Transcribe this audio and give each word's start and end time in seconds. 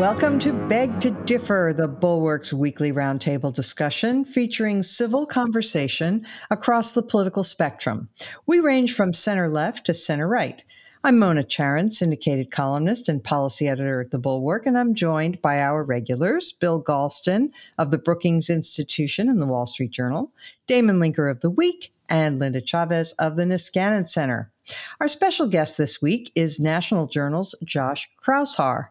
Welcome 0.00 0.38
to 0.38 0.54
Beg 0.54 0.98
to 1.00 1.10
Differ, 1.10 1.74
the 1.76 1.86
Bulwark's 1.86 2.54
weekly 2.54 2.90
roundtable 2.90 3.52
discussion 3.52 4.24
featuring 4.24 4.82
civil 4.82 5.26
conversation 5.26 6.26
across 6.50 6.92
the 6.92 7.02
political 7.02 7.44
spectrum. 7.44 8.08
We 8.46 8.60
range 8.60 8.94
from 8.94 9.12
center 9.12 9.46
left 9.50 9.84
to 9.84 9.92
center 9.92 10.26
right. 10.26 10.64
I'm 11.02 11.18
Mona 11.18 11.44
Charen, 11.44 11.90
syndicated 11.90 12.50
columnist 12.50 13.08
and 13.08 13.24
policy 13.24 13.66
editor 13.66 14.02
at 14.02 14.10
The 14.10 14.18
Bulwark, 14.18 14.66
and 14.66 14.76
I'm 14.76 14.94
joined 14.94 15.40
by 15.40 15.58
our 15.58 15.82
regulars, 15.82 16.52
Bill 16.52 16.82
Galston 16.82 17.52
of 17.78 17.90
the 17.90 17.96
Brookings 17.96 18.50
Institution 18.50 19.30
and 19.30 19.40
the 19.40 19.46
Wall 19.46 19.64
Street 19.64 19.92
Journal, 19.92 20.30
Damon 20.66 21.00
Linker 21.00 21.30
of 21.30 21.40
The 21.40 21.48
Week, 21.48 21.90
and 22.10 22.38
Linda 22.38 22.60
Chavez 22.60 23.12
of 23.12 23.36
the 23.36 23.44
Niskanen 23.44 24.06
Center. 24.06 24.52
Our 25.00 25.08
special 25.08 25.46
guest 25.46 25.78
this 25.78 26.02
week 26.02 26.32
is 26.34 26.60
National 26.60 27.06
Journal's 27.06 27.54
Josh 27.64 28.10
Kraushaar. 28.22 28.88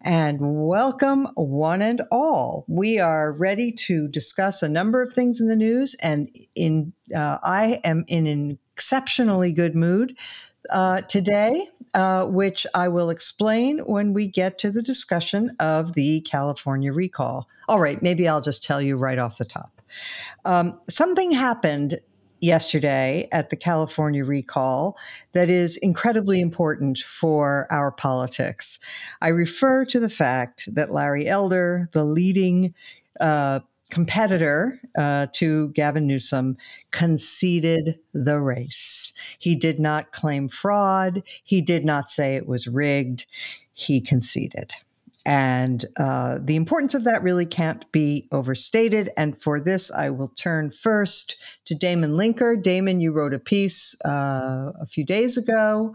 And 0.00 0.38
welcome, 0.40 1.28
one 1.36 1.82
and 1.82 2.02
all. 2.10 2.64
We 2.66 2.98
are 2.98 3.30
ready 3.30 3.70
to 3.86 4.08
discuss 4.08 4.64
a 4.64 4.68
number 4.68 5.02
of 5.02 5.12
things 5.12 5.40
in 5.40 5.46
the 5.46 5.54
news, 5.54 5.94
and 6.02 6.28
in 6.56 6.92
uh, 7.14 7.38
I 7.44 7.80
am 7.84 8.04
in 8.08 8.26
an 8.26 8.58
exceptionally 8.72 9.52
good 9.52 9.76
mood 9.76 10.16
uh, 10.70 11.02
today, 11.02 11.66
uh, 11.94 12.26
which 12.26 12.66
I 12.74 12.88
will 12.88 13.10
explain 13.10 13.78
when 13.80 14.12
we 14.12 14.28
get 14.28 14.58
to 14.60 14.70
the 14.70 14.82
discussion 14.82 15.54
of 15.60 15.94
the 15.94 16.20
California 16.22 16.92
recall. 16.92 17.48
All 17.68 17.80
right, 17.80 18.02
maybe 18.02 18.28
I'll 18.28 18.40
just 18.40 18.62
tell 18.62 18.82
you 18.82 18.96
right 18.96 19.18
off 19.18 19.38
the 19.38 19.44
top. 19.44 19.80
Um, 20.44 20.78
something 20.88 21.30
happened 21.30 22.00
yesterday 22.40 23.26
at 23.32 23.48
the 23.48 23.56
California 23.56 24.24
recall 24.24 24.98
that 25.32 25.48
is 25.48 25.78
incredibly 25.78 26.40
important 26.40 26.98
for 26.98 27.66
our 27.70 27.90
politics. 27.90 28.78
I 29.22 29.28
refer 29.28 29.86
to 29.86 29.98
the 29.98 30.10
fact 30.10 30.68
that 30.74 30.90
Larry 30.90 31.26
Elder, 31.26 31.88
the 31.92 32.04
leading 32.04 32.74
uh, 33.20 33.60
competitor 33.94 34.80
uh, 34.98 35.28
to 35.32 35.68
Gavin 35.68 36.04
Newsom 36.04 36.56
conceded 36.90 38.00
the 38.12 38.40
race. 38.40 39.12
He 39.38 39.54
did 39.54 39.78
not 39.78 40.10
claim 40.10 40.48
fraud. 40.48 41.22
He 41.44 41.60
did 41.60 41.84
not 41.84 42.10
say 42.10 42.34
it 42.34 42.48
was 42.48 42.66
rigged. 42.66 43.24
He 43.72 44.00
conceded. 44.00 44.74
And 45.24 45.84
uh, 45.96 46.40
the 46.42 46.56
importance 46.56 46.94
of 46.94 47.04
that 47.04 47.22
really 47.22 47.46
can't 47.46 47.90
be 47.92 48.26
overstated. 48.32 49.10
And 49.16 49.40
for 49.40 49.60
this, 49.60 49.92
I 49.92 50.10
will 50.10 50.32
turn 50.34 50.72
first 50.72 51.36
to 51.66 51.76
Damon 51.76 52.14
Linker. 52.14 52.60
Damon, 52.60 52.98
you 52.98 53.12
wrote 53.12 53.32
a 53.32 53.38
piece 53.38 53.94
uh, 54.04 54.72
a 54.80 54.86
few 54.86 55.04
days 55.04 55.36
ago 55.36 55.94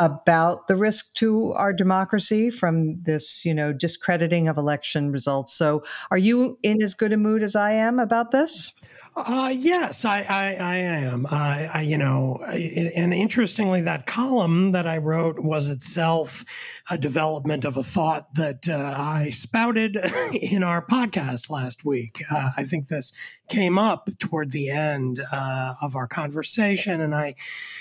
about 0.00 0.66
the 0.66 0.76
risk 0.76 1.12
to 1.14 1.52
our 1.52 1.74
democracy 1.74 2.50
from 2.50 3.00
this, 3.02 3.44
you 3.44 3.52
know, 3.52 3.70
discrediting 3.70 4.48
of 4.48 4.56
election 4.56 5.12
results. 5.12 5.52
So, 5.52 5.84
are 6.10 6.18
you 6.18 6.58
in 6.62 6.82
as 6.82 6.94
good 6.94 7.12
a 7.12 7.18
mood 7.18 7.42
as 7.42 7.54
I 7.54 7.72
am 7.72 7.98
about 7.98 8.30
this? 8.32 8.72
Uh, 9.16 9.52
yes, 9.54 10.04
I, 10.04 10.22
I, 10.22 10.54
I 10.54 10.76
am. 10.76 11.26
Uh, 11.26 11.28
I, 11.30 11.82
you 11.82 11.98
know, 11.98 12.40
and 12.44 13.12
interestingly, 13.12 13.80
that 13.82 14.06
column 14.06 14.70
that 14.70 14.86
I 14.86 14.98
wrote 14.98 15.40
was 15.40 15.68
itself 15.68 16.44
a 16.90 16.96
development 16.96 17.64
of 17.64 17.76
a 17.76 17.82
thought 17.82 18.34
that 18.34 18.68
uh, 18.68 18.94
I 18.96 19.30
spouted 19.30 19.96
in 20.32 20.62
our 20.62 20.84
podcast 20.84 21.50
last 21.50 21.84
week. 21.84 22.22
Uh, 22.30 22.50
I 22.56 22.64
think 22.64 22.86
this 22.86 23.12
came 23.48 23.78
up 23.78 24.08
toward 24.18 24.52
the 24.52 24.70
end 24.70 25.20
uh, 25.32 25.74
of 25.82 25.96
our 25.96 26.06
conversation, 26.06 27.00
and 27.00 27.14
I 27.14 27.34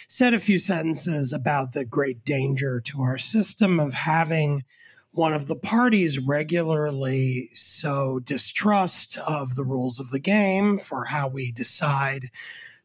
said 0.08 0.34
a 0.34 0.40
few 0.40 0.58
sentences 0.58 1.32
about 1.32 1.74
the 1.74 1.86
great 1.86 2.26
danger 2.26 2.82
to 2.82 3.02
our 3.02 3.20
system 3.20 3.80
of 3.80 3.94
having 3.94 4.64
one 5.12 5.34
of 5.34 5.48
the 5.48 5.56
parties 5.56 6.20
regularly 6.20 7.50
sow 7.54 8.20
distrust 8.20 9.18
of 9.28 9.56
the 9.56 9.64
rules 9.64 10.00
of 10.00 10.12
the 10.12 10.20
game 10.20 10.78
for 10.78 11.06
how 11.06 11.28
we 11.28 11.52
decide 11.52 12.30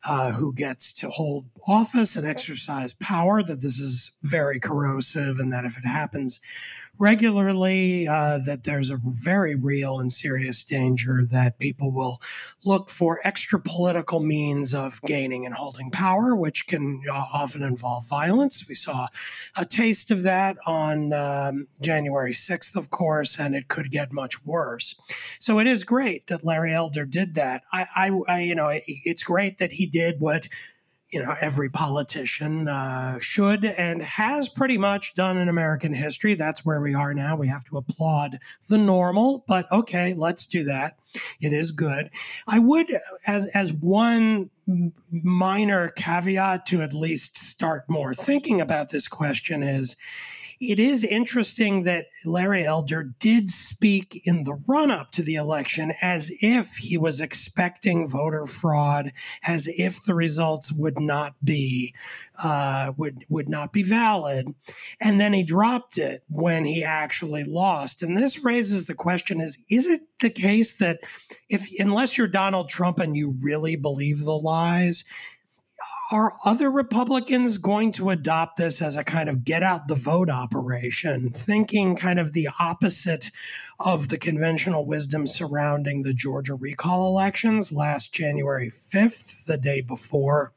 uh, 0.06 0.32
who 0.32 0.53
gets 0.53 0.92
to 0.92 1.10
hold 1.10 1.47
office 1.66 2.16
and 2.16 2.26
exercise 2.26 2.92
power, 2.92 3.42
that 3.42 3.62
this 3.62 3.78
is 3.78 4.16
very 4.22 4.60
corrosive, 4.60 5.38
and 5.38 5.53
that 5.53 5.65
if 5.65 5.78
it 5.78 5.87
happens 5.87 6.41
regularly, 6.98 8.06
uh, 8.06 8.38
that 8.38 8.65
there's 8.65 8.91
a 8.91 9.00
very 9.04 9.54
real 9.54 9.98
and 9.98 10.12
serious 10.12 10.62
danger 10.62 11.25
that 11.28 11.59
people 11.59 11.91
will 11.91 12.20
look 12.65 12.88
for 12.88 13.20
extra 13.25 13.59
political 13.59 14.20
means 14.20 14.72
of 14.72 15.00
gaining 15.03 15.44
and 15.44 15.56
holding 15.56 15.91
power, 15.91 16.34
which 16.34 16.66
can 16.66 17.03
often 17.10 17.62
involve 17.62 18.09
violence. 18.09 18.65
We 18.69 18.75
saw 18.75 19.09
a 19.56 19.65
taste 19.65 20.10
of 20.10 20.22
that 20.22 20.56
on 20.66 21.12
um, 21.12 21.66
January 21.81 22.32
6th, 22.32 22.76
of 22.76 22.91
course, 22.91 23.38
and 23.38 23.54
it 23.54 23.69
could 23.69 23.91
get 23.91 24.12
much 24.12 24.44
worse. 24.44 24.94
So 25.38 25.59
it 25.59 25.66
is 25.66 25.84
great 25.84 26.28
that 26.28 26.44
Larry 26.44 26.72
Elder 26.72 27.04
did 27.04 27.34
that. 27.34 27.62
I, 27.72 27.86
I, 27.97 28.10
I 28.28 28.41
you 28.41 28.54
know, 28.54 28.71
it's 28.72 29.22
great 29.22 29.59
that 29.59 29.72
he 29.72 29.86
did 29.94 30.16
what 30.19 30.49
you 31.12 31.22
know 31.22 31.37
every 31.41 31.71
politician 31.71 32.66
uh, 32.66 33.21
should 33.21 33.65
and 33.65 34.03
has 34.03 34.49
pretty 34.49 34.77
much 34.77 35.15
done 35.15 35.38
in 35.38 35.49
American 35.49 35.94
history. 35.94 36.34
That's 36.34 36.65
where 36.65 36.81
we 36.81 36.93
are 36.93 37.15
now. 37.15 37.37
We 37.37 37.47
have 37.49 37.65
to 37.66 37.77
applaud 37.77 38.38
the 38.69 38.78
normal, 38.78 39.44
but 39.47 39.71
okay, 39.71 40.12
let's 40.12 40.44
do 40.44 40.65
that. 40.65 40.99
It 41.41 41.53
is 41.53 41.71
good. 41.71 42.10
I 42.49 42.59
would, 42.59 42.88
as 43.27 43.47
as 43.54 43.72
one 43.72 44.50
minor 45.12 45.88
caveat 45.91 46.66
to 46.66 46.83
at 46.83 46.93
least 46.93 47.38
start 47.38 47.88
more 47.88 48.15
thinking 48.15 48.60
about 48.60 48.91
this 48.91 49.06
question 49.06 49.62
is 49.62 49.94
it 50.60 50.78
is 50.78 51.04
interesting 51.04 51.82
that 51.84 52.06
Larry 52.25 52.65
Elder 52.65 53.03
did 53.03 53.50
speak 53.50 54.22
in 54.25 54.44
the 54.44 54.54
run 54.66 54.91
up 54.91 55.10
to 55.12 55.22
the 55.22 55.34
election 55.34 55.92
as 56.00 56.31
if 56.41 56.76
he 56.76 56.97
was 56.97 57.20
expecting 57.20 58.09
voter 58.09 58.47
fraud, 58.47 59.12
as 59.47 59.69
if 59.78 60.03
the 60.03 60.15
results 60.15 60.72
would 60.72 60.98
not 60.98 61.34
be 61.44 61.94
uh, 62.42 62.92
would 62.97 63.25
would 63.28 63.48
not 63.48 63.72
be 63.72 63.82
valid, 63.82 64.54
and 65.00 65.20
then 65.20 65.32
he 65.32 65.42
dropped 65.42 65.98
it 65.98 66.25
when 66.28 66.65
he 66.65 66.82
actually 66.82 67.44
lost. 67.44 68.03
And 68.03 68.16
this 68.16 68.42
raises 68.44 68.86
the 68.86 68.94
question: 68.94 69.41
Is 69.41 69.65
is 69.71 69.86
it 69.86 70.03
the 70.21 70.31
case 70.31 70.76
that 70.76 71.00
if 71.48 71.69
unless 71.78 72.19
you're 72.19 72.26
Donald 72.26 72.69
Trump 72.69 72.98
and 72.98 73.16
you 73.16 73.36
really 73.41 73.76
believe 73.76 74.25
the 74.25 74.32
lies, 74.32 75.04
are 76.11 76.35
other 76.45 76.71
Republicans 76.71 77.59
going 77.59 77.91
to 77.93 78.11
adopt 78.11 78.57
this 78.57 78.81
as 78.83 78.97
a 78.97 79.05
kind 79.05 79.29
of 79.29 79.45
get 79.45 79.62
out 79.62 79.89
the 79.89 79.95
vote 79.95 80.31
operation, 80.31 81.31
thinking 81.31 81.97
kind 81.97 82.19
of 82.19 82.33
the 82.33 82.49
opposite 82.61 83.31
of 83.81 84.09
the 84.09 84.19
conventional 84.19 84.87
wisdom 84.87 85.27
surrounding 85.27 86.03
the 86.03 86.15
Georgia 86.15 86.55
recall 86.55 87.09
elections 87.09 87.73
last 87.73 88.13
January 88.13 88.71
5th, 88.71 89.47
the 89.47 89.57
day 89.57 89.81
before 89.81 90.53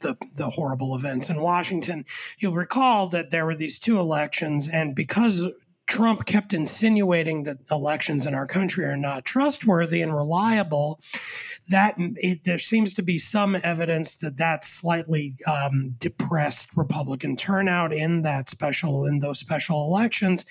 the, 0.00 0.16
the 0.34 0.50
horrible 0.50 0.94
events 0.94 1.28
in 1.28 1.40
Washington? 1.40 2.04
You'll 2.38 2.54
recall 2.54 3.08
that 3.08 3.30
there 3.30 3.44
were 3.44 3.54
these 3.54 3.78
two 3.78 3.98
elections, 3.98 4.68
and 4.68 4.94
because 4.94 5.46
Trump 5.92 6.24
kept 6.24 6.54
insinuating 6.54 7.42
that 7.42 7.58
elections 7.70 8.26
in 8.26 8.34
our 8.34 8.46
country 8.46 8.86
are 8.86 8.96
not 8.96 9.26
trustworthy 9.26 10.00
and 10.00 10.16
reliable, 10.16 10.98
that 11.68 11.94
it, 11.98 12.44
there 12.44 12.58
seems 12.58 12.94
to 12.94 13.02
be 13.02 13.18
some 13.18 13.58
evidence 13.62 14.16
that 14.16 14.38
that 14.38 14.64
slightly 14.64 15.34
um, 15.46 15.96
depressed 15.98 16.74
Republican 16.74 17.36
turnout 17.36 17.92
in 17.92 18.22
that 18.22 18.48
special 18.48 19.04
in 19.04 19.18
those 19.18 19.38
special 19.38 19.84
elections, 19.84 20.46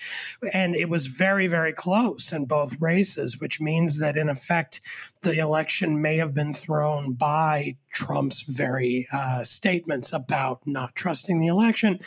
and 0.54 0.76
it 0.76 0.90
was 0.90 1.08
very 1.08 1.48
very 1.48 1.74
close 1.74 2.32
in 2.32 2.46
both 2.46 2.80
races, 2.80 3.40
which 3.42 3.60
means 3.60 3.98
that 3.98 4.16
in 4.16 4.30
effect 4.30 4.80
the 5.24 5.38
election 5.38 6.02
may 6.02 6.18
have 6.18 6.34
been 6.34 6.54
thrown 6.54 7.14
by 7.14 7.78
Trump's 7.94 8.42
very 8.42 9.08
uh, 9.12 9.44
statements 9.44 10.12
about 10.12 10.66
not 10.66 10.96
trusting 10.96 11.40
the 11.40 11.48
election. 11.48 12.00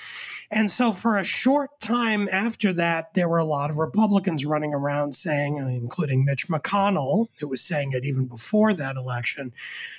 And 0.51 0.71
so, 0.71 0.93
for 0.93 1.17
a 1.17 1.25
short 1.25 1.81
time 1.81 2.29
after 2.33 2.73
that, 2.73 3.15
there 3.15 3.29
were 3.29 3.39
a 3.39 3.45
lot 3.45 3.71
of 3.71 3.79
Republicans 3.79 4.45
running 4.45 4.75
around 4.75 5.15
saying, 5.15 5.59
including 5.59 6.25
Mitch 6.25 6.49
McConnell, 6.49 7.29
who 7.39 7.49
was 7.49 7.61
saying 7.61 7.93
it 7.93 8.05
even 8.05 8.27
before 8.27 8.73
that 8.75 8.97
election, 8.97 9.53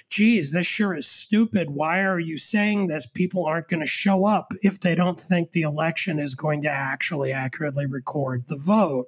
geez, 0.09 0.51
this 0.51 0.67
sure 0.67 0.93
is 0.93 1.07
stupid. 1.07 1.69
Why 1.69 2.03
are 2.03 2.19
you 2.19 2.37
saying 2.37 2.87
this? 2.87 3.05
People 3.05 3.45
aren't 3.45 3.69
going 3.69 3.79
to 3.79 3.85
show 3.85 4.25
up 4.25 4.51
if 4.61 4.79
they 4.79 4.95
don't 4.95 5.19
think 5.19 5.51
the 5.51 5.61
election 5.61 6.19
is 6.19 6.35
going 6.35 6.61
to 6.63 6.69
actually 6.69 7.31
accurately 7.31 7.85
record 7.85 8.45
the 8.47 8.57
vote. 8.57 9.05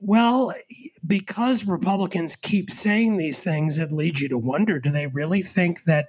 Well, 0.00 0.54
because 1.06 1.66
Republicans 1.66 2.34
keep 2.34 2.70
saying 2.70 3.18
these 3.18 3.42
things, 3.42 3.76
it 3.76 3.92
leads 3.92 4.20
you 4.22 4.28
to 4.30 4.38
wonder 4.38 4.80
do 4.80 4.90
they 4.90 5.06
really 5.06 5.42
think 5.42 5.84
that 5.84 6.08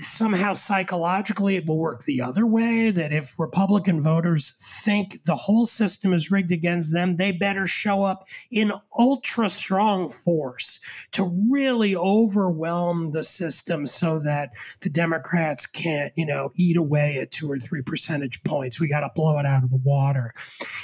somehow 0.00 0.52
psychologically 0.52 1.56
it 1.56 1.66
will 1.66 1.78
work 1.78 2.04
the 2.04 2.20
other 2.20 2.46
way 2.46 2.90
that 2.90 3.12
if 3.12 3.38
Republican 3.38 4.02
voters 4.02 4.50
think 4.84 5.24
the 5.24 5.36
whole 5.36 5.66
system 5.66 6.12
is 6.12 6.30
rigged 6.30 6.52
against 6.52 6.92
them, 6.92 7.16
they 7.16 7.32
better 7.32 7.66
show 7.66 8.02
up 8.02 8.26
in 8.50 8.72
ultra 8.98 9.48
strong 9.48 10.10
force 10.10 10.80
to 11.12 11.24
really 11.50 11.96
overwhelm 11.96 13.12
the 13.12 13.22
system 13.22 13.86
so 13.86 14.18
that 14.18 14.50
the 14.80 14.90
Democrats 14.90 15.66
can't, 15.66 16.12
you 16.16 16.26
know, 16.26 16.52
eat 16.54 16.76
away 16.76 17.18
at 17.18 17.30
two 17.30 17.50
or 17.50 17.58
three 17.58 17.82
percentage 17.82 18.42
points. 18.44 18.80
We 18.80 18.88
got 18.88 19.00
to 19.00 19.10
blow 19.14 19.38
it 19.38 19.46
out 19.46 19.64
of 19.64 19.70
the 19.70 19.80
water. 19.82 20.34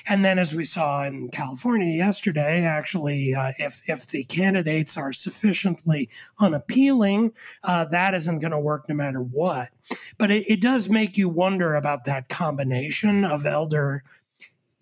And 0.08 0.24
then, 0.24 0.38
as 0.38 0.54
we 0.54 0.64
saw 0.64 1.04
in 1.04 1.28
California 1.28 1.94
yesterday, 1.94 2.64
actually, 2.64 3.34
uh, 3.34 3.52
if, 3.58 3.82
if 3.88 4.06
the 4.06 4.24
candidates 4.24 4.96
are 4.96 5.12
sufficiently 5.12 6.08
unappealing, 6.38 7.32
uh, 7.62 7.84
that 7.86 8.14
isn't 8.14 8.40
going 8.40 8.52
to 8.52 8.58
work 8.58 8.88
no 8.88 8.93
matter 8.94 9.20
what. 9.20 9.70
But 10.18 10.30
it, 10.30 10.44
it 10.48 10.60
does 10.60 10.88
make 10.88 11.16
you 11.16 11.28
wonder 11.28 11.74
about 11.74 12.04
that 12.04 12.28
combination 12.28 13.24
of 13.24 13.46
elder 13.46 14.02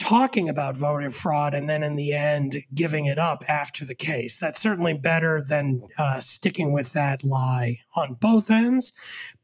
talking 0.03 0.49
about 0.49 0.77
voter 0.77 1.11
fraud 1.11 1.55
and 1.55 1.71
then 1.71 1.83
in 1.83 1.95
the 1.95 2.13
end 2.13 2.65
giving 2.75 3.07
it 3.07 3.19
up 3.19 3.45
after 3.49 3.85
the 3.85 3.95
case. 3.95 4.37
That's 4.37 4.61
certainly 4.61 4.95
better 4.95 5.41
than 5.41 5.85
uh, 5.97 6.21
sticking 6.21 6.73
with 6.73 6.93
that 6.93 7.23
lie 7.23 7.81
on 7.95 8.15
both 8.15 8.51
ends. 8.51 8.93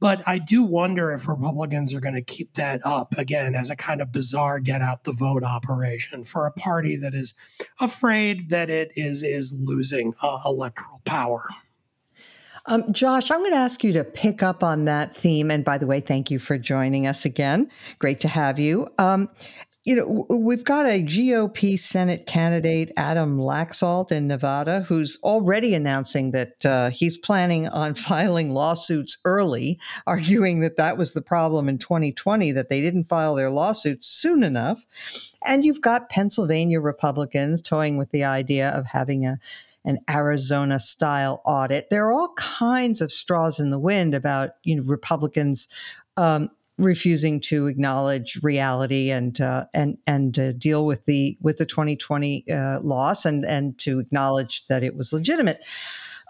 But 0.00 0.20
I 0.26 0.38
do 0.38 0.65
wonder 0.65 1.12
if 1.12 1.29
Republicans 1.29 1.94
are 1.94 2.00
going 2.00 2.15
to 2.15 2.23
keep 2.23 2.55
that 2.55 2.81
up 2.85 3.17
again 3.17 3.55
as 3.55 3.70
a 3.70 3.76
kind 3.76 4.00
of 4.00 4.11
bizarre 4.11 4.59
get 4.59 4.82
out 4.82 5.05
the 5.05 5.12
vote 5.12 5.44
operation 5.44 6.25
for 6.25 6.44
a 6.44 6.53
party 6.53 6.97
that 6.97 7.15
is 7.15 7.35
afraid 7.81 8.50
that 8.50 8.69
it 8.69 8.91
is 8.97 9.23
is 9.23 9.56
losing 9.61 10.15
uh, 10.23 10.41
electoral 10.44 11.00
power. 11.05 11.49
Um, 12.69 12.93
Josh, 12.93 13.31
I'm 13.31 13.41
going 13.41 13.53
to 13.53 13.56
ask 13.56 13.82
you 13.82 13.94
to 13.94 14.05
pick 14.05 14.43
up 14.43 14.62
on 14.62 14.85
that 14.85 15.17
theme. 15.17 15.50
And 15.50 15.65
by 15.65 15.79
the 15.79 15.87
way, 15.87 16.00
thank 16.00 16.31
you 16.31 16.38
for 16.38 16.59
joining 16.59 17.06
us 17.06 17.25
again. 17.25 17.70
Great 17.99 18.20
to 18.20 18.29
have 18.29 18.59
you. 18.59 18.87
Um, 18.99 19.31
you 19.85 19.97
know, 19.97 20.26
we've 20.29 20.65
got 20.65 20.85
a 20.85 21.03
GOP 21.03 21.79
Senate 21.79 22.26
candidate, 22.26 22.93
Adam 22.99 23.38
Laxalt 23.38 24.12
in 24.12 24.29
Nevada, 24.29 24.82
who's 24.82 25.19
already 25.23 25.73
announcing 25.73 26.32
that 26.32 26.67
uh, 26.67 26.91
he's 26.91 27.17
planning 27.17 27.69
on 27.69 27.94
filing 27.94 28.50
lawsuits 28.50 29.17
early, 29.25 29.81
arguing 30.06 30.61
that 30.61 30.76
that 30.76 30.99
was 30.99 31.12
the 31.12 31.23
problem 31.23 31.70
in 31.70 31.79
2020, 31.79 32.53
that 32.53 32.69
they 32.69 32.82
didn't 32.82 33.09
file 33.09 33.35
their 33.35 33.49
lawsuits 33.49 34.06
soon 34.06 34.43
enough. 34.43 34.85
And 35.43 35.65
you've 35.65 35.81
got 35.81 36.11
Pennsylvania 36.11 36.81
Republicans 36.81 37.62
toying 37.62 37.97
with 37.97 38.11
the 38.11 38.25
idea 38.25 38.69
of 38.69 38.85
having 38.85 39.25
a 39.25 39.38
an 39.85 39.99
Arizona 40.11 40.79
style 40.81 41.41
audit. 41.45 41.89
There 41.91 42.07
are 42.07 42.13
all 42.13 42.33
kinds 42.37 43.01
of 43.01 43.13
straws 43.13 43.59
in 43.61 43.71
the 43.71 43.79
wind 43.79 44.15
about 44.15 44.51
you 44.65 44.77
know 44.77 44.83
Republicans 44.83 45.69
um, 46.17 46.51
refusing 46.79 47.41
to 47.41 47.67
acknowledge 47.67 48.39
reality 48.43 49.11
and 49.11 49.41
uh, 49.41 49.67
and 49.75 49.99
and 50.07 50.39
uh, 50.39 50.53
deal 50.53 50.87
with 50.87 51.05
the 51.05 51.37
with 51.41 51.59
the 51.59 51.67
2020 51.67 52.45
uh, 52.51 52.81
loss 52.81 53.25
and 53.25 53.45
and 53.45 53.79
to 53.79 53.99
acknowledge 53.99 54.67
that 54.69 54.83
it 54.83 54.97
was 54.97 55.13
legitimate. 55.13 55.65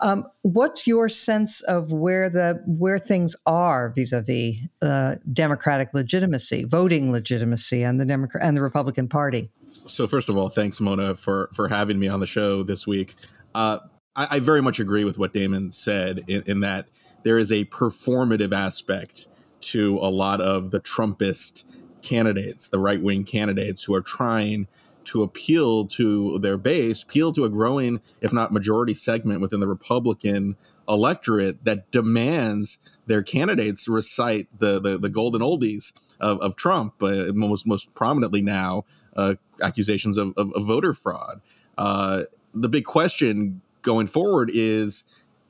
Um, 0.01 0.25
what's 0.43 0.87
your 0.87 1.09
sense 1.09 1.61
of 1.63 1.91
where 1.93 2.31
the 2.31 2.63
where 2.67 2.99
things 2.99 3.35
are 3.47 3.91
vis-a-vis 3.91 4.57
uh, 4.81 5.17
democratic 5.33 5.93
legitimacy, 5.93 6.65
voting 6.65 7.11
legitimacy, 7.11 7.83
and 7.83 8.01
the 8.01 8.07
Democrat 8.07 8.45
and 8.45 8.57
the 8.57 8.63
Republican 8.63 9.09
Party? 9.09 9.51
So 9.87 10.07
first 10.07 10.29
of 10.29 10.37
all, 10.37 10.49
thanks 10.49 10.81
Mona 10.81 11.17
for 11.17 11.51
for 11.53 11.69
having 11.69 11.99
me 11.99 12.09
on 12.09 12.21
the 12.21 12.27
show 12.27 12.63
this 12.63 12.87
week. 12.87 13.17
Uh, 13.55 13.79
I, 14.15 14.29
I, 14.33 14.39
very 14.41 14.61
much 14.61 14.79
agree 14.81 15.05
with 15.05 15.19
what 15.19 15.33
Damon 15.33 15.73
said 15.73 16.25
in, 16.27 16.43
in 16.47 16.61
that 16.61 16.89
there 17.25 17.39
is 17.39 17.51
a 17.51 17.65
performative 17.67 18.53
aspect 18.53 19.27
to 19.61 19.99
a 19.99 20.11
lot 20.11 20.41
of 20.41 20.71
the 20.71 20.81
Trumpist 20.81 21.65
candidates, 22.03 22.69
the 22.69 22.79
right 22.79 23.03
wing 23.03 23.25
candidates 23.25 23.85
who 23.85 23.95
are 23.95 24.03
trying 24.03 24.69
to 25.07 25.23
appeal 25.23 25.87
to 25.87 26.39
their 26.41 26.59
base, 26.59 27.03
appeal 27.03 27.33
to 27.33 27.45
a 27.45 27.49
growing, 27.49 28.01
if 28.21 28.33
not 28.33 28.53
majority 28.53 28.95
segment 28.95 29.41
within 29.41 29.61
the 29.61 29.67
Republican 29.67 30.57
electorate 30.89 31.65
that 31.65 31.91
demands 31.91 32.79
their 33.07 33.23
candidates 33.23 33.89
recite 33.89 34.49
the 34.59 34.81
the, 34.81 34.99
the 34.99 35.09
golden 35.09 35.43
oldies 35.43 36.17
of, 36.21 36.41
of 36.41 36.57
Trump, 36.57 37.03
uh, 37.03 37.33
most 37.35 37.67
most 37.67 37.95
prominently 37.95 38.43
now 38.43 38.85
uh, 39.17 39.35
accusations 39.63 40.17
of, 40.17 40.33
of, 40.37 40.53
of, 40.55 40.65
voter 40.65 40.95
fraud. 40.95 41.41
Uh, 41.77 42.23
the 42.61 42.69
big 42.69 42.85
question 42.85 43.61
going 43.83 44.07
forward 44.07 44.51
is 44.53 45.05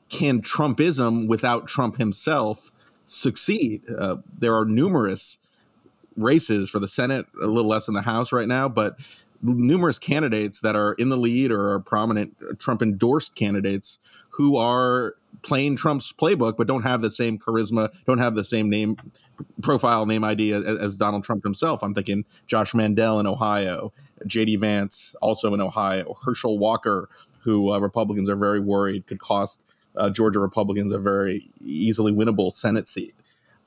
can 0.09 0.41
Trumpism 0.41 1.27
without 1.27 1.67
Trump 1.67 1.97
himself 1.97 2.71
succeed? 3.05 3.83
Uh, 3.89 4.17
there 4.37 4.55
are 4.55 4.65
numerous 4.65 5.37
races 6.15 6.69
for 6.69 6.79
the 6.79 6.87
Senate, 6.87 7.25
a 7.41 7.45
little 7.45 7.69
less 7.69 7.87
in 7.87 7.93
the 7.93 8.01
House 8.01 8.31
right 8.31 8.47
now, 8.47 8.67
but 8.67 8.99
numerous 9.41 9.99
candidates 9.99 10.61
that 10.61 10.75
are 10.75 10.93
in 10.93 11.09
the 11.09 11.17
lead 11.17 11.51
or 11.51 11.73
are 11.73 11.79
prominent 11.79 12.35
Trump 12.59 12.81
endorsed 12.81 13.35
candidates 13.35 13.99
who 14.29 14.57
are 14.57 15.15
playing 15.41 15.75
Trump's 15.75 16.11
playbook, 16.11 16.57
but 16.57 16.67
don't 16.67 16.83
have 16.83 17.01
the 17.01 17.11
same 17.11 17.37
charisma, 17.37 17.89
don't 18.05 18.17
have 18.17 18.35
the 18.35 18.43
same 18.43 18.69
name 18.69 18.97
profile, 19.61 20.05
name 20.05 20.23
ID 20.23 20.51
as, 20.51 20.65
as 20.65 20.97
Donald 20.97 21.23
Trump 21.23 21.43
himself. 21.43 21.81
I'm 21.83 21.93
thinking 21.93 22.25
Josh 22.47 22.73
Mandel 22.73 23.19
in 23.19 23.27
Ohio, 23.27 23.93
J.D. 24.25 24.57
Vance 24.57 25.15
also 25.21 25.53
in 25.53 25.61
Ohio, 25.61 26.15
Herschel 26.23 26.57
Walker, 26.57 27.09
who 27.41 27.71
uh, 27.71 27.79
Republicans 27.79 28.29
are 28.29 28.35
very 28.35 28.59
worried 28.59 29.07
could 29.07 29.19
cost 29.19 29.61
uh, 29.95 30.09
Georgia 30.09 30.39
Republicans 30.39 30.93
a 30.93 30.99
very 30.99 31.49
easily 31.63 32.11
winnable 32.11 32.51
Senate 32.51 32.87
seat. 32.87 33.15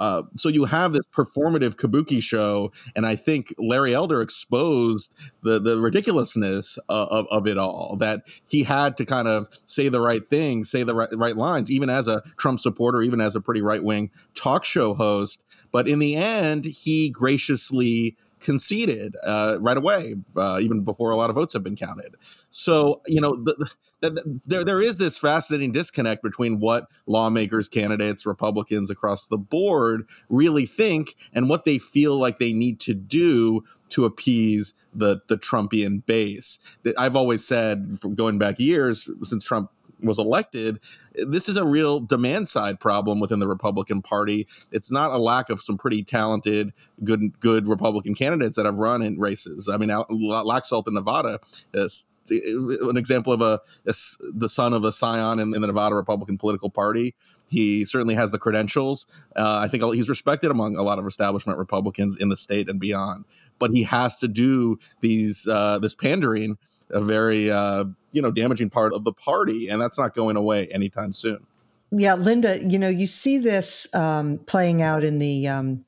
Uh, 0.02 0.24
so 0.36 0.48
you 0.48 0.64
have 0.64 0.92
this 0.92 1.06
performative 1.12 1.76
kabuki 1.76 2.20
show, 2.20 2.72
and 2.96 3.06
I 3.06 3.14
think 3.14 3.54
Larry 3.56 3.94
Elder 3.94 4.20
exposed 4.20 5.14
the 5.44 5.60
the 5.60 5.78
ridiculousness 5.78 6.76
of, 6.88 7.08
of, 7.08 7.26
of, 7.30 7.46
it 7.46 7.56
all. 7.56 7.94
That 8.00 8.24
he 8.48 8.64
had 8.64 8.96
to 8.96 9.06
kind 9.06 9.28
of 9.28 9.48
say 9.66 9.88
the 9.88 10.00
right 10.00 10.28
thing, 10.28 10.64
say 10.64 10.82
the 10.82 10.96
right, 10.96 11.08
right 11.12 11.36
lines, 11.36 11.70
even 11.70 11.88
as 11.88 12.08
a 12.08 12.20
Trump 12.36 12.58
supporter, 12.58 13.00
even 13.00 13.20
as 13.20 13.36
a 13.36 13.40
pretty 13.40 13.62
right 13.62 13.84
wing 13.84 14.10
talk 14.34 14.64
show 14.64 14.92
host. 14.92 15.44
But 15.70 15.86
in 15.86 16.00
the 16.00 16.16
end, 16.16 16.64
he 16.64 17.08
graciously 17.08 18.16
conceded 18.40 19.14
uh, 19.22 19.58
right 19.60 19.76
away, 19.76 20.16
uh, 20.36 20.58
even 20.60 20.82
before 20.82 21.12
a 21.12 21.16
lot 21.16 21.30
of 21.30 21.36
votes 21.36 21.52
have 21.52 21.62
been 21.62 21.76
counted. 21.76 22.16
So 22.50 23.02
you 23.06 23.20
know, 23.20 23.36
the, 23.36 23.54
the, 23.54 23.72
there 24.02 24.64
there 24.64 24.82
is 24.82 24.98
this 24.98 25.16
fascinating 25.16 25.72
disconnect 25.72 26.22
between 26.22 26.60
what 26.60 26.88
lawmakers, 27.06 27.68
candidates, 27.68 28.26
Republicans 28.26 28.90
across 28.90 29.26
the 29.26 29.38
board 29.38 30.08
really 30.28 30.66
think 30.66 31.14
and 31.32 31.48
what 31.48 31.64
they 31.64 31.78
feel 31.78 32.16
like 32.16 32.38
they 32.38 32.52
need 32.52 32.80
to 32.80 32.94
do 32.94 33.62
to 33.90 34.04
appease 34.04 34.74
the 34.94 35.20
the 35.28 35.36
Trumpian 35.36 36.04
base. 36.04 36.58
That 36.82 36.98
I've 36.98 37.16
always 37.16 37.46
said, 37.46 37.98
going 38.14 38.38
back 38.38 38.58
years 38.58 39.08
since 39.22 39.44
Trump 39.44 39.70
was 40.02 40.18
elected, 40.18 40.80
this 41.14 41.48
is 41.48 41.56
a 41.56 41.64
real 41.64 42.00
demand 42.00 42.48
side 42.48 42.80
problem 42.80 43.20
within 43.20 43.38
the 43.38 43.46
Republican 43.46 44.02
Party. 44.02 44.48
It's 44.72 44.90
not 44.90 45.12
a 45.12 45.18
lack 45.18 45.48
of 45.48 45.60
some 45.60 45.78
pretty 45.78 46.02
talented, 46.02 46.72
good 47.04 47.38
good 47.38 47.68
Republican 47.68 48.14
candidates 48.14 48.56
that 48.56 48.66
have 48.66 48.76
run 48.76 49.02
in 49.02 49.18
races. 49.18 49.68
I 49.68 49.76
mean, 49.76 49.90
Laxalt 49.90 50.88
in 50.88 50.94
Nevada 50.94 51.38
uh, 51.74 51.84
is 51.84 52.06
an 52.30 52.96
example 52.96 53.32
of 53.32 53.40
a, 53.40 53.60
a 53.86 53.94
the 54.32 54.48
son 54.48 54.72
of 54.72 54.84
a 54.84 54.92
scion 54.92 55.38
in, 55.38 55.54
in, 55.54 55.60
the 55.60 55.66
Nevada 55.66 55.94
Republican 55.94 56.38
political 56.38 56.70
party. 56.70 57.14
He 57.48 57.84
certainly 57.84 58.14
has 58.14 58.32
the 58.32 58.38
credentials. 58.38 59.06
Uh, 59.36 59.58
I 59.62 59.68
think 59.68 59.82
he's 59.94 60.08
respected 60.08 60.50
among 60.50 60.76
a 60.76 60.82
lot 60.82 60.98
of 60.98 61.06
establishment 61.06 61.58
Republicans 61.58 62.16
in 62.16 62.28
the 62.28 62.36
state 62.36 62.68
and 62.68 62.80
beyond. 62.80 63.24
But 63.58 63.70
he 63.70 63.82
has 63.84 64.18
to 64.18 64.28
do 64.28 64.78
these 65.00 65.46
uh, 65.46 65.78
this 65.78 65.94
pandering, 65.94 66.58
a 66.90 67.00
very 67.00 67.50
uh, 67.50 67.84
you 68.10 68.22
know 68.22 68.30
damaging 68.30 68.70
part 68.70 68.92
of 68.92 69.04
the 69.04 69.12
party, 69.12 69.68
and 69.68 69.80
that's 69.80 69.98
not 69.98 70.14
going 70.14 70.36
away 70.36 70.68
anytime 70.68 71.12
soon. 71.12 71.46
Yeah, 71.90 72.14
Linda, 72.14 72.58
you 72.64 72.78
know 72.78 72.88
you 72.88 73.06
see 73.06 73.38
this 73.38 73.86
um, 73.94 74.38
playing 74.38 74.82
out 74.82 75.04
in 75.04 75.18
the. 75.18 75.48
Um, 75.48 75.84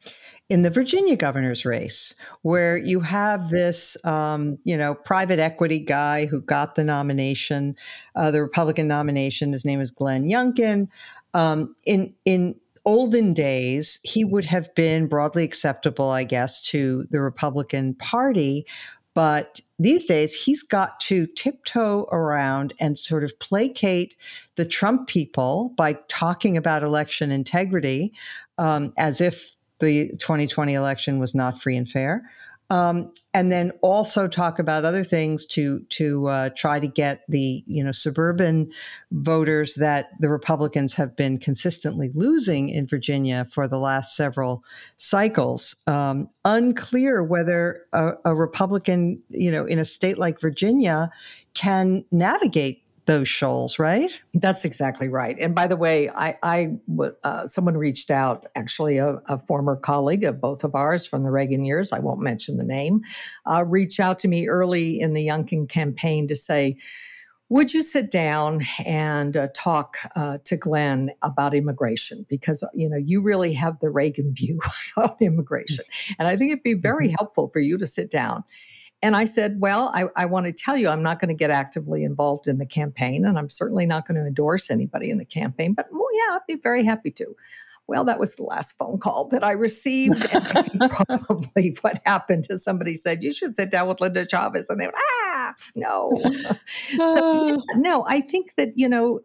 in 0.50 0.62
the 0.62 0.70
Virginia 0.70 1.16
governor's 1.16 1.64
race, 1.64 2.14
where 2.42 2.76
you 2.76 3.00
have 3.00 3.48
this, 3.48 3.96
um, 4.04 4.58
you 4.64 4.76
know, 4.76 4.94
private 4.94 5.38
equity 5.38 5.78
guy 5.78 6.26
who 6.26 6.40
got 6.40 6.74
the 6.74 6.84
nomination, 6.84 7.74
uh, 8.14 8.30
the 8.30 8.42
Republican 8.42 8.86
nomination. 8.86 9.52
His 9.52 9.64
name 9.64 9.80
is 9.80 9.90
Glenn 9.90 10.24
Youngkin. 10.24 10.88
Um, 11.32 11.74
in 11.86 12.14
in 12.24 12.54
olden 12.84 13.32
days, 13.32 13.98
he 14.02 14.24
would 14.24 14.44
have 14.44 14.74
been 14.74 15.06
broadly 15.06 15.44
acceptable, 15.44 16.10
I 16.10 16.24
guess, 16.24 16.60
to 16.68 17.04
the 17.10 17.20
Republican 17.20 17.94
Party. 17.94 18.66
But 19.14 19.60
these 19.78 20.04
days, 20.04 20.34
he's 20.34 20.62
got 20.62 20.98
to 21.00 21.26
tiptoe 21.28 22.06
around 22.10 22.74
and 22.80 22.98
sort 22.98 23.22
of 23.22 23.38
placate 23.38 24.16
the 24.56 24.64
Trump 24.64 25.08
people 25.08 25.72
by 25.76 25.94
talking 26.08 26.56
about 26.56 26.82
election 26.82 27.30
integrity 27.30 28.12
um, 28.58 28.92
as 28.98 29.20
if 29.20 29.56
the 29.84 30.08
2020 30.18 30.74
election 30.74 31.18
was 31.18 31.34
not 31.34 31.60
free 31.60 31.76
and 31.76 31.88
fair. 31.88 32.28
Um, 32.70 33.12
and 33.34 33.52
then 33.52 33.72
also 33.82 34.26
talk 34.26 34.58
about 34.58 34.84
other 34.84 35.04
things 35.04 35.44
to 35.46 35.80
to 35.90 36.26
uh, 36.28 36.50
try 36.56 36.80
to 36.80 36.86
get 36.86 37.22
the 37.28 37.62
you 37.66 37.84
know 37.84 37.92
suburban 37.92 38.72
voters 39.12 39.74
that 39.74 40.10
the 40.18 40.30
Republicans 40.30 40.94
have 40.94 41.14
been 41.14 41.38
consistently 41.38 42.10
losing 42.14 42.70
in 42.70 42.86
Virginia 42.86 43.46
for 43.50 43.68
the 43.68 43.78
last 43.78 44.16
several 44.16 44.64
cycles. 44.96 45.76
Um, 45.86 46.30
unclear 46.46 47.22
whether 47.22 47.82
a, 47.92 48.14
a 48.24 48.34
Republican 48.34 49.22
you 49.28 49.50
know 49.50 49.66
in 49.66 49.78
a 49.78 49.84
state 49.84 50.16
like 50.16 50.40
Virginia 50.40 51.10
can 51.52 52.04
navigate 52.10 52.83
those 53.06 53.28
shoals, 53.28 53.78
right? 53.78 54.20
That's 54.32 54.64
exactly 54.64 55.08
right. 55.08 55.36
And 55.38 55.54
by 55.54 55.66
the 55.66 55.76
way, 55.76 56.08
I, 56.08 56.38
I 56.42 56.76
uh, 57.22 57.46
someone 57.46 57.76
reached 57.76 58.10
out, 58.10 58.46
actually 58.54 58.98
a, 58.98 59.16
a, 59.28 59.38
former 59.38 59.76
colleague 59.76 60.24
of 60.24 60.40
both 60.40 60.64
of 60.64 60.74
ours 60.74 61.06
from 61.06 61.22
the 61.22 61.30
Reagan 61.30 61.64
years. 61.64 61.92
I 61.92 61.98
won't 61.98 62.20
mention 62.20 62.56
the 62.56 62.64
name. 62.64 63.02
Uh, 63.44 63.64
reached 63.66 64.00
out 64.00 64.18
to 64.20 64.28
me 64.28 64.48
early 64.48 64.98
in 64.98 65.12
the 65.12 65.26
Youngkin 65.26 65.68
campaign 65.68 66.26
to 66.28 66.36
say, 66.36 66.76
would 67.50 67.74
you 67.74 67.82
sit 67.82 68.10
down 68.10 68.62
and 68.86 69.36
uh, 69.36 69.48
talk 69.54 69.96
uh, 70.16 70.38
to 70.44 70.56
Glenn 70.56 71.10
about 71.20 71.54
immigration? 71.54 72.24
Because 72.28 72.64
you 72.74 72.88
know 72.88 72.96
you 72.96 73.20
really 73.20 73.52
have 73.52 73.80
the 73.80 73.90
Reagan 73.90 74.34
view 74.34 74.60
on 74.96 75.14
immigration, 75.20 75.84
and 76.18 76.26
I 76.26 76.36
think 76.36 76.52
it'd 76.52 76.62
be 76.62 76.74
very 76.74 77.08
mm-hmm. 77.08 77.16
helpful 77.16 77.50
for 77.52 77.60
you 77.60 77.76
to 77.76 77.86
sit 77.86 78.10
down 78.10 78.44
and 79.04 79.14
I 79.14 79.26
said, 79.26 79.60
Well, 79.60 79.90
I, 79.92 80.04
I 80.16 80.24
want 80.24 80.46
to 80.46 80.52
tell 80.52 80.78
you, 80.78 80.88
I'm 80.88 81.02
not 81.02 81.20
going 81.20 81.28
to 81.28 81.34
get 81.34 81.50
actively 81.50 82.04
involved 82.04 82.48
in 82.48 82.56
the 82.56 82.64
campaign, 82.64 83.26
and 83.26 83.38
I'm 83.38 83.50
certainly 83.50 83.84
not 83.84 84.08
going 84.08 84.18
to 84.18 84.26
endorse 84.26 84.70
anybody 84.70 85.10
in 85.10 85.18
the 85.18 85.26
campaign, 85.26 85.74
but 85.74 85.88
well, 85.92 86.08
yeah, 86.14 86.36
I'd 86.36 86.46
be 86.48 86.54
very 86.54 86.84
happy 86.84 87.10
to. 87.10 87.36
Well, 87.86 88.04
that 88.04 88.18
was 88.18 88.34
the 88.34 88.44
last 88.44 88.78
phone 88.78 88.98
call 88.98 89.28
that 89.28 89.44
I 89.44 89.52
received. 89.52 90.26
And 90.32 90.90
probably 91.18 91.76
what 91.82 92.00
happened 92.06 92.46
is 92.48 92.64
somebody 92.64 92.94
said, 92.94 93.22
You 93.22 93.32
should 93.32 93.56
sit 93.56 93.70
down 93.70 93.88
with 93.88 94.00
Linda 94.00 94.26
Chavez. 94.26 94.68
And 94.70 94.80
they 94.80 94.86
went, 94.86 94.96
Ah, 94.96 95.54
no. 95.74 96.18
so, 96.66 97.46
yeah, 97.46 97.56
no, 97.76 98.04
I 98.08 98.22
think 98.22 98.54
that, 98.56 98.72
you 98.76 98.88
know, 98.88 99.20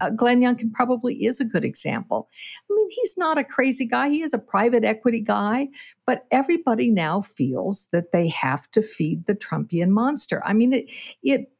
uh, 0.00 0.10
Glenn 0.10 0.40
Youngkin 0.40 0.72
probably 0.72 1.24
is 1.24 1.38
a 1.38 1.44
good 1.44 1.64
example. 1.64 2.28
I 2.68 2.74
mean, 2.74 2.88
he's 2.90 3.14
not 3.16 3.38
a 3.38 3.44
crazy 3.44 3.86
guy. 3.86 4.08
He 4.08 4.22
is 4.22 4.34
a 4.34 4.38
private 4.38 4.84
equity 4.84 5.20
guy, 5.20 5.68
but 6.04 6.26
everybody 6.32 6.90
now 6.90 7.20
feels 7.20 7.88
that 7.92 8.10
they 8.10 8.28
have 8.28 8.68
to 8.72 8.82
feed 8.82 9.26
the 9.26 9.36
Trumpian 9.36 9.90
monster. 9.90 10.42
I 10.44 10.52
mean, 10.52 10.72
it, 10.72 10.90
it 11.22 11.50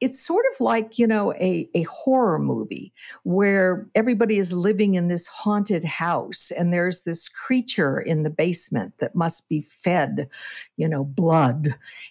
it's 0.00 0.20
sort 0.20 0.44
of 0.52 0.60
like 0.60 0.98
you 0.98 1.06
know 1.06 1.32
a, 1.34 1.68
a 1.74 1.82
horror 1.84 2.38
movie 2.38 2.92
where 3.24 3.88
everybody 3.94 4.38
is 4.38 4.52
living 4.52 4.94
in 4.94 5.08
this 5.08 5.26
haunted 5.26 5.84
house 5.84 6.50
and 6.52 6.72
there's 6.72 7.02
this 7.02 7.28
creature 7.28 7.98
in 8.00 8.22
the 8.22 8.30
basement 8.30 8.94
that 8.98 9.14
must 9.14 9.48
be 9.48 9.60
fed 9.60 10.28
you 10.76 10.88
know 10.88 11.04
blood. 11.04 11.68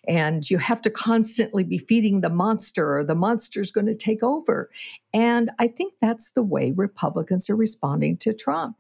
And 0.08 0.50
you 0.50 0.58
have 0.58 0.82
to 0.84 0.90
constantly 0.90 1.64
be 1.64 1.78
feeding 1.78 2.22
the 2.22 2.30
monster 2.30 2.98
or 2.98 3.04
the 3.04 3.16
monster's 3.16 3.72
going 3.72 3.88
to 3.88 3.96
take 3.96 4.24
over. 4.24 4.70
And 5.14 5.52
i 5.60 5.68
think 5.68 5.94
that's 6.02 6.32
the 6.32 6.44
way 6.44 6.72
republicans 6.72 7.50
are 7.50 7.56
responding 7.56 8.18
to 8.18 8.34
trump. 8.34 8.78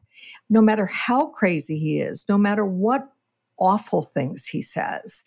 No 0.50 0.62
matter 0.62 0.88
how 0.88 1.28
crazy 1.28 1.78
he 1.78 2.00
is 2.00 2.26
no 2.28 2.38
matter 2.38 2.66
what 2.66 3.10
awful 3.60 4.02
things 4.02 4.46
he 4.46 4.62
says 4.62 5.24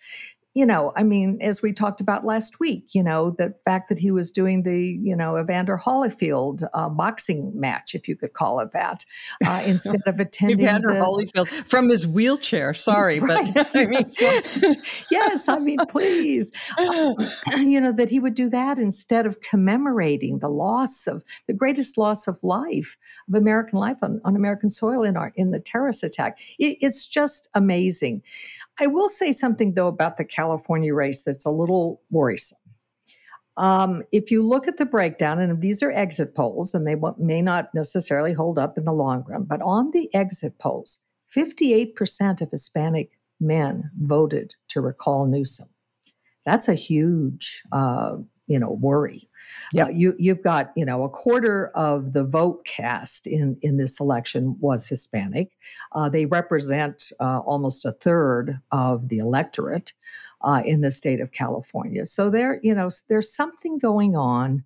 you 0.61 0.67
know, 0.67 0.93
I 0.95 1.05
mean, 1.05 1.39
as 1.41 1.63
we 1.63 1.73
talked 1.73 2.03
about 2.03 2.23
last 2.23 2.61
week, 2.61 2.95
you 2.95 3.03
know, 3.03 3.31
the 3.31 3.55
fact 3.65 3.89
that 3.89 3.99
he 3.99 4.11
was 4.11 4.31
doing 4.31 4.63
the, 4.63 4.79
you 4.79 5.17
know, 5.17 5.41
Evander 5.41 5.79
Holyfield 5.79 6.65
uh, 6.75 6.91
boxing 6.91 7.51
match, 7.59 7.95
if 7.95 8.07
you 8.07 8.15
could 8.15 8.35
call 8.35 8.61
it 8.61 8.73
that, 8.73 9.07
uh, 9.47 9.63
instead 9.67 10.03
of 10.07 10.21
attending 10.21 10.61
Evander 10.61 10.93
the, 10.93 11.01
Holyfield 11.01 11.49
from 11.67 11.89
his 11.89 12.07
wheelchair. 12.07 12.75
Sorry, 12.75 13.21
right, 13.21 13.55
but 13.55 13.71
I 13.75 13.87
mean, 13.87 14.75
yes, 15.11 15.49
I 15.49 15.59
mean, 15.61 15.79
please, 15.89 16.53
um, 16.77 17.15
you 17.57 17.81
know, 17.81 17.93
that 17.93 18.11
he 18.11 18.21
would 18.21 18.35
do 18.35 18.51
that 18.51 18.79
instead 18.79 19.25
of 19.25 19.41
commemorating 19.41 20.41
the 20.41 20.51
loss 20.51 21.07
of 21.07 21.25
the 21.47 21.55
greatest 21.55 21.97
loss 21.97 22.29
of 22.29 22.45
life 22.45 22.99
of 23.31 23.35
American 23.35 23.79
life 23.79 24.03
on, 24.03 24.21
on 24.27 24.37
American 24.37 24.69
soil 24.69 25.05
in 25.05 25.17
our 25.17 25.33
in 25.37 25.53
the 25.53 25.61
terrorist 25.61 26.05
attack. 26.05 26.39
It, 26.59 26.77
it's 26.83 27.07
just 27.07 27.49
amazing. 27.55 28.21
I 28.81 28.87
will 28.87 29.09
say 29.09 29.33
something 29.33 29.75
though 29.75 29.89
about 29.89 30.17
the 30.17 30.25
California 30.25 30.95
race 30.95 31.23
that's 31.23 31.45
a 31.45 31.51
little 31.51 32.03
worrisome. 32.11 32.59
Um, 33.57 34.05
if 34.11 34.31
you 34.31 34.47
look 34.47 34.67
at 34.67 34.79
the 34.79 34.87
breakdown, 34.87 35.39
and 35.39 35.61
these 35.61 35.83
are 35.83 35.93
exit 35.93 36.35
polls, 36.35 36.75
and 36.75 36.87
they 36.87 36.97
may 37.19 37.43
not 37.43 37.75
necessarily 37.75 38.33
hold 38.33 38.59
up 38.59 38.79
in 38.79 38.85
the 38.85 38.93
long 38.93 39.25
run, 39.29 39.45
but 39.45 39.61
on 39.61 39.91
the 39.91 40.09
exit 40.15 40.59
polls, 40.59 41.01
58% 41.31 42.41
of 42.41 42.51
Hispanic 42.51 43.19
men 43.39 43.91
voted 44.01 44.55
to 44.69 44.81
recall 44.81 45.27
Newsom. 45.27 45.69
That's 46.47 46.69
a 46.69 46.75
huge 46.75 47.63
uh, 47.71 48.17
you 48.51 48.59
know 48.59 48.73
worry. 48.73 49.31
Yeah, 49.73 49.85
uh, 49.85 49.89
you 49.89 50.15
you've 50.19 50.43
got 50.43 50.73
you 50.75 50.85
know 50.85 51.05
a 51.05 51.09
quarter 51.09 51.69
of 51.69 52.13
the 52.13 52.25
vote 52.25 52.67
cast 52.67 53.27
in 53.27 53.57
in 53.63 53.77
this 53.77 54.01
election 54.01 54.57
was 54.59 54.89
Hispanic. 54.89 55.57
Uh, 55.93 56.09
they 56.09 56.27
represent 56.27 57.13
uh, 57.21 57.39
almost 57.39 57.87
a 57.87 57.93
third 57.93 58.59
of 58.73 59.09
the 59.09 59.19
electorate 59.19 59.93
uh, 60.43 60.63
in 60.65 60.81
the 60.81 60.91
state 60.91 61.21
of 61.21 61.31
California. 61.31 62.05
So 62.05 62.29
there 62.29 62.59
you 62.65 62.75
know 62.75 62.89
there's 63.09 63.33
something 63.33 63.79
going 63.79 64.17
on 64.17 64.65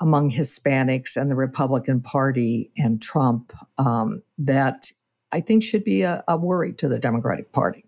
among 0.00 0.32
Hispanics 0.32 1.16
and 1.16 1.30
the 1.30 1.36
Republican 1.36 2.00
Party 2.00 2.72
and 2.76 3.00
Trump 3.00 3.52
um, 3.78 4.22
that 4.38 4.90
I 5.30 5.40
think 5.40 5.62
should 5.62 5.84
be 5.84 6.02
a, 6.02 6.24
a 6.26 6.36
worry 6.36 6.72
to 6.74 6.88
the 6.88 6.98
Democratic 6.98 7.52
Party. 7.52 7.87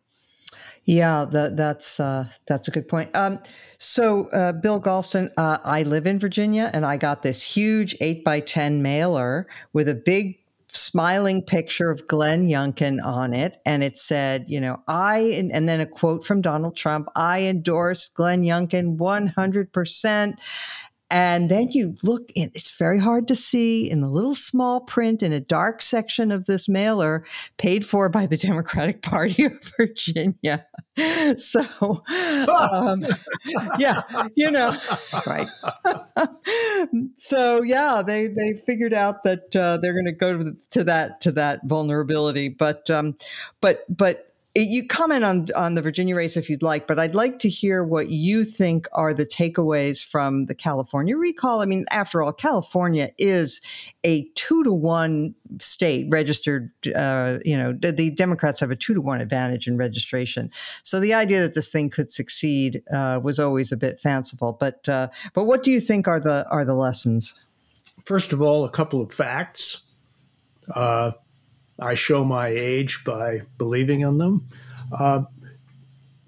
Yeah, 0.84 1.26
that, 1.30 1.56
that's 1.56 2.00
uh, 2.00 2.26
that's 2.46 2.66
a 2.66 2.70
good 2.70 2.88
point. 2.88 3.14
Um, 3.14 3.38
so, 3.78 4.28
uh, 4.30 4.52
Bill 4.52 4.80
Galston, 4.80 5.30
uh, 5.36 5.58
I 5.62 5.82
live 5.82 6.06
in 6.06 6.18
Virginia, 6.18 6.70
and 6.72 6.86
I 6.86 6.96
got 6.96 7.22
this 7.22 7.42
huge 7.42 7.94
eight 8.00 8.24
by 8.24 8.40
ten 8.40 8.82
mailer 8.82 9.46
with 9.72 9.88
a 9.88 9.94
big 9.94 10.38
smiling 10.72 11.42
picture 11.42 11.90
of 11.90 12.06
Glenn 12.06 12.48
Youngkin 12.48 13.04
on 13.04 13.34
it, 13.34 13.58
and 13.66 13.84
it 13.84 13.96
said, 13.98 14.46
you 14.48 14.60
know, 14.60 14.80
I 14.88 15.18
and 15.52 15.68
then 15.68 15.80
a 15.80 15.86
quote 15.86 16.24
from 16.24 16.40
Donald 16.40 16.76
Trump: 16.76 17.08
"I 17.14 17.42
endorse 17.42 18.08
Glenn 18.08 18.42
Youngkin 18.42 18.96
one 18.96 19.26
hundred 19.26 19.72
percent." 19.72 20.38
And 21.10 21.50
then 21.50 21.68
you 21.70 21.96
look, 22.04 22.30
it's 22.36 22.70
very 22.78 23.00
hard 23.00 23.26
to 23.28 23.36
see 23.36 23.90
in 23.90 24.00
the 24.00 24.08
little 24.08 24.34
small 24.34 24.80
print 24.80 25.22
in 25.22 25.32
a 25.32 25.40
dark 25.40 25.82
section 25.82 26.30
of 26.30 26.46
this 26.46 26.68
mailer 26.68 27.24
paid 27.58 27.84
for 27.84 28.08
by 28.08 28.26
the 28.26 28.36
Democratic 28.50 29.02
Party 29.02 29.44
of 29.44 29.52
Virginia. 29.76 30.66
So, 31.36 32.02
um, 32.46 33.06
yeah, 33.78 34.02
you 34.34 34.50
know, 34.50 34.76
right. 35.26 35.48
so 37.16 37.62
yeah, 37.62 38.02
they, 38.04 38.26
they 38.26 38.52
figured 38.52 38.92
out 38.92 39.24
that 39.24 39.56
uh, 39.56 39.78
they're 39.78 39.94
going 39.94 40.04
to 40.04 40.12
go 40.12 40.36
to, 40.36 40.56
to 40.72 40.84
that, 40.84 41.22
to 41.22 41.32
that 41.32 41.60
vulnerability. 41.64 42.50
But, 42.50 42.90
um, 42.90 43.16
but, 43.62 43.84
but 43.88 44.29
you 44.54 44.86
comment 44.88 45.22
on 45.22 45.46
on 45.54 45.74
the 45.74 45.82
Virginia 45.82 46.16
race 46.16 46.36
if 46.36 46.50
you'd 46.50 46.62
like, 46.62 46.88
but 46.88 46.98
I'd 46.98 47.14
like 47.14 47.38
to 47.40 47.48
hear 47.48 47.84
what 47.84 48.08
you 48.08 48.42
think 48.42 48.88
are 48.92 49.14
the 49.14 49.24
takeaways 49.24 50.04
from 50.04 50.46
the 50.46 50.54
California 50.54 51.16
recall. 51.16 51.60
I 51.60 51.66
mean, 51.66 51.84
after 51.90 52.20
all, 52.20 52.32
California 52.32 53.12
is 53.16 53.60
a 54.02 54.24
two 54.34 54.64
to 54.64 54.72
one 54.72 55.36
state 55.60 56.06
registered. 56.10 56.72
Uh, 56.94 57.38
you 57.44 57.56
know, 57.56 57.72
the 57.72 58.10
Democrats 58.10 58.58
have 58.58 58.72
a 58.72 58.76
two 58.76 58.94
to 58.94 59.00
one 59.00 59.20
advantage 59.20 59.68
in 59.68 59.76
registration. 59.76 60.50
So 60.82 60.98
the 60.98 61.14
idea 61.14 61.40
that 61.42 61.54
this 61.54 61.68
thing 61.68 61.88
could 61.88 62.10
succeed 62.10 62.82
uh, 62.92 63.20
was 63.22 63.38
always 63.38 63.70
a 63.70 63.76
bit 63.76 64.00
fanciful. 64.00 64.56
But 64.58 64.88
uh, 64.88 65.08
but 65.32 65.44
what 65.44 65.62
do 65.62 65.70
you 65.70 65.80
think 65.80 66.08
are 66.08 66.18
the 66.18 66.48
are 66.50 66.64
the 66.64 66.74
lessons? 66.74 67.36
First 68.04 68.32
of 68.32 68.42
all, 68.42 68.64
a 68.64 68.70
couple 68.70 69.00
of 69.00 69.12
facts. 69.12 69.84
I 71.80 71.94
show 71.94 72.24
my 72.24 72.48
age 72.48 73.02
by 73.04 73.42
believing 73.58 74.00
in 74.00 74.18
them. 74.18 74.46
Uh, 74.92 75.22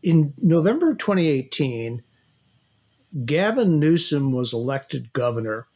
in 0.03 0.33
November 0.39 0.95
2018, 0.95 2.03
Gavin 3.25 3.79
Newsom 3.79 4.33
was 4.33 4.53
elected 4.53 5.13
governor 5.13 5.67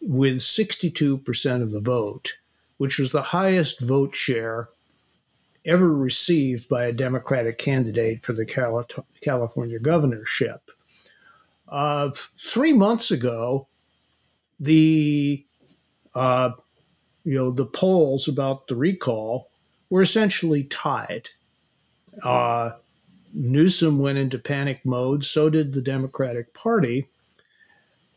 with 0.00 0.38
62% 0.38 1.62
of 1.62 1.70
the 1.70 1.80
vote, 1.80 2.38
which 2.78 2.98
was 2.98 3.12
the 3.12 3.22
highest 3.22 3.80
vote 3.80 4.16
share 4.16 4.68
ever 5.64 5.92
received 5.94 6.68
by 6.68 6.86
a 6.86 6.92
Democratic 6.92 7.56
candidate 7.58 8.22
for 8.24 8.32
the 8.32 8.44
California 9.20 9.78
governorship. 9.78 10.70
Uh, 11.68 12.10
three 12.36 12.72
months 12.72 13.12
ago, 13.12 13.68
the 14.58 15.46
uh, 16.14 16.50
you 17.24 17.34
know, 17.34 17.50
the 17.50 17.66
polls 17.66 18.28
about 18.28 18.68
the 18.68 18.76
recall 18.76 19.50
were 19.90 20.02
essentially 20.02 20.64
tied. 20.64 21.28
Uh, 22.22 22.72
Newsom 23.34 23.98
went 23.98 24.18
into 24.18 24.38
panic 24.38 24.84
mode, 24.84 25.24
so 25.24 25.48
did 25.48 25.72
the 25.72 25.82
Democratic 25.82 26.52
Party. 26.54 27.08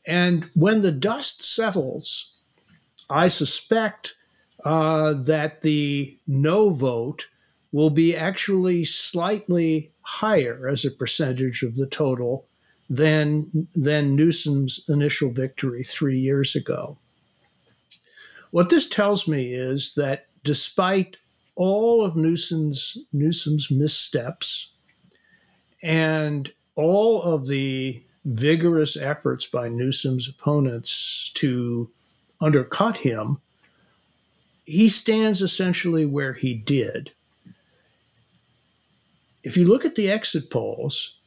And 0.05 0.50
when 0.53 0.81
the 0.81 0.91
dust 0.91 1.41
settles, 1.41 2.35
I 3.09 3.27
suspect 3.27 4.15
uh, 4.63 5.13
that 5.13 5.62
the 5.62 6.17
no 6.27 6.69
vote 6.69 7.27
will 7.71 7.89
be 7.89 8.15
actually 8.15 8.83
slightly 8.83 9.91
higher 10.01 10.67
as 10.67 10.85
a 10.85 10.91
percentage 10.91 11.62
of 11.63 11.75
the 11.75 11.88
total 11.88 12.47
than, 12.89 13.67
than 13.74 14.15
Newsom's 14.15 14.85
initial 14.88 15.31
victory 15.31 15.83
three 15.83 16.19
years 16.19 16.55
ago. 16.55 16.97
What 18.55 18.69
this 18.69 18.88
tells 18.88 19.27
me 19.27 19.53
is 19.53 19.95
that 19.95 20.27
despite 20.45 21.17
all 21.57 22.05
of 22.05 22.15
Newsom's, 22.15 22.97
Newsom's 23.12 23.69
missteps 23.69 24.71
and 25.83 26.50
all 26.75 27.21
of 27.21 27.47
the 27.47 28.01
vigorous 28.24 28.95
efforts 28.95 29.45
by 29.45 29.67
Newsom's 29.67 30.29
opponents 30.29 31.31
to 31.33 31.91
undercut 32.39 32.95
him, 32.95 33.41
he 34.63 34.88
stands 34.88 35.41
essentially 35.41 36.05
where 36.05 36.31
he 36.31 36.53
did. 36.53 37.12
If 39.43 39.57
you 39.57 39.65
look 39.65 39.83
at 39.83 39.95
the 39.95 40.09
exit 40.09 40.50
polls, 40.50 41.17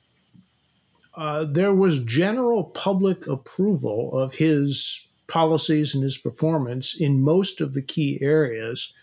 uh, 1.14 1.44
there 1.44 1.74
was 1.74 2.02
general 2.04 2.64
public 2.64 3.26
approval 3.26 4.18
of 4.18 4.32
his 4.32 5.07
policies 5.28 5.94
and 5.94 6.02
his 6.02 6.18
performance 6.18 7.00
in 7.00 7.22
most 7.22 7.60
of 7.60 7.74
the 7.74 7.82
key 7.82 8.18
areas, 8.20 8.94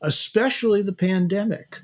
especially 0.00 0.80
the 0.82 0.92
pandemic, 0.92 1.80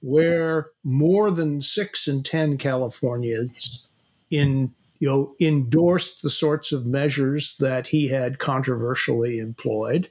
where 0.00 0.70
more 0.84 1.30
than 1.30 1.60
six 1.60 2.06
in 2.06 2.22
10 2.22 2.58
Californians 2.58 3.88
in 4.30 4.72
you 5.02 5.08
know, 5.08 5.34
endorsed 5.40 6.22
the 6.22 6.30
sorts 6.30 6.70
of 6.70 6.86
measures 6.86 7.56
that 7.56 7.88
he 7.88 8.06
had 8.06 8.38
controversially 8.38 9.40
employed. 9.40 10.08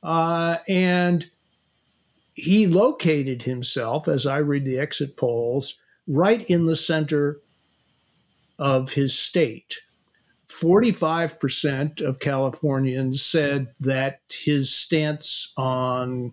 Uh, 0.00 0.58
and 0.68 1.28
he 2.34 2.68
located 2.68 3.42
himself, 3.42 4.06
as 4.06 4.26
I 4.26 4.38
read 4.38 4.64
the 4.64 4.78
exit 4.78 5.16
polls, 5.16 5.76
right 6.06 6.48
in 6.48 6.66
the 6.66 6.76
center 6.76 7.40
of 8.60 8.92
his 8.92 9.18
state. 9.18 9.80
45% 10.50 12.02
of 12.02 12.18
Californians 12.18 13.24
said 13.24 13.68
that 13.78 14.20
his 14.28 14.74
stance 14.74 15.52
on 15.56 16.32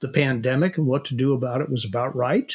the 0.00 0.08
pandemic 0.08 0.76
and 0.76 0.86
what 0.86 1.06
to 1.06 1.14
do 1.14 1.32
about 1.32 1.62
it 1.62 1.70
was 1.70 1.84
about 1.84 2.14
right. 2.14 2.52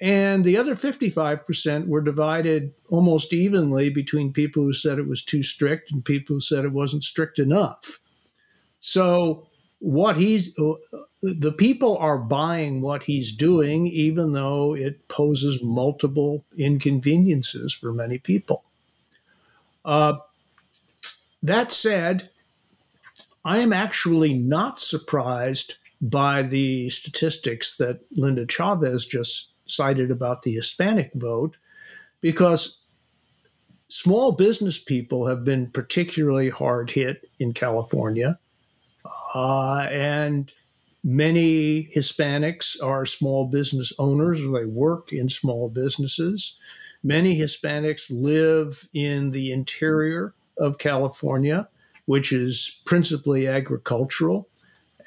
And 0.00 0.44
the 0.44 0.56
other 0.56 0.76
55% 0.76 1.88
were 1.88 2.00
divided 2.00 2.72
almost 2.88 3.32
evenly 3.32 3.90
between 3.90 4.32
people 4.32 4.62
who 4.62 4.72
said 4.72 4.98
it 4.98 5.08
was 5.08 5.24
too 5.24 5.42
strict 5.42 5.90
and 5.90 6.04
people 6.04 6.36
who 6.36 6.40
said 6.40 6.64
it 6.64 6.72
wasn't 6.72 7.02
strict 7.02 7.40
enough. 7.40 7.98
So, 8.78 9.48
what 9.80 10.16
he's 10.16 10.54
the 11.22 11.54
people 11.58 11.96
are 11.98 12.18
buying 12.18 12.80
what 12.80 13.02
he's 13.02 13.34
doing, 13.34 13.86
even 13.86 14.32
though 14.32 14.74
it 14.74 15.08
poses 15.08 15.62
multiple 15.62 16.44
inconveniences 16.56 17.74
for 17.74 17.92
many 17.92 18.18
people. 18.18 18.64
Uh, 19.84 20.14
that 21.42 21.72
said, 21.72 22.30
I 23.44 23.58
am 23.58 23.72
actually 23.72 24.32
not 24.34 24.78
surprised 24.78 25.74
by 26.00 26.42
the 26.42 26.88
statistics 26.90 27.76
that 27.76 28.00
Linda 28.12 28.46
Chavez 28.46 29.04
just 29.04 29.54
cited 29.66 30.10
about 30.10 30.42
the 30.42 30.52
Hispanic 30.52 31.10
vote 31.14 31.56
because 32.20 32.82
small 33.88 34.32
business 34.32 34.78
people 34.78 35.26
have 35.26 35.44
been 35.44 35.70
particularly 35.70 36.50
hard 36.50 36.90
hit 36.90 37.28
in 37.38 37.52
California. 37.52 38.38
Uh, 39.34 39.86
and 39.90 40.52
many 41.02 41.90
Hispanics 41.94 42.82
are 42.82 43.04
small 43.04 43.46
business 43.46 43.92
owners 43.98 44.42
or 44.42 44.58
they 44.58 44.64
work 44.64 45.12
in 45.12 45.28
small 45.28 45.68
businesses. 45.68 46.58
Many 47.06 47.38
Hispanics 47.38 48.10
live 48.10 48.88
in 48.94 49.28
the 49.28 49.52
interior 49.52 50.32
of 50.56 50.78
California, 50.78 51.68
which 52.06 52.32
is 52.32 52.80
principally 52.86 53.46
agricultural. 53.46 54.48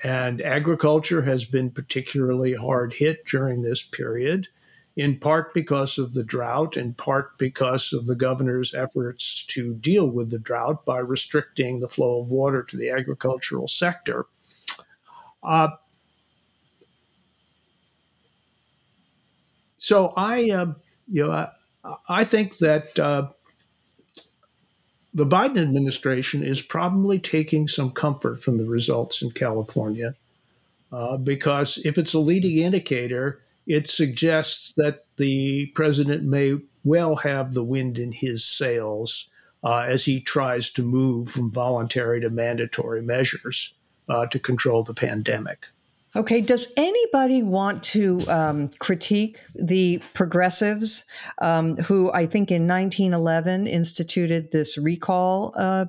And 0.03 0.39
agriculture 0.43 1.23
has 1.23 1.43
been 1.43 1.71
particularly 1.71 2.53
hard 2.53 2.93
hit 2.93 3.25
during 3.25 3.63
this 3.63 3.81
period, 3.81 4.47
in 4.95 5.17
part 5.17 5.55
because 5.55 5.97
of 5.97 6.13
the 6.13 6.23
drought, 6.23 6.77
in 6.77 6.93
part 6.93 7.35
because 7.39 7.91
of 7.91 8.05
the 8.05 8.15
governor's 8.15 8.75
efforts 8.75 9.43
to 9.47 9.73
deal 9.73 10.07
with 10.07 10.29
the 10.29 10.37
drought 10.37 10.85
by 10.85 10.99
restricting 10.99 11.79
the 11.79 11.89
flow 11.89 12.21
of 12.21 12.29
water 12.29 12.61
to 12.61 12.77
the 12.77 12.91
agricultural 12.91 13.67
sector. 13.67 14.27
Uh, 15.41 15.69
so 19.79 20.13
I, 20.15 20.51
uh, 20.51 20.73
you 21.07 21.25
know, 21.25 21.47
I, 22.09 22.23
think 22.23 22.57
that 22.57 22.97
uh, 22.99 23.29
the 25.13 25.25
Biden 25.25 25.57
administration 25.57 26.43
is 26.43 26.61
probably 26.61 27.19
taking 27.19 27.67
some 27.67 27.91
comfort 27.91 28.41
from 28.41 28.57
the 28.57 28.65
results 28.65 29.21
in 29.21 29.31
California 29.31 30.15
uh, 30.91 31.17
because 31.17 31.77
if 31.85 31.97
it's 31.97 32.13
a 32.13 32.19
leading 32.19 32.57
indicator, 32.57 33.41
it 33.65 33.89
suggests 33.89 34.73
that 34.77 35.05
the 35.17 35.67
president 35.75 36.23
may 36.23 36.57
well 36.83 37.15
have 37.17 37.53
the 37.53 37.63
wind 37.63 37.99
in 37.99 38.11
his 38.11 38.45
sails 38.45 39.29
uh, 39.63 39.83
as 39.87 40.05
he 40.05 40.21
tries 40.21 40.69
to 40.69 40.83
move 40.83 41.29
from 41.29 41.51
voluntary 41.51 42.21
to 42.21 42.29
mandatory 42.29 43.01
measures 43.01 43.73
uh, 44.07 44.25
to 44.27 44.39
control 44.39 44.83
the 44.83 44.93
pandemic. 44.93 45.67
Okay, 46.17 46.41
does 46.41 46.67
anybody 46.77 47.43
want 47.43 47.83
to 47.83 48.19
um, 48.27 48.69
critique 48.79 49.39
the 49.53 50.01
progressives 50.15 51.05
um, 51.43 51.77
who 51.77 52.11
I 52.11 52.25
think 52.25 52.49
in 52.49 52.67
1911 52.67 53.67
instituted 53.67 54.51
this 54.51 54.79
recall 54.79 55.53
uh, 55.55 55.85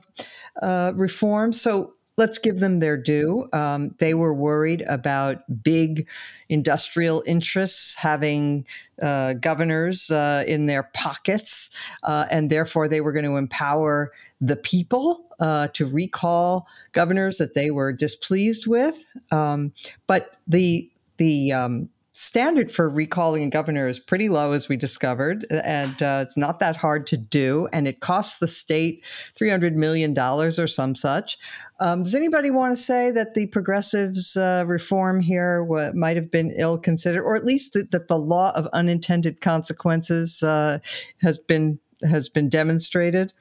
uh, 0.60 0.92
reform? 0.94 1.54
So 1.54 1.94
let's 2.18 2.36
give 2.36 2.60
them 2.60 2.80
their 2.80 2.98
due. 2.98 3.48
Um, 3.54 3.94
they 4.00 4.12
were 4.12 4.34
worried 4.34 4.82
about 4.82 5.62
big 5.62 6.06
industrial 6.50 7.22
interests 7.24 7.94
having 7.94 8.66
uh, 9.00 9.32
governors 9.32 10.10
uh, 10.10 10.44
in 10.46 10.66
their 10.66 10.82
pockets, 10.92 11.70
uh, 12.02 12.26
and 12.30 12.50
therefore 12.50 12.86
they 12.86 13.00
were 13.00 13.12
going 13.12 13.24
to 13.24 13.38
empower 13.38 14.12
the 14.42 14.56
people 14.56 15.27
uh, 15.40 15.68
to 15.68 15.86
recall 15.86 16.66
governors 16.92 17.38
that 17.38 17.54
they 17.54 17.70
were 17.70 17.92
displeased 17.92 18.66
with. 18.66 19.04
Um, 19.30 19.72
but 20.06 20.36
the 20.46 20.90
the 21.16 21.52
um, 21.52 21.88
standard 22.12 22.68
for 22.68 22.88
recalling 22.88 23.44
a 23.44 23.50
governor 23.50 23.86
is 23.86 24.00
pretty 24.00 24.28
low, 24.28 24.50
as 24.50 24.68
we 24.68 24.76
discovered, 24.76 25.46
and 25.50 26.02
uh, 26.02 26.24
it's 26.26 26.36
not 26.36 26.58
that 26.58 26.76
hard 26.76 27.06
to 27.06 27.16
do. 27.16 27.68
And 27.72 27.86
it 27.86 28.00
costs 28.00 28.38
the 28.38 28.48
state 28.48 29.04
three 29.36 29.50
hundred 29.50 29.76
million 29.76 30.14
dollars 30.14 30.58
or 30.58 30.66
some 30.66 30.94
such. 30.94 31.38
Um, 31.80 32.02
does 32.02 32.16
anybody 32.16 32.50
want 32.50 32.76
to 32.76 32.82
say 32.82 33.12
that 33.12 33.34
the 33.34 33.46
progressives' 33.46 34.36
uh, 34.36 34.64
reform 34.66 35.20
here 35.20 35.60
w- 35.60 35.92
might 35.94 36.16
have 36.16 36.28
been 36.28 36.52
ill 36.56 36.76
considered, 36.76 37.22
or 37.22 37.36
at 37.36 37.44
least 37.44 37.72
that, 37.74 37.92
that 37.92 38.08
the 38.08 38.18
law 38.18 38.50
of 38.56 38.66
unintended 38.72 39.40
consequences 39.40 40.42
uh, 40.42 40.80
has 41.22 41.38
been 41.38 41.78
has 42.02 42.28
been 42.28 42.48
demonstrated? 42.48 43.32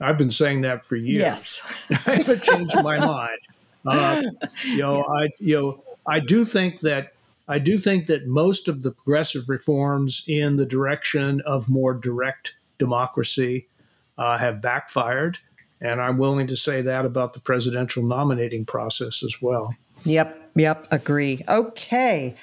I've 0.00 0.18
been 0.18 0.30
saying 0.30 0.62
that 0.62 0.84
for 0.84 0.96
years. 0.96 1.14
Yes, 1.14 1.84
I 2.06 2.16
haven't 2.16 2.42
changed 2.42 2.74
my 2.82 2.98
mind. 2.98 3.38
Uh, 3.86 4.22
you 4.64 4.78
know, 4.78 5.02
I 5.02 5.28
you 5.38 5.56
know 5.56 5.84
I 6.06 6.20
do 6.20 6.44
think 6.44 6.80
that 6.80 7.12
I 7.48 7.58
do 7.58 7.78
think 7.78 8.06
that 8.06 8.26
most 8.26 8.68
of 8.68 8.82
the 8.82 8.90
progressive 8.90 9.48
reforms 9.48 10.24
in 10.26 10.56
the 10.56 10.66
direction 10.66 11.42
of 11.42 11.68
more 11.68 11.94
direct 11.94 12.56
democracy 12.78 13.68
uh, 14.16 14.38
have 14.38 14.62
backfired, 14.62 15.38
and 15.80 16.00
I'm 16.00 16.18
willing 16.18 16.46
to 16.48 16.56
say 16.56 16.80
that 16.82 17.04
about 17.04 17.34
the 17.34 17.40
presidential 17.40 18.02
nominating 18.02 18.64
process 18.64 19.22
as 19.22 19.40
well. 19.42 19.74
Yep, 20.04 20.52
yep, 20.56 20.86
agree. 20.90 21.42
Okay. 21.48 22.36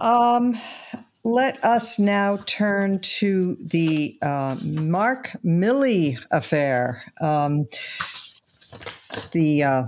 Um, 0.00 0.58
let 1.26 1.62
us 1.64 1.98
now 1.98 2.38
turn 2.46 3.00
to 3.00 3.56
the 3.56 4.16
uh, 4.22 4.56
Mark 4.62 5.32
Milley 5.44 6.16
affair. 6.30 7.02
Um, 7.20 7.66
the 9.32 9.64
uh, 9.64 9.82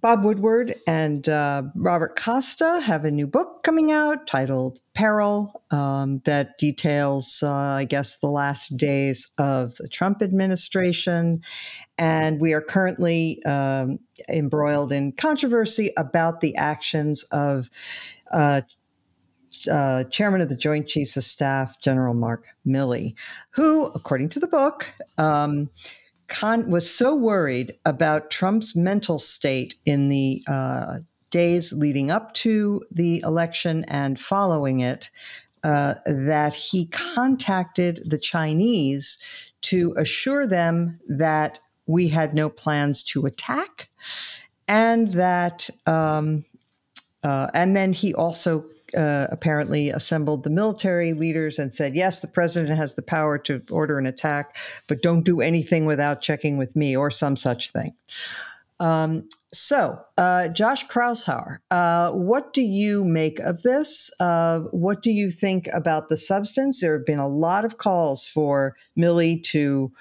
Bob 0.00 0.22
Woodward 0.22 0.74
and 0.86 1.28
uh, 1.28 1.64
Robert 1.74 2.14
Costa 2.14 2.80
have 2.84 3.04
a 3.04 3.10
new 3.10 3.26
book 3.26 3.64
coming 3.64 3.90
out 3.90 4.28
titled 4.28 4.78
Peril 4.94 5.64
um, 5.72 6.22
that 6.26 6.56
details, 6.58 7.42
uh, 7.42 7.50
I 7.50 7.86
guess, 7.86 8.18
the 8.18 8.28
last 8.28 8.76
days 8.76 9.28
of 9.38 9.74
the 9.76 9.88
Trump 9.88 10.22
administration. 10.22 11.42
And 11.98 12.40
we 12.40 12.52
are 12.52 12.60
currently 12.60 13.42
um, 13.42 13.98
embroiled 14.28 14.92
in 14.92 15.10
controversy 15.10 15.90
about 15.96 16.40
the 16.40 16.54
actions 16.54 17.24
of 17.32 17.68
uh, 18.30 18.60
uh, 19.70 20.04
chairman 20.04 20.40
of 20.40 20.48
the 20.48 20.56
Joint 20.56 20.88
Chiefs 20.88 21.16
of 21.16 21.24
Staff, 21.24 21.80
General 21.80 22.14
Mark 22.14 22.46
Milley, 22.66 23.14
who, 23.50 23.86
according 23.86 24.28
to 24.30 24.40
the 24.40 24.48
book, 24.48 24.90
um, 25.18 25.70
was 26.66 26.90
so 26.90 27.14
worried 27.14 27.76
about 27.84 28.30
Trump's 28.30 28.74
mental 28.74 29.18
state 29.18 29.76
in 29.84 30.08
the 30.08 30.42
uh, 30.48 30.98
days 31.30 31.72
leading 31.72 32.10
up 32.10 32.32
to 32.34 32.82
the 32.90 33.20
election 33.24 33.84
and 33.88 34.18
following 34.18 34.80
it 34.80 35.10
uh, 35.64 35.94
that 36.06 36.54
he 36.54 36.86
contacted 36.86 38.02
the 38.04 38.18
Chinese 38.18 39.18
to 39.62 39.94
assure 39.96 40.46
them 40.46 41.00
that 41.08 41.58
we 41.86 42.08
had 42.08 42.34
no 42.34 42.48
plans 42.48 43.02
to 43.02 43.26
attack, 43.26 43.88
and 44.68 45.14
that, 45.14 45.68
um, 45.86 46.44
uh, 47.22 47.48
and 47.54 47.74
then 47.74 47.92
he 47.92 48.14
also 48.14 48.64
uh, 48.96 49.26
apparently 49.30 49.90
assembled 49.90 50.44
the 50.44 50.50
military 50.50 51.12
leaders 51.12 51.58
and 51.58 51.74
said, 51.74 51.94
Yes, 51.94 52.20
the 52.20 52.28
president 52.28 52.76
has 52.76 52.94
the 52.94 53.02
power 53.02 53.38
to 53.38 53.62
order 53.70 53.98
an 53.98 54.06
attack, 54.06 54.56
but 54.88 55.02
don't 55.02 55.24
do 55.24 55.40
anything 55.40 55.86
without 55.86 56.22
checking 56.22 56.56
with 56.56 56.76
me 56.76 56.96
or 56.96 57.10
some 57.10 57.36
such 57.36 57.70
thing. 57.70 57.94
Um, 58.80 59.28
so, 59.52 60.00
uh, 60.18 60.48
Josh 60.48 60.86
Kraushaar, 60.88 61.58
uh, 61.70 62.10
what 62.10 62.52
do 62.52 62.60
you 62.60 63.04
make 63.04 63.38
of 63.38 63.62
this? 63.62 64.10
Uh, 64.18 64.60
what 64.72 65.00
do 65.00 65.12
you 65.12 65.30
think 65.30 65.68
about 65.72 66.08
the 66.08 66.16
substance? 66.16 66.80
There 66.80 66.96
have 66.96 67.06
been 67.06 67.20
a 67.20 67.28
lot 67.28 67.64
of 67.64 67.78
calls 67.78 68.26
for 68.26 68.76
Milley 68.98 69.42
to 69.44 69.92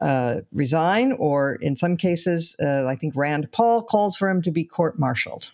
uh, 0.00 0.40
resign, 0.52 1.12
or 1.12 1.56
in 1.56 1.76
some 1.76 1.96
cases, 1.96 2.54
uh, 2.62 2.86
I 2.86 2.94
think 2.94 3.16
Rand 3.16 3.50
Paul 3.52 3.82
called 3.82 4.16
for 4.16 4.28
him 4.28 4.42
to 4.42 4.50
be 4.50 4.64
court 4.64 4.98
martialed. 4.98 5.50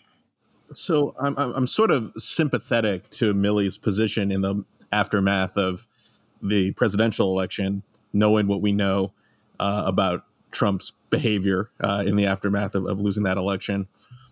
So 0.71 1.15
I'm, 1.19 1.35
I'm 1.37 1.67
sort 1.67 1.91
of 1.91 2.11
sympathetic 2.17 3.09
to 3.11 3.33
Milley's 3.33 3.77
position 3.77 4.31
in 4.31 4.41
the 4.41 4.63
aftermath 4.91 5.57
of 5.57 5.87
the 6.41 6.71
presidential 6.73 7.31
election, 7.31 7.83
knowing 8.13 8.47
what 8.47 8.61
we 8.61 8.73
know 8.73 9.11
uh, 9.59 9.83
about 9.85 10.23
Trump's 10.51 10.91
behavior 11.09 11.69
uh, 11.81 12.03
in 12.05 12.15
the 12.15 12.25
aftermath 12.25 12.75
of, 12.75 12.85
of, 12.85 12.99
losing 12.99 13.23
that 13.23 13.37
election. 13.37 13.87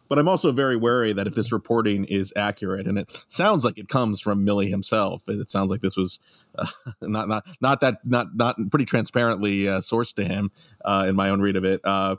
But 0.07 0.19
I'm 0.19 0.27
also 0.27 0.51
very 0.51 0.75
wary 0.75 1.13
that 1.13 1.25
if 1.25 1.33
this 1.33 1.51
reporting 1.51 2.05
is 2.05 2.31
accurate, 2.35 2.85
and 2.85 2.99
it 2.99 3.25
sounds 3.27 3.65
like 3.65 3.77
it 3.79 3.89
comes 3.89 4.21
from 4.21 4.45
Millie 4.45 4.69
himself, 4.69 5.23
it 5.27 5.49
sounds 5.49 5.71
like 5.71 5.81
this 5.81 5.97
was 5.97 6.19
uh, 6.57 6.67
not 7.01 7.27
not 7.27 7.45
not 7.59 7.81
that 7.81 8.05
not 8.05 8.35
not 8.35 8.55
pretty 8.69 8.85
transparently 8.85 9.67
uh, 9.67 9.79
sourced 9.79 10.13
to 10.15 10.23
him 10.23 10.51
uh, 10.83 11.05
in 11.07 11.15
my 11.15 11.29
own 11.29 11.41
read 11.41 11.55
of 11.55 11.63
it 11.63 11.81
uh, 11.83 12.17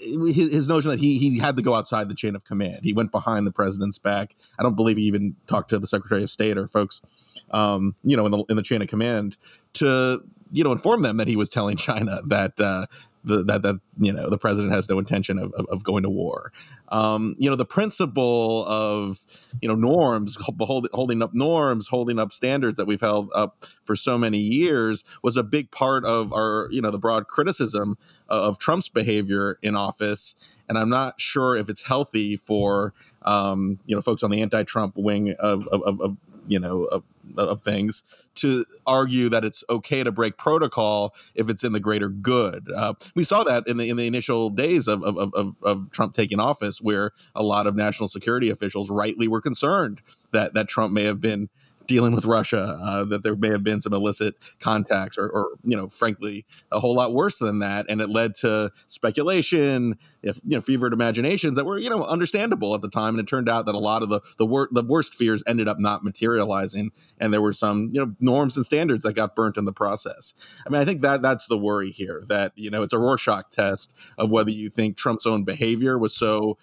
his, 0.00 0.68
notion 0.68 0.90
that 0.90 1.00
he 1.00 1.18
he 1.18 1.38
had 1.38 1.56
to 1.56 1.62
go 1.62 1.74
outside 1.74 2.08
the 2.08 2.14
chain 2.14 2.34
of 2.34 2.44
command. 2.44 2.80
He 2.82 2.92
went 2.92 3.10
behind 3.10 3.46
the 3.46 3.50
president's 3.50 3.98
back. 3.98 4.36
I 4.58 4.62
don't 4.62 4.76
believe 4.76 4.96
he 4.96 5.04
even 5.04 5.36
talked 5.46 5.70
to 5.70 5.78
the 5.78 5.86
Secretary 5.86 6.22
of 6.22 6.30
State 6.30 6.56
or 6.56 6.66
folks, 6.68 7.44
um, 7.50 7.94
you 8.02 8.16
know, 8.16 8.26
in 8.26 8.32
the 8.32 8.44
in 8.48 8.56
the 8.56 8.62
chain 8.62 8.82
of 8.82 8.88
command 8.88 9.36
to 9.74 10.22
you 10.52 10.64
know 10.64 10.72
inform 10.72 11.02
them 11.02 11.16
that 11.18 11.28
he 11.28 11.36
was 11.36 11.48
telling 11.48 11.76
China 11.76 12.20
that 12.26 12.58
uh, 12.60 12.86
the, 13.24 13.42
that 13.44 13.62
that 13.62 13.80
you 13.98 14.12
know 14.12 14.28
the 14.30 14.38
president 14.38 14.72
has 14.72 14.88
no 14.88 14.98
intention 14.98 15.38
of, 15.38 15.52
of, 15.54 15.66
of 15.66 15.84
going 15.84 16.02
to 16.02 16.10
war. 16.10 16.52
Um, 16.88 17.36
you 17.38 17.50
know 17.50 17.56
the 17.56 17.64
principle 17.64 18.64
of 18.66 19.20
you 19.60 19.68
know 19.68 19.74
norms, 19.74 20.36
hold, 20.40 20.88
holding 20.92 21.22
up 21.22 21.34
norms, 21.34 21.88
holding 21.88 22.18
up 22.18 22.32
standards 22.32 22.76
that 22.78 22.86
we've 22.86 23.00
held 23.00 23.30
up 23.34 23.64
for 23.84 23.94
so 23.94 24.16
many 24.16 24.38
years 24.38 25.04
was 25.22 25.36
a 25.36 25.42
big 25.42 25.70
part 25.70 26.04
of 26.04 26.32
our 26.32 26.68
you 26.70 26.80
know 26.80 26.90
the 26.90 26.98
broad 26.98 27.26
criticism 27.26 27.98
of 28.28 28.58
Trump's 28.58 28.88
behavior 28.88 29.58
in 29.62 29.74
office. 29.74 30.36
And 30.68 30.78
I'm 30.78 30.88
not 30.88 31.20
sure 31.20 31.56
if 31.56 31.68
it's 31.68 31.82
healthy 31.82 32.36
for 32.36 32.94
um, 33.22 33.80
you 33.86 33.94
know 33.94 34.02
folks 34.02 34.22
on 34.22 34.30
the 34.30 34.40
anti-Trump 34.40 34.96
wing 34.96 35.34
of, 35.38 35.66
of, 35.68 36.00
of 36.00 36.16
you 36.46 36.58
know 36.58 36.84
of, 36.84 37.02
of 37.36 37.62
things 37.62 38.02
to 38.40 38.64
argue 38.86 39.28
that 39.28 39.44
it's 39.44 39.64
okay 39.70 40.02
to 40.02 40.12
break 40.12 40.36
protocol 40.36 41.14
if 41.34 41.48
it's 41.48 41.64
in 41.64 41.72
the 41.72 41.80
greater 41.80 42.08
good. 42.08 42.70
Uh, 42.74 42.94
we 43.14 43.24
saw 43.24 43.44
that 43.44 43.66
in 43.66 43.76
the 43.76 43.88
in 43.88 43.96
the 43.96 44.06
initial 44.06 44.50
days 44.50 44.88
of, 44.88 45.02
of, 45.02 45.16
of, 45.34 45.56
of 45.62 45.90
Trump 45.90 46.14
taking 46.14 46.40
office, 46.40 46.80
where 46.80 47.12
a 47.34 47.42
lot 47.42 47.66
of 47.66 47.74
national 47.74 48.08
security 48.08 48.50
officials 48.50 48.90
rightly 48.90 49.28
were 49.28 49.40
concerned 49.40 50.00
that 50.32 50.54
that 50.54 50.68
Trump 50.68 50.92
may 50.92 51.04
have 51.04 51.20
been 51.20 51.48
dealing 51.90 52.14
with 52.14 52.24
Russia, 52.24 52.78
uh, 52.80 53.04
that 53.04 53.24
there 53.24 53.34
may 53.34 53.48
have 53.48 53.64
been 53.64 53.80
some 53.80 53.92
illicit 53.92 54.36
contacts, 54.60 55.18
or, 55.18 55.28
or, 55.28 55.48
you 55.64 55.76
know, 55.76 55.88
frankly, 55.88 56.46
a 56.70 56.78
whole 56.78 56.94
lot 56.94 57.12
worse 57.12 57.38
than 57.38 57.58
that, 57.58 57.84
and 57.88 58.00
it 58.00 58.08
led 58.08 58.36
to 58.36 58.70
speculation, 58.86 59.98
if 60.22 60.40
you 60.46 60.56
know, 60.56 60.60
fevered 60.60 60.92
imaginations 60.92 61.56
that 61.56 61.64
were 61.64 61.78
you 61.78 61.90
know 61.90 62.04
understandable 62.04 62.76
at 62.76 62.80
the 62.80 62.88
time, 62.88 63.14
and 63.14 63.26
it 63.26 63.28
turned 63.28 63.48
out 63.48 63.66
that 63.66 63.74
a 63.74 63.78
lot 63.78 64.04
of 64.04 64.08
the 64.08 64.20
the, 64.38 64.46
wor- 64.46 64.68
the 64.70 64.84
worst 64.84 65.16
fears 65.16 65.42
ended 65.48 65.66
up 65.66 65.80
not 65.80 66.04
materializing, 66.04 66.92
and 67.18 67.34
there 67.34 67.42
were 67.42 67.52
some 67.52 67.90
you 67.92 68.06
know 68.06 68.14
norms 68.20 68.56
and 68.56 68.64
standards 68.64 69.02
that 69.02 69.14
got 69.14 69.34
burnt 69.34 69.56
in 69.56 69.64
the 69.64 69.72
process. 69.72 70.32
I 70.64 70.70
mean, 70.70 70.80
I 70.80 70.84
think 70.84 71.02
that 71.02 71.22
that's 71.22 71.48
the 71.48 71.58
worry 71.58 71.90
here 71.90 72.22
that 72.28 72.52
you 72.54 72.70
know 72.70 72.84
it's 72.84 72.94
a 72.94 72.98
Rorschach 72.98 73.50
test 73.50 73.92
of 74.16 74.30
whether 74.30 74.52
you 74.52 74.70
think 74.70 74.96
Trump's 74.96 75.26
own 75.26 75.42
behavior 75.42 75.98
was 75.98 76.14
so 76.14 76.56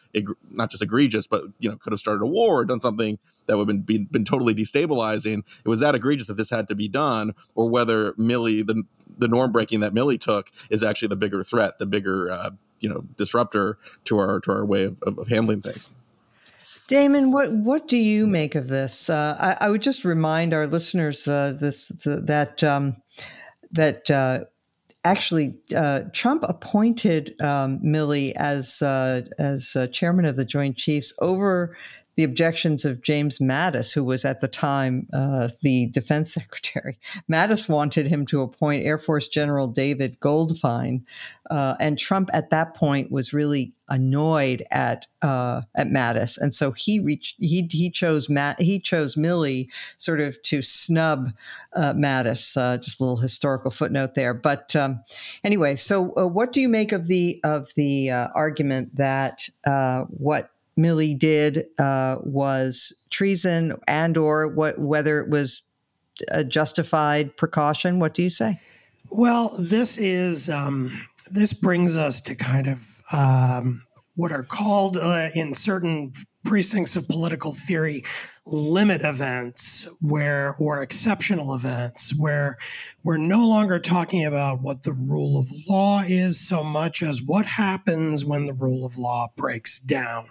not 0.50 0.72
just 0.72 0.82
egregious, 0.82 1.28
but 1.28 1.44
you 1.60 1.70
know 1.70 1.76
could 1.76 1.92
have 1.92 2.00
started 2.00 2.24
a 2.24 2.28
war 2.28 2.62
or 2.62 2.66
done 2.66 2.80
something 2.80 3.20
that 3.48 3.58
would 3.58 3.68
have 3.70 3.86
been, 3.86 3.98
been, 3.98 4.06
been 4.06 4.26
totally 4.26 4.54
destabilizing. 5.18 5.44
It 5.64 5.70
was 5.70 5.80
that 5.80 5.96
egregious 5.96 6.28
that 6.28 6.38
this 6.38 6.50
had 6.50 6.68
to 6.70 6.76
be 6.76 6.88
done, 6.88 7.34
or 7.56 7.70
whether 7.70 8.14
Milley, 8.14 8.66
the 8.66 8.84
the 9.18 9.28
norm 9.28 9.52
breaking 9.52 9.80
that 9.80 9.94
Milley 9.94 10.20
took, 10.20 10.52
is 10.70 10.84
actually 10.84 11.08
the 11.10 11.16
bigger 11.16 11.44
threat, 11.44 11.80
the 11.80 11.86
bigger 11.86 12.32
uh, 12.32 12.52
you 12.80 12.90
know 12.90 13.02
disruptor 13.16 13.78
to 14.06 14.18
our 14.20 14.40
to 14.42 14.52
our 14.52 14.66
way 14.66 14.84
of, 14.84 15.02
of, 15.04 15.18
of 15.18 15.28
handling 15.28 15.62
things. 15.62 15.90
Damon, 16.88 17.32
what 17.32 17.52
what 17.52 17.88
do 17.88 17.98
you 17.98 18.28
make 18.28 18.56
of 18.56 18.68
this? 18.68 19.10
Uh, 19.10 19.36
I, 19.40 19.66
I, 19.66 19.70
would 19.70 19.82
just 19.82 20.06
remind 20.06 20.54
our 20.54 20.68
listeners 20.68 21.28
uh, 21.28 21.54
this 21.60 21.90
the, 21.90 22.22
that 22.22 22.64
um, 22.64 22.96
that 23.72 24.10
uh, 24.10 24.46
actually 25.04 25.58
uh, 25.76 26.04
Trump 26.14 26.44
appointed 26.48 27.36
um, 27.42 27.80
Milley 27.80 28.32
as 28.38 28.82
uh, 28.82 29.24
as 29.38 29.76
uh, 29.76 29.88
chairman 29.88 30.24
of 30.24 30.38
the 30.38 30.46
Joint 30.46 30.78
Chiefs 30.78 31.14
over 31.20 31.76
the 32.18 32.24
objections 32.24 32.84
of 32.84 33.04
James 33.04 33.38
Mattis, 33.38 33.94
who 33.94 34.04
was 34.04 34.26
at 34.26 34.42
the 34.42 34.48
time 34.48 35.08
uh, 35.14 35.50
the 35.62 35.86
defense 35.88 36.34
secretary. 36.34 37.00
Mattis 37.32 37.70
wanted 37.70 38.08
him 38.08 38.26
to 38.26 38.42
appoint 38.42 38.86
Air 38.86 38.98
Force 38.98 39.28
General 39.28 39.68
David 39.68 40.20
Goldfein, 40.20 41.04
uh, 41.50 41.76
and 41.80 41.98
Trump 41.98 42.30
at 42.34 42.50
that 42.50 42.74
point 42.74 43.12
was 43.12 43.34
really 43.34 43.72
annoyed 43.90 44.66
at 44.72 45.06
uh, 45.22 45.62
at 45.76 45.88
Mattis, 45.88 46.38
and 46.40 46.54
so 46.54 46.72
he 46.72 47.00
reached 47.00 47.36
he 47.40 47.68
he 47.72 47.90
chose 47.90 48.28
Matt 48.30 48.60
he 48.60 48.80
chose 48.80 49.16
Milley 49.16 49.68
sort 49.98 50.20
of 50.20 50.42
to 50.42 50.64
snub 50.64 51.30
uh, 51.74 51.94
Mattis. 51.94 52.58
Uh, 52.58 52.78
just 52.80 53.00
a 53.00 53.04
little 53.04 53.18
historical 53.18 53.70
footnote 53.70 54.16
there, 54.16 54.34
but 54.34 54.76
um, 54.76 55.02
anyway. 55.44 55.76
So, 55.76 56.14
uh, 56.18 56.28
what 56.28 56.52
do 56.52 56.62
you 56.62 56.68
make 56.68 56.92
of 56.92 57.08
the 57.08 57.40
of 57.44 57.70
the 57.76 58.10
argument 58.12 58.96
that 58.96 59.48
what 60.10 60.52
Milley 60.78 61.18
did 61.18 61.66
uh, 61.80 62.18
was 62.24 62.94
treason 63.10 63.76
and 63.88 64.18
or 64.18 64.48
what 64.48 64.80
whether 64.80 65.20
it 65.20 65.30
was 65.30 65.64
a 66.30 66.44
justified 66.44 67.36
precaution. 67.38 68.00
What 68.00 68.14
do 68.14 68.24
you 68.24 68.30
say? 68.30 68.60
Well, 69.10 69.56
this 69.58 69.98
is 69.98 70.50
um, 70.50 70.92
this 71.32 71.54
brings 71.54 71.98
us 71.98 72.22
to 72.22 72.36
kind 72.36 72.68
of 72.68 73.02
um, 73.12 73.84
what 74.16 74.32
are 74.32 74.44
called 74.44 74.98
uh, 74.98 75.30
in 75.34 75.54
certain 75.54 76.12
precincts 76.48 76.96
of 76.96 77.10
political 77.10 77.52
theory 77.52 78.02
limit 78.46 79.02
events 79.02 79.90
where 80.00 80.56
or 80.58 80.82
exceptional 80.82 81.54
events 81.54 82.18
where 82.18 82.58
we're 83.04 83.18
no 83.18 83.46
longer 83.46 83.80
talking 83.80 84.24
about 84.24 84.62
what 84.62 84.84
the 84.84 84.94
rule 84.94 85.38
of 85.38 85.52
law 85.68 86.02
is 86.08 86.40
so 86.40 86.64
much 86.64 87.04
as 87.04 87.22
what 87.22 87.46
happens 87.46 88.24
when 88.24 88.46
the 88.46 88.54
rule 88.54 88.86
of 88.86 88.98
law 88.98 89.28
breaks 89.36 89.78
down. 89.78 90.30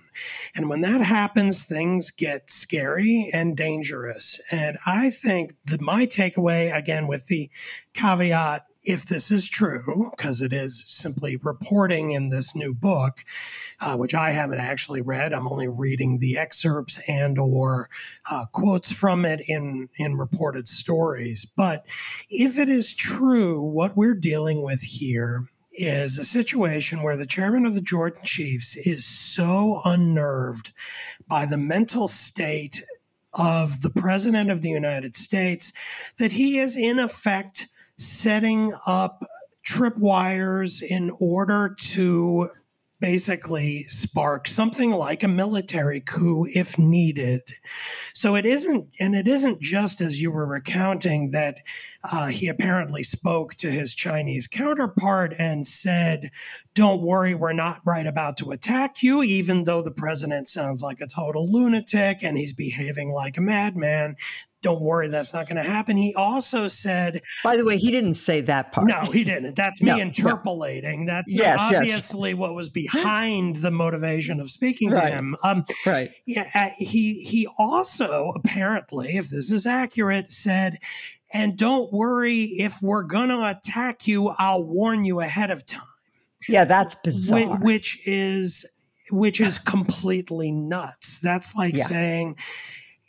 And 0.55 0.71
when 0.71 0.81
that 0.81 1.03
happens 1.03 1.65
things 1.65 2.11
get 2.11 2.49
scary 2.49 3.29
and 3.35 3.55
dangerous. 3.55 4.41
And 4.51 4.79
i 4.87 5.11
think 5.11 5.55
that 5.67 5.83
my 5.83 6.07
takeaway 6.07 6.75
again 6.75 7.07
with 7.07 7.27
the 7.27 7.51
caveat 7.93 8.65
if 8.87 9.05
this 9.05 9.33
is 9.33 9.49
true, 9.49 10.11
because 10.17 10.41
it 10.41 10.53
is 10.53 10.85
simply 10.87 11.37
reporting 11.37 12.13
in 12.13 12.29
this 12.29 12.55
new 12.55 12.73
book, 12.73 13.25
uh, 13.81 13.97
which 13.97 14.15
I 14.15 14.31
haven't 14.31 14.61
actually 14.61 15.03
read, 15.03 15.33
I'm 15.33 15.49
only 15.49 15.69
reading 15.69 16.19
the 16.19 16.39
excerpts 16.39 17.01
and 17.09 17.37
or 17.39 17.91
uh, 18.31 18.47
quotes 18.47 18.93
from 18.93 19.25
it 19.25 19.41
in 19.47 19.89
in 19.97 20.17
reported 20.17 20.69
stories. 20.69 21.45
But 21.45 21.85
if 22.31 22.59
it 22.59 22.69
is 22.69 22.95
true, 22.95 23.61
what 23.61 23.97
we're 23.97 24.15
dealing 24.15 24.63
with 24.63 24.81
here 24.83 25.49
is 25.73 26.17
a 26.17 26.25
situation 26.25 27.03
where 27.03 27.17
the 27.17 27.27
chairman 27.27 27.67
of 27.67 27.75
the 27.75 27.81
Joint 27.81 28.23
Chiefs 28.23 28.77
is 28.77 29.05
so 29.05 29.83
unnerved 29.85 30.73
by 31.29 31.45
the 31.45 31.59
mental 31.59 32.09
state 32.09 32.85
of 33.35 33.83
the 33.83 33.91
president 33.91 34.51
of 34.51 34.63
the 34.63 34.71
United 34.71 35.15
States 35.15 35.73
that 36.19 36.33
he 36.33 36.59
is 36.59 36.77
in 36.77 36.99
effect 36.99 37.67
setting 37.99 38.75
up 38.87 39.25
tripwires 39.67 40.83
in 40.83 41.11
order 41.19 41.75
to 41.79 42.49
basically 43.01 43.83
spark 43.83 44.49
something 44.49 44.91
like 44.91 45.23
a 45.23 45.29
military 45.29 46.01
coup 46.01 46.47
if 46.55 46.79
needed. 46.79 47.43
So 48.15 48.37
it 48.37 48.47
isn't, 48.47 48.89
and 48.99 49.15
it 49.15 49.29
isn't 49.29 49.61
just 49.61 50.01
as 50.01 50.21
you 50.21 50.31
were 50.31 50.47
recounting 50.47 51.31
that 51.33 51.59
uh, 52.13 52.27
he 52.27 52.49
apparently 52.49 53.03
spoke 53.03 53.55
to 53.57 53.71
his 53.71 53.95
Chinese 53.95 54.47
counterpart 54.47 55.35
and 55.39 55.67
said, 55.67 56.31
Don't 56.75 57.03
worry, 57.03 57.35
we're 57.35 57.53
not 57.53 57.81
right 57.85 58.07
about 58.07 58.37
to 58.39 58.51
attack 58.51 59.03
you, 59.03 59.23
even 59.23 59.65
though 59.65 59.83
the 59.83 59.91
president 59.91 60.49
sounds 60.49 60.83
like 60.83 61.01
a 61.01 61.07
total 61.07 61.51
lunatic 61.51 62.23
and 62.23 62.37
he's 62.37 62.53
behaving 62.53 63.13
like 63.13 63.37
a 63.37 63.43
madman 63.43 64.17
don't 64.67 64.83
worry, 64.83 65.07
that's 65.07 65.33
not 65.33 65.49
going 65.49 65.63
to 65.63 65.71
happen. 65.71 65.97
He 65.97 66.13
also 66.17 66.67
said, 66.67 67.23
by 67.45 67.57
the 67.57 67.65
way, 67.65 67.79
he 67.79 67.93
didn't 67.93 68.15
say 68.15 68.41
that 68.43 68.73
part. 68.73 68.89
No, 68.89 69.03
he 69.13 69.23
didn't. 69.23 69.55
That's 69.55 69.81
me 69.81 69.93
no, 69.93 69.99
interpolating. 69.99 71.07
No. 71.07 71.13
That's 71.13 71.33
yes, 71.33 71.59
obviously 71.61 72.31
yes. 72.31 72.39
what 72.39 72.53
was 72.53 72.69
behind 72.69 73.57
the 73.57 73.71
motivation 73.71 74.41
of 74.41 74.51
speaking 74.51 74.91
right. 74.91 75.11
to 75.11 75.15
him. 75.15 75.37
Um, 75.45 75.67
right. 75.87 76.11
Yeah. 76.27 76.51
Uh, 76.53 76.71
he 76.79 77.23
he 77.23 77.47
also 77.59 78.33
apparently, 78.35 79.17
if 79.17 79.29
this 79.29 79.53
is 79.53 79.67
accurate, 79.67 80.33
said, 80.33 80.79
"And 81.33 81.57
don't 81.57 81.93
worry, 81.93 82.45
if 82.45 82.81
we're 82.83 83.03
going 83.03 83.29
to 83.31 83.49
attack 83.49 84.07
you, 84.07 84.29
I'll 84.39 84.65
warn 84.65 85.05
you 85.05 85.21
ahead 85.21 85.51
of 85.51 85.67
time." 85.67 85.83
Yeah, 86.49 86.65
that's 86.65 86.95
bizarre. 86.95 87.59
Which, 87.59 88.01
is 88.07 88.65
which 89.11 89.41
is 89.41 89.59
completely 89.59 90.53
nuts. 90.53 91.21
That's 91.21 91.55
like 91.55 91.77
yeah. 91.77 91.85
saying 91.85 92.37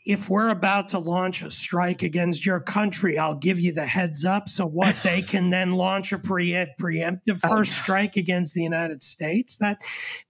if 0.08 0.30
we're 0.30 0.48
about 0.48 0.88
to 0.90 1.00
launch 1.00 1.42
a 1.42 1.52
strike 1.52 2.02
against 2.02 2.46
your 2.46 2.62
country, 2.62 3.18
I'll 3.18 3.36
give 3.36 3.60
you 3.60 3.74
the 3.74 3.86
heads 3.86 4.24
up. 4.24 4.48
So 4.48 4.66
what 4.66 4.96
they 5.04 5.22
can 5.22 5.50
then 5.50 5.74
launch 5.74 6.14
a 6.14 6.18
pre- 6.18 6.66
preemptive 6.80 7.40
oh, 7.44 7.50
first 7.50 7.74
strike 7.74 8.16
against 8.16 8.54
the 8.54 8.64
United 8.64 9.04
States. 9.04 9.58
That 9.58 9.80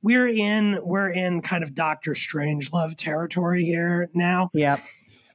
we're 0.01 0.27
in, 0.27 0.79
we're 0.83 1.09
in 1.09 1.41
kind 1.41 1.63
of 1.63 1.75
Doctor 1.75 2.11
Strangelove 2.11 2.95
territory 2.97 3.65
here 3.65 4.09
now. 4.13 4.49
Yeah. 4.53 4.79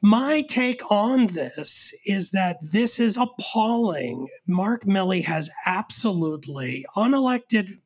My 0.05 0.43
take 0.43 0.83
on 0.91 1.29
this 1.29 1.95
is 2.05 2.31
that 2.31 2.59
this 2.61 2.99
is 2.99 3.17
appalling. 3.17 4.29
Mark 4.49 4.85
Milley 4.85 5.25
has 5.25 5.49
absolutely 5.65 6.85
unelected 6.97 7.79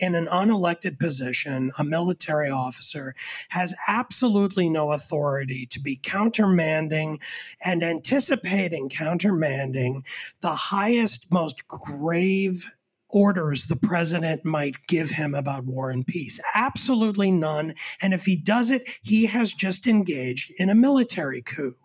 in 0.00 0.14
an 0.16 0.26
unelected 0.26 0.98
position, 0.98 1.70
a 1.78 1.84
military 1.84 2.50
officer 2.50 3.14
has 3.50 3.74
absolutely 3.86 4.68
no 4.68 4.90
authority 4.90 5.64
to 5.66 5.78
be 5.78 5.96
countermanding 5.96 7.20
and 7.64 7.82
anticipating 7.84 8.88
countermanding 8.88 10.02
the 10.40 10.54
highest, 10.54 11.30
most 11.30 11.68
grave 11.68 12.74
orders 13.12 13.66
the 13.66 13.76
president 13.76 14.44
might 14.44 14.86
give 14.86 15.10
him 15.10 15.34
about 15.34 15.64
war 15.64 15.90
and 15.90 16.06
peace. 16.06 16.40
Absolutely 16.54 17.30
none. 17.30 17.74
And 18.02 18.14
if 18.14 18.24
he 18.24 18.36
does 18.36 18.70
it, 18.70 18.82
he 19.02 19.26
has 19.26 19.52
just 19.52 19.86
engaged 19.86 20.52
in 20.58 20.70
a 20.70 20.74
military 20.74 21.42
coup. 21.42 21.76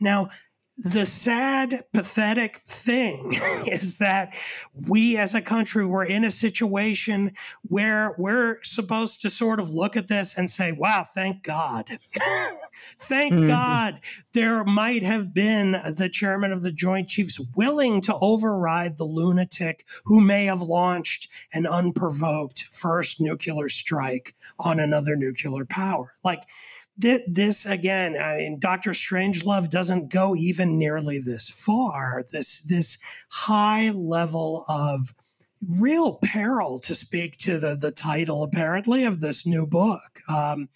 Now, 0.00 0.28
the 0.78 1.04
sad, 1.04 1.84
pathetic 1.92 2.62
thing 2.66 3.34
is 3.66 3.96
that 3.96 4.34
we 4.74 5.16
as 5.18 5.34
a 5.34 5.42
country 5.42 5.84
were 5.84 6.04
in 6.04 6.24
a 6.24 6.30
situation 6.30 7.32
where 7.62 8.14
we're 8.16 8.62
supposed 8.62 9.20
to 9.22 9.30
sort 9.30 9.60
of 9.60 9.70
look 9.70 9.96
at 9.96 10.08
this 10.08 10.36
and 10.36 10.50
say, 10.50 10.72
wow, 10.72 11.04
thank 11.14 11.42
God. 11.42 11.86
thank 12.98 13.34
mm-hmm. 13.34 13.48
God 13.48 14.00
there 14.32 14.64
might 14.64 15.02
have 15.02 15.34
been 15.34 15.72
the 15.96 16.08
chairman 16.08 16.52
of 16.52 16.62
the 16.62 16.72
Joint 16.72 17.08
Chiefs 17.08 17.38
willing 17.54 18.00
to 18.02 18.16
override 18.20 18.96
the 18.96 19.04
lunatic 19.04 19.84
who 20.04 20.20
may 20.20 20.46
have 20.46 20.62
launched 20.62 21.28
an 21.52 21.66
unprovoked 21.66 22.64
first 22.64 23.20
nuclear 23.20 23.68
strike 23.68 24.34
on 24.58 24.80
another 24.80 25.16
nuclear 25.16 25.64
power. 25.64 26.14
Like, 26.24 26.44
this 26.96 27.64
again, 27.66 28.16
I 28.16 28.36
mean, 28.36 28.58
Doctor 28.58 28.90
Strangelove 28.90 29.70
doesn't 29.70 30.12
go 30.12 30.36
even 30.36 30.78
nearly 30.78 31.18
this 31.18 31.48
far. 31.48 32.24
This 32.30 32.60
this 32.60 32.98
high 33.30 33.90
level 33.90 34.64
of 34.68 35.14
real 35.68 36.14
peril 36.14 36.78
to 36.80 36.94
speak 36.94 37.36
to 37.38 37.58
the 37.58 37.76
the 37.76 37.92
title 37.92 38.42
apparently 38.42 39.04
of 39.04 39.20
this 39.20 39.46
new 39.46 39.66
book. 39.66 40.20
Um, 40.28 40.68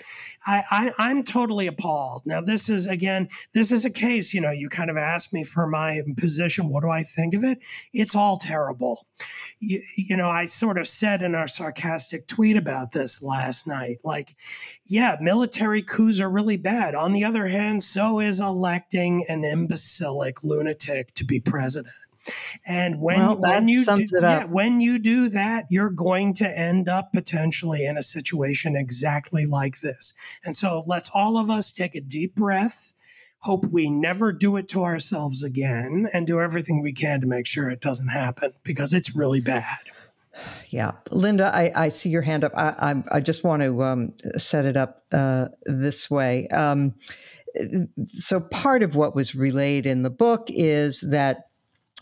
I, 0.46 0.92
I 0.98 1.10
am 1.10 1.24
totally 1.24 1.66
appalled. 1.66 2.22
Now 2.24 2.40
this 2.40 2.68
is 2.68 2.86
again 2.86 3.28
this 3.52 3.72
is 3.72 3.84
a 3.84 3.90
case. 3.90 4.32
You 4.32 4.40
know, 4.40 4.50
you 4.50 4.68
kind 4.68 4.90
of 4.90 4.96
asked 4.96 5.32
me 5.32 5.44
for 5.44 5.66
my 5.66 6.02
position. 6.16 6.68
What 6.68 6.82
do 6.82 6.90
I 6.90 7.02
think 7.02 7.34
of 7.34 7.42
it? 7.42 7.58
It's 7.92 8.14
all 8.14 8.38
terrible. 8.38 9.06
You, 9.58 9.82
you 9.96 10.16
know, 10.16 10.28
I 10.28 10.46
sort 10.46 10.78
of 10.78 10.86
said 10.86 11.22
in 11.22 11.34
our 11.34 11.48
sarcastic 11.48 12.26
tweet 12.26 12.56
about 12.56 12.92
this 12.92 13.22
last 13.22 13.66
night, 13.66 13.98
like, 14.04 14.36
yeah, 14.84 15.16
military 15.20 15.82
coups 15.82 16.20
are 16.20 16.30
really 16.30 16.56
bad. 16.56 16.94
On 16.94 17.12
the 17.12 17.24
other 17.24 17.48
hand, 17.48 17.82
so 17.82 18.20
is 18.20 18.40
electing 18.40 19.24
an 19.28 19.44
imbecilic 19.44 20.44
lunatic 20.44 21.14
to 21.14 21.24
be 21.24 21.40
president. 21.40 21.94
And 22.66 23.00
when 23.00 23.18
well, 23.18 23.36
when 23.36 23.68
you 23.68 23.84
do, 23.84 24.04
yeah, 24.20 24.44
when 24.44 24.80
you 24.80 24.98
do 24.98 25.28
that, 25.28 25.66
you're 25.70 25.90
going 25.90 26.34
to 26.34 26.48
end 26.48 26.88
up 26.88 27.12
potentially 27.12 27.84
in 27.84 27.96
a 27.96 28.02
situation 28.02 28.76
exactly 28.76 29.46
like 29.46 29.80
this. 29.80 30.14
And 30.44 30.56
so 30.56 30.84
let's 30.86 31.10
all 31.14 31.38
of 31.38 31.50
us 31.50 31.72
take 31.72 31.94
a 31.94 32.00
deep 32.00 32.34
breath. 32.34 32.92
Hope 33.40 33.66
we 33.66 33.88
never 33.88 34.32
do 34.32 34.56
it 34.56 34.68
to 34.70 34.82
ourselves 34.82 35.42
again 35.42 36.08
and 36.12 36.26
do 36.26 36.40
everything 36.40 36.82
we 36.82 36.92
can 36.92 37.20
to 37.20 37.26
make 37.26 37.46
sure 37.46 37.70
it 37.70 37.80
doesn't 37.80 38.08
happen 38.08 38.54
because 38.64 38.92
it's 38.92 39.14
really 39.14 39.40
bad. 39.40 39.78
Yeah, 40.68 40.92
Linda, 41.10 41.54
I, 41.54 41.72
I 41.74 41.88
see 41.88 42.10
your 42.10 42.22
hand 42.22 42.44
up. 42.44 42.52
I, 42.54 42.74
I, 42.78 43.16
I 43.16 43.20
just 43.20 43.44
want 43.44 43.62
to 43.62 43.82
um, 43.82 44.14
set 44.36 44.64
it 44.64 44.76
up 44.76 45.04
uh, 45.12 45.48
this 45.64 46.10
way. 46.10 46.46
Um, 46.48 46.94
so, 48.08 48.40
part 48.40 48.82
of 48.82 48.96
what 48.96 49.14
was 49.14 49.34
relayed 49.34 49.86
in 49.86 50.02
the 50.02 50.10
book 50.10 50.48
is 50.48 51.00
that 51.08 51.45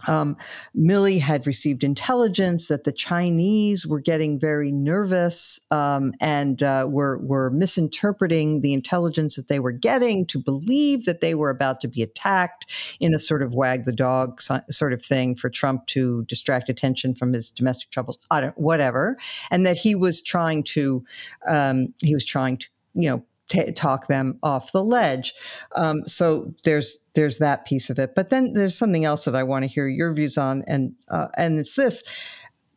um, 0.09 0.37
Milley 0.77 1.21
had 1.21 1.47
received 1.47 1.85
intelligence 1.85 2.69
that 2.69 2.85
the 2.85 2.93
Chinese 2.93 3.87
were 3.87 4.01
getting 4.01 4.39
very 4.39 4.73
nervous 4.73 5.61
um, 5.71 6.13
and 6.21 6.63
uh, 6.63 6.87
were 6.89 7.19
were 7.19 7.51
misinterpreting 7.51 8.61
the 8.61 8.73
intelligence 8.73 9.37
that 9.37 9.49
they 9.49 9.61
were 9.61 9.73
getting 9.73 10.27
to 10.27 10.39
believe 10.39 11.05
that 11.05 11.21
they 11.21 11.35
were 11.35 11.51
about 11.51 11.81
to 11.81 11.89
be 11.89 12.03
attacked 12.03 12.67
in 13.01 13.15
a 13.15 13.19
sort 13.19 13.43
of 13.43 13.53
wag 13.55 13.85
the 13.85 13.93
dog 13.93 14.41
sort 14.71 14.93
of 14.93 15.05
thing 15.05 15.35
for 15.35 15.51
Trump 15.51 15.87
to 15.87 16.25
distract 16.25 16.69
attention 16.69 17.15
from 17.15 17.33
his 17.33 17.51
domestic 17.51 17.91
troubles, 17.91 18.19
whatever, 18.57 19.17
and 19.51 19.67
that 19.67 19.77
he 19.77 19.95
was 19.95 20.21
trying 20.21 20.63
to 20.63 21.05
um, 21.49 21.93
he 22.03 22.15
was 22.15 22.25
trying 22.25 22.57
to 22.57 22.69
you 22.95 23.11
know 23.11 23.25
t- 23.49 23.73
talk 23.73 24.07
them 24.07 24.39
off 24.43 24.73
the 24.73 24.85
ledge. 24.85 25.35
Um, 25.77 26.07
so 26.07 26.53
there's 26.65 26.99
there's 27.15 27.39
that 27.39 27.65
piece 27.67 27.91
of 27.91 27.99
it. 27.99 28.15
But 28.15 28.31
then 28.31 28.55
there's 28.55 28.77
something 28.77 29.05
else 29.05 29.25
that 29.25 29.37
I 29.37 29.43
want 29.43 29.63
to 29.65 29.69
hear 29.69 29.89
your 29.89 30.13
views 30.13 30.39
on, 30.39 30.65
and 30.67 30.95
uh, 31.09 31.29
and 31.37 31.59
it's 31.59 31.75
this. 31.75 32.03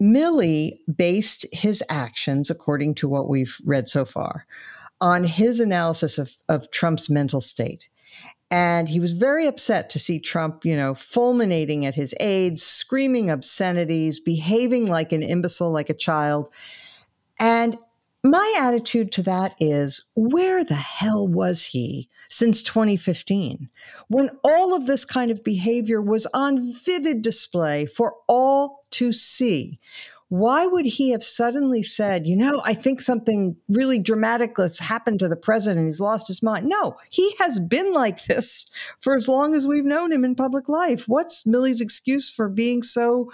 Milley 0.01 0.77
based 0.95 1.45
his 1.51 1.83
actions, 1.89 2.49
according 2.49 2.93
to 2.95 3.07
what 3.07 3.27
we've 3.27 3.57
read 3.65 3.89
so 3.89 4.05
far, 4.05 4.45
on 5.01 5.23
his 5.23 5.59
analysis 5.59 6.19
of, 6.19 6.35
of 6.49 6.69
Trump's 6.69 7.09
mental 7.09 7.41
state. 7.41 7.87
And 8.49 8.87
he 8.87 8.99
was 8.99 9.11
very 9.11 9.45
upset 9.45 9.89
to 9.89 9.99
see 9.99 10.19
Trump, 10.19 10.63
you 10.63 10.77
know, 10.77 10.93
fulminating 10.93 11.85
at 11.85 11.95
his 11.95 12.15
aides, 12.19 12.63
screaming 12.63 13.29
obscenities, 13.29 14.19
behaving 14.19 14.87
like 14.87 15.11
an 15.11 15.23
imbecile, 15.23 15.71
like 15.71 15.89
a 15.89 15.93
child. 15.93 16.47
And 17.39 17.77
my 18.23 18.55
attitude 18.59 19.11
to 19.13 19.21
that 19.23 19.55
is 19.59 20.03
where 20.15 20.63
the 20.63 20.73
hell 20.73 21.27
was 21.27 21.63
he 21.63 22.09
since 22.29 22.61
2015 22.61 23.69
when 24.09 24.29
all 24.43 24.75
of 24.75 24.85
this 24.85 25.05
kind 25.05 25.31
of 25.31 25.43
behavior 25.43 26.01
was 26.01 26.25
on 26.33 26.73
vivid 26.83 27.21
display 27.21 27.85
for 27.85 28.15
all 28.27 28.85
to 28.91 29.13
see? 29.13 29.79
Why 30.29 30.65
would 30.65 30.85
he 30.85 31.11
have 31.11 31.23
suddenly 31.23 31.81
said, 31.81 32.27
you 32.27 32.35
know, 32.35 32.61
I 32.65 32.73
think 32.73 32.99
something 32.99 33.55
really 33.69 33.97
dramatic 33.97 34.57
has 34.57 34.77
happened 34.77 35.19
to 35.19 35.29
the 35.29 35.37
president. 35.37 35.85
He's 35.85 36.01
lost 36.01 36.27
his 36.27 36.43
mind. 36.43 36.67
No, 36.67 36.97
he 37.09 37.33
has 37.39 37.59
been 37.59 37.93
like 37.93 38.25
this 38.25 38.65
for 38.99 39.15
as 39.15 39.27
long 39.27 39.55
as 39.55 39.65
we've 39.65 39.85
known 39.85 40.11
him 40.11 40.25
in 40.25 40.35
public 40.35 40.67
life. 40.67 41.05
What's 41.07 41.45
Milley's 41.45 41.79
excuse 41.79 42.29
for 42.29 42.49
being 42.49 42.83
so 42.83 43.29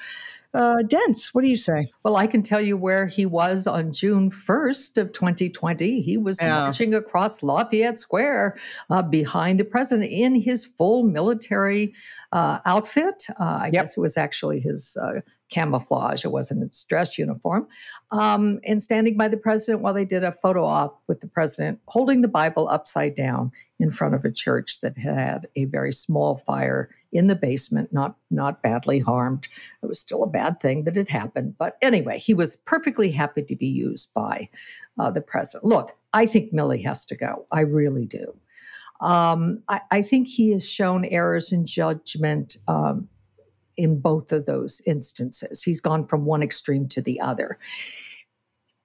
uh, 0.53 0.83
dense. 0.83 1.33
What 1.33 1.41
do 1.41 1.47
you 1.47 1.57
say? 1.57 1.89
Well, 2.03 2.15
I 2.15 2.27
can 2.27 2.43
tell 2.43 2.61
you 2.61 2.77
where 2.77 3.07
he 3.07 3.25
was 3.25 3.65
on 3.65 3.91
June 3.91 4.29
1st 4.29 4.97
of 4.99 5.11
2020. 5.11 6.01
He 6.01 6.17
was 6.17 6.39
yeah. 6.39 6.61
marching 6.61 6.93
across 6.93 7.41
Lafayette 7.41 7.99
Square 7.99 8.57
uh, 8.89 9.01
behind 9.01 9.59
the 9.59 9.65
president 9.65 10.11
in 10.11 10.35
his 10.35 10.65
full 10.65 11.03
military 11.03 11.93
uh, 12.31 12.59
outfit. 12.65 13.25
Uh, 13.39 13.43
I 13.61 13.65
yep. 13.65 13.73
guess 13.73 13.97
it 13.97 14.01
was 14.01 14.15
actually 14.15 14.59
his 14.59 14.95
uh, 15.01 15.21
camouflage. 15.49 16.25
It 16.25 16.31
wasn't 16.31 16.63
its 16.63 16.83
dress 16.83 17.17
uniform. 17.17 17.67
Um, 18.11 18.59
and 18.65 18.81
standing 18.81 19.17
by 19.17 19.27
the 19.27 19.37
president 19.37 19.83
while 19.83 19.93
they 19.93 20.05
did 20.05 20.23
a 20.23 20.31
photo 20.31 20.65
op 20.65 21.01
with 21.07 21.19
the 21.19 21.27
president 21.27 21.79
holding 21.87 22.21
the 22.21 22.27
Bible 22.27 22.67
upside 22.69 23.15
down 23.15 23.51
in 23.79 23.91
front 23.91 24.15
of 24.15 24.25
a 24.25 24.31
church 24.31 24.81
that 24.81 24.97
had 24.97 25.47
a 25.55 25.65
very 25.65 25.91
small 25.91 26.35
fire 26.35 26.89
in 27.11 27.27
the 27.27 27.35
basement, 27.35 27.93
not 27.93 28.17
not 28.31 28.63
badly 28.63 28.99
harmed. 28.99 29.47
It 29.81 29.85
was 29.85 29.99
still 29.99 30.23
a 30.23 30.29
bad 30.29 30.59
thing 30.59 30.83
that 30.85 30.95
had 30.95 31.09
happened, 31.09 31.55
but 31.57 31.77
anyway, 31.81 32.17
he 32.17 32.33
was 32.33 32.55
perfectly 32.55 33.11
happy 33.11 33.43
to 33.43 33.55
be 33.55 33.67
used 33.67 34.13
by 34.13 34.49
uh, 34.97 35.11
the 35.11 35.21
president. 35.21 35.65
Look, 35.65 35.91
I 36.13 36.25
think 36.25 36.53
Milley 36.53 36.83
has 36.83 37.05
to 37.07 37.15
go. 37.15 37.45
I 37.51 37.61
really 37.61 38.05
do. 38.05 38.35
Um, 39.01 39.63
I, 39.67 39.81
I, 39.91 40.01
think 40.01 40.27
he 40.27 40.51
has 40.51 40.69
shown 40.69 41.03
errors 41.03 41.51
in 41.51 41.65
judgment 41.65 42.55
um, 42.69 43.09
in 43.77 43.99
both 43.99 44.31
of 44.31 44.45
those 44.45 44.81
instances. 44.85 45.63
He's 45.63 45.81
gone 45.81 46.05
from 46.05 46.25
one 46.25 46.43
extreme 46.43 46.87
to 46.89 47.01
the 47.01 47.19
other. 47.19 47.57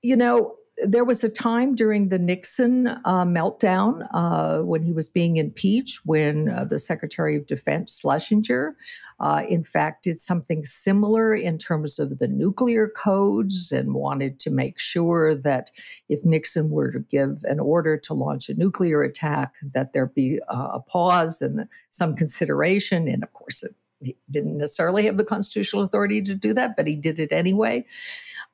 You 0.02 0.16
know, 0.16 0.56
there 0.84 1.04
was 1.04 1.24
a 1.24 1.28
time 1.28 1.74
during 1.74 2.08
the 2.08 2.18
Nixon 2.18 2.86
uh, 2.86 3.24
meltdown 3.24 4.06
uh, 4.12 4.60
when 4.62 4.82
he 4.82 4.92
was 4.92 5.08
being 5.08 5.36
impeached 5.36 6.00
when 6.04 6.48
uh, 6.48 6.64
the 6.64 6.78
Secretary 6.78 7.36
of 7.36 7.46
Defense 7.46 7.98
Schlesinger, 7.98 8.76
uh, 9.20 9.42
in 9.48 9.64
fact, 9.64 10.04
did 10.04 10.20
something 10.20 10.62
similar 10.62 11.34
in 11.34 11.58
terms 11.58 11.98
of 11.98 12.18
the 12.18 12.28
nuclear 12.28 12.88
codes 12.88 13.72
and 13.72 13.94
wanted 13.94 14.38
to 14.40 14.50
make 14.50 14.78
sure 14.78 15.34
that 15.34 15.70
if 16.08 16.24
Nixon 16.24 16.70
were 16.70 16.90
to 16.90 17.00
give 17.00 17.42
an 17.44 17.60
order 17.60 17.96
to 17.96 18.14
launch 18.14 18.48
a 18.48 18.54
nuclear 18.54 19.02
attack, 19.02 19.54
that 19.62 19.92
there 19.92 20.06
be 20.06 20.38
a 20.48 20.80
pause 20.80 21.42
and 21.42 21.66
some 21.90 22.14
consideration. 22.14 23.08
And 23.08 23.22
of 23.22 23.32
course, 23.32 23.62
it, 23.62 23.74
he 24.00 24.16
didn't 24.30 24.58
necessarily 24.58 25.04
have 25.06 25.16
the 25.16 25.24
constitutional 25.24 25.82
authority 25.82 26.22
to 26.22 26.34
do 26.34 26.52
that, 26.54 26.76
but 26.76 26.86
he 26.86 26.94
did 26.94 27.18
it 27.18 27.32
anyway. 27.32 27.84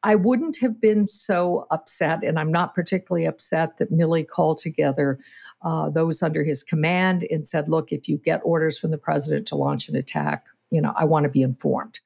I 0.03 0.15
wouldn't 0.15 0.59
have 0.61 0.81
been 0.81 1.07
so 1.07 1.67
upset, 1.71 2.23
and 2.23 2.39
I'm 2.39 2.53
not 2.53 2.75
particularly 2.75 3.27
upset 3.27 3.79
that 3.79 3.93
Milley 3.93 4.27
called 4.27 4.59
together 4.59 5.19
uh, 5.63 5.89
those 5.91 6.23
under 6.23 6.45
his 6.45 6.63
command 6.63 7.27
and 7.31 7.47
said, 7.47 7.69
"Look, 7.69 7.93
if 7.93 8.09
you 8.09 8.19
get 8.19 8.41
orders 8.45 8.79
from 8.79 8.91
the 8.91 8.99
president 8.99 9.47
to 9.49 9.57
launch 9.57 9.89
an 9.89 9.97
attack, 9.97 10.47
you 10.71 10.81
know, 10.81 10.93
I 10.97 11.05
want 11.05 11.25
to 11.25 11.31
be 11.31 11.43
informed." 11.43 12.01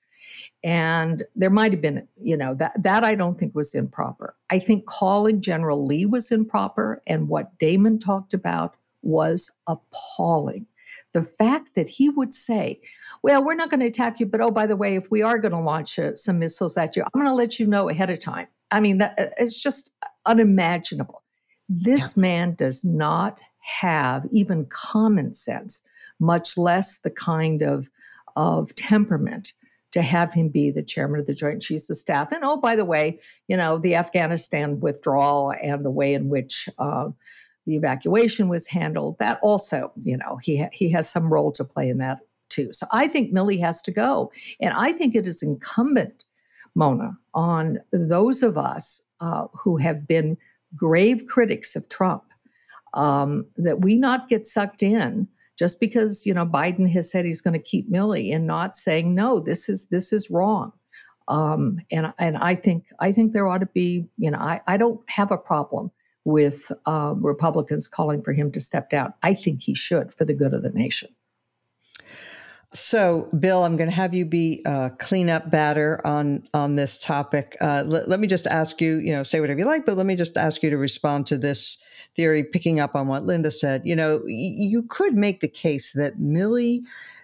And 0.64 1.24
there 1.36 1.50
might 1.50 1.72
have 1.72 1.80
been, 1.80 2.08
you 2.20 2.36
know, 2.36 2.54
that 2.54 2.80
that 2.82 3.04
I 3.04 3.14
don't 3.14 3.36
think 3.36 3.54
was 3.54 3.74
improper. 3.74 4.36
I 4.50 4.58
think 4.58 4.86
calling 4.86 5.40
General 5.40 5.84
Li 5.84 6.06
was 6.06 6.30
improper, 6.30 7.02
and 7.06 7.28
what 7.28 7.58
Damon 7.58 7.98
talked 7.98 8.34
about 8.34 8.76
was 9.02 9.50
appalling 9.66 10.66
the 11.14 11.22
fact 11.22 11.74
that 11.74 11.88
he 11.88 12.08
would 12.08 12.34
say, 12.34 12.80
Well, 13.22 13.44
we're 13.44 13.54
not 13.54 13.70
going 13.70 13.80
to 13.80 13.86
attack 13.86 14.20
you, 14.20 14.26
but 14.26 14.40
oh, 14.40 14.50
by 14.50 14.66
the 14.66 14.76
way, 14.76 14.96
if 14.96 15.10
we 15.10 15.22
are 15.22 15.38
going 15.38 15.52
to 15.52 15.60
launch 15.60 15.98
uh, 15.98 16.14
some 16.14 16.38
missiles 16.38 16.76
at 16.76 16.96
you, 16.96 17.02
I'm 17.02 17.20
going 17.20 17.26
to 17.26 17.34
let 17.34 17.58
you 17.58 17.66
know 17.66 17.88
ahead 17.88 18.10
of 18.10 18.18
time. 18.18 18.48
I 18.70 18.80
mean, 18.80 18.98
that, 18.98 19.18
uh, 19.18 19.26
it's 19.38 19.62
just 19.62 19.90
unimaginable. 20.26 21.22
This 21.68 22.14
yeah. 22.16 22.20
man 22.20 22.54
does 22.54 22.84
not 22.84 23.40
have 23.80 24.26
even 24.30 24.66
common 24.66 25.32
sense, 25.32 25.82
much 26.18 26.56
less 26.56 26.98
the 26.98 27.10
kind 27.10 27.62
of, 27.62 27.90
of 28.36 28.74
temperament 28.74 29.52
to 29.92 30.02
have 30.02 30.34
him 30.34 30.48
be 30.48 30.70
the 30.70 30.82
chairman 30.82 31.20
of 31.20 31.26
the 31.26 31.34
Joint 31.34 31.62
Chiefs 31.62 31.88
of 31.90 31.96
Staff. 31.96 32.32
And 32.32 32.44
oh, 32.44 32.58
by 32.58 32.76
the 32.76 32.84
way, 32.84 33.18
you 33.48 33.56
know, 33.56 33.78
the 33.78 33.94
Afghanistan 33.94 34.80
withdrawal 34.80 35.52
and 35.62 35.84
the 35.84 35.90
way 35.90 36.14
in 36.14 36.28
which 36.28 36.68
uh, 36.78 37.08
the 37.68 37.76
evacuation 37.76 38.48
was 38.48 38.66
handled. 38.66 39.18
That 39.18 39.38
also, 39.42 39.92
you 40.02 40.16
know, 40.16 40.38
he 40.42 40.62
ha- 40.62 40.70
he 40.72 40.90
has 40.90 41.08
some 41.08 41.30
role 41.30 41.52
to 41.52 41.64
play 41.64 41.90
in 41.90 41.98
that 41.98 42.20
too. 42.48 42.72
So 42.72 42.86
I 42.90 43.06
think 43.06 43.30
Milley 43.32 43.60
has 43.60 43.82
to 43.82 43.90
go, 43.92 44.32
and 44.58 44.72
I 44.72 44.90
think 44.90 45.14
it 45.14 45.26
is 45.26 45.42
incumbent, 45.42 46.24
Mona, 46.74 47.18
on 47.34 47.80
those 47.92 48.42
of 48.42 48.56
us 48.56 49.02
uh, 49.20 49.48
who 49.52 49.76
have 49.76 50.08
been 50.08 50.38
grave 50.76 51.26
critics 51.26 51.76
of 51.76 51.90
Trump 51.90 52.24
um, 52.94 53.46
that 53.58 53.82
we 53.82 53.96
not 53.96 54.30
get 54.30 54.46
sucked 54.46 54.82
in 54.82 55.28
just 55.58 55.78
because 55.78 56.24
you 56.24 56.32
know 56.32 56.46
Biden 56.46 56.90
has 56.90 57.10
said 57.10 57.26
he's 57.26 57.42
going 57.42 57.52
to 57.52 57.70
keep 57.70 57.92
Milley 57.92 58.34
and 58.34 58.46
not 58.46 58.76
saying 58.76 59.14
no, 59.14 59.40
this 59.40 59.68
is 59.68 59.86
this 59.88 60.10
is 60.10 60.30
wrong. 60.30 60.72
Um, 61.28 61.80
and 61.92 62.14
and 62.18 62.38
I 62.38 62.54
think 62.54 62.86
I 62.98 63.12
think 63.12 63.32
there 63.32 63.46
ought 63.46 63.58
to 63.58 63.66
be 63.66 64.06
you 64.16 64.30
know 64.30 64.38
I, 64.38 64.62
I 64.66 64.78
don't 64.78 65.00
have 65.10 65.30
a 65.30 65.36
problem 65.36 65.90
with 66.28 66.70
uh, 66.84 67.14
Republicans 67.16 67.88
calling 67.88 68.20
for 68.20 68.34
him 68.34 68.52
to 68.52 68.60
step 68.60 68.90
down. 68.90 69.14
I 69.22 69.32
think 69.32 69.62
he 69.62 69.74
should 69.74 70.12
for 70.12 70.26
the 70.26 70.34
good 70.34 70.52
of 70.52 70.62
the 70.62 70.68
nation. 70.68 71.08
So, 72.74 73.30
Bill, 73.40 73.64
I'm 73.64 73.78
going 73.78 73.88
to 73.88 73.96
have 73.96 74.12
you 74.12 74.26
be 74.26 74.60
uh, 74.66 74.90
cleanup 74.98 75.50
batter 75.50 76.06
on 76.06 76.46
on 76.52 76.76
this 76.76 76.98
topic. 76.98 77.56
Uh, 77.62 77.82
let, 77.86 78.10
let 78.10 78.20
me 78.20 78.26
just 78.26 78.46
ask 78.46 78.78
you, 78.78 78.98
you 78.98 79.10
know, 79.10 79.22
say 79.22 79.40
whatever 79.40 79.60
you 79.60 79.64
like, 79.64 79.86
but 79.86 79.96
let 79.96 80.04
me 80.04 80.14
just 80.14 80.36
ask 80.36 80.62
you 80.62 80.68
to 80.68 80.76
respond 80.76 81.26
to 81.28 81.38
this 81.38 81.78
theory, 82.14 82.44
picking 82.44 82.78
up 82.78 82.94
on 82.94 83.06
what 83.06 83.24
Linda 83.24 83.50
said. 83.50 83.80
You 83.86 83.96
know, 83.96 84.22
you 84.26 84.82
could 84.82 85.14
make 85.14 85.40
the 85.40 85.48
case 85.48 85.92
that 85.92 86.18
Milley 86.18 86.80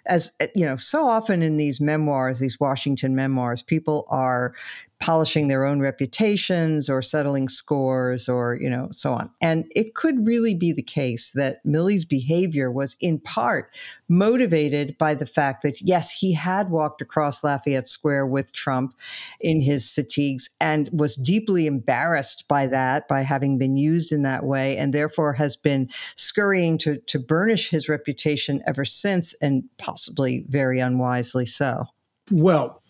as 0.07 0.33
eh, 0.41 0.49
you 0.55 0.65
know, 0.65 0.77
so 0.77 1.07
often 1.07 1.43
in 1.43 1.57
these 1.57 1.81
memoirs, 1.81 2.39
these 2.39 2.61
Washington 2.61 3.15
memoirs, 3.15 3.63
people 3.63 4.07
are 4.11 4.55
polishing 5.01 5.49
their 5.49 5.67
own 5.67 5.81
reputations 5.81 6.89
or 6.89 7.03
settling 7.03 7.49
scores 7.49 8.29
or 8.29 8.55
you 8.55 8.71
know 8.71 8.89
so 8.93 9.13
on. 9.13 9.31
And 9.43 9.67
it 9.75 9.95
could 9.95 10.27
really 10.27 10.55
be 10.55 10.73
the 10.73 10.83
case 10.83 11.33
that 11.33 11.59
milley's 11.65 12.05
behavior 12.05 12.71
was 12.71 12.97
in 13.01 13.19
part 13.19 13.71
motivated 14.09 14.97
by 14.97 15.15
the 15.15 15.27
fact 15.27 15.63
that 15.63 15.81
yes 15.83 16.11
he 16.11 16.33
had 16.33 16.71
walked 16.71 17.03
across 17.03 17.43
lafayette 17.43 17.87
square 17.87 18.27
with 18.27 18.53
trump 18.53 18.95
in 19.41 19.61
his 19.61 19.91
fatigues 19.91 20.49
and 20.61 20.89
was 20.93 21.17
deeply 21.17 21.67
embarrassed 21.67 22.47
by 22.49 22.67
that 22.67 23.09
by 23.09 23.23
having 23.23 23.59
been 23.59 23.77
used 23.77 24.13
in 24.13 24.23
that 24.23 24.45
way 24.45 24.77
and 24.77 24.93
therefore 24.93 25.33
has 25.33 25.57
been 25.57 25.89
scurrying 26.17 26.79
to, 26.79 26.99
to 26.99 27.19
burnish 27.19 27.69
his 27.69 27.89
reputation 27.89 28.63
ever 28.67 28.85
since 28.85 29.35
and 29.43 29.65
possibly 29.95 30.45
very 30.49 30.81
unwisely 30.81 31.47
so 31.47 31.85
well 32.31 32.83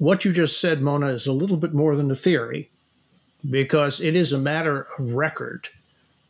what 0.00 0.24
you 0.24 0.32
just 0.32 0.62
said, 0.62 0.80
Mona, 0.80 1.08
is 1.08 1.26
a 1.26 1.32
little 1.32 1.58
bit 1.58 1.74
more 1.74 1.94
than 1.94 2.10
a 2.10 2.16
theory 2.16 2.70
because 3.48 4.00
it 4.00 4.16
is 4.16 4.32
a 4.32 4.38
matter 4.38 4.86
of 4.98 5.12
record 5.12 5.68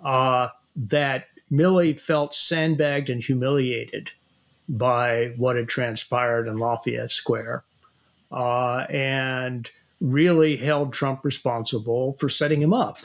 uh, 0.04 0.48
that 0.74 1.26
Milley 1.52 1.96
felt 1.98 2.34
sandbagged 2.34 3.08
and 3.08 3.22
humiliated 3.22 4.10
by 4.68 5.34
what 5.36 5.54
had 5.54 5.68
transpired 5.68 6.48
in 6.48 6.56
Lafayette 6.56 7.12
Square 7.12 7.62
uh, 8.32 8.86
and 8.90 9.70
really 10.00 10.56
held 10.56 10.92
Trump 10.92 11.24
responsible 11.24 12.14
for 12.14 12.28
setting 12.28 12.60
him 12.60 12.74
up. 12.74 12.98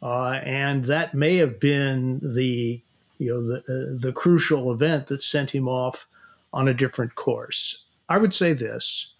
Uh, 0.00 0.38
and 0.44 0.84
that 0.84 1.12
may 1.12 1.38
have 1.38 1.58
been 1.58 2.20
the 2.22 2.80
you 3.18 3.28
know 3.28 3.42
the, 3.42 3.58
uh, 3.58 3.98
the 4.00 4.12
crucial 4.12 4.70
event 4.70 5.08
that 5.08 5.22
sent 5.22 5.50
him 5.52 5.66
off 5.66 6.06
on 6.52 6.68
a 6.68 6.74
different 6.74 7.14
course. 7.14 7.86
I 8.08 8.18
would 8.18 8.34
say 8.34 8.52
this 8.52 9.14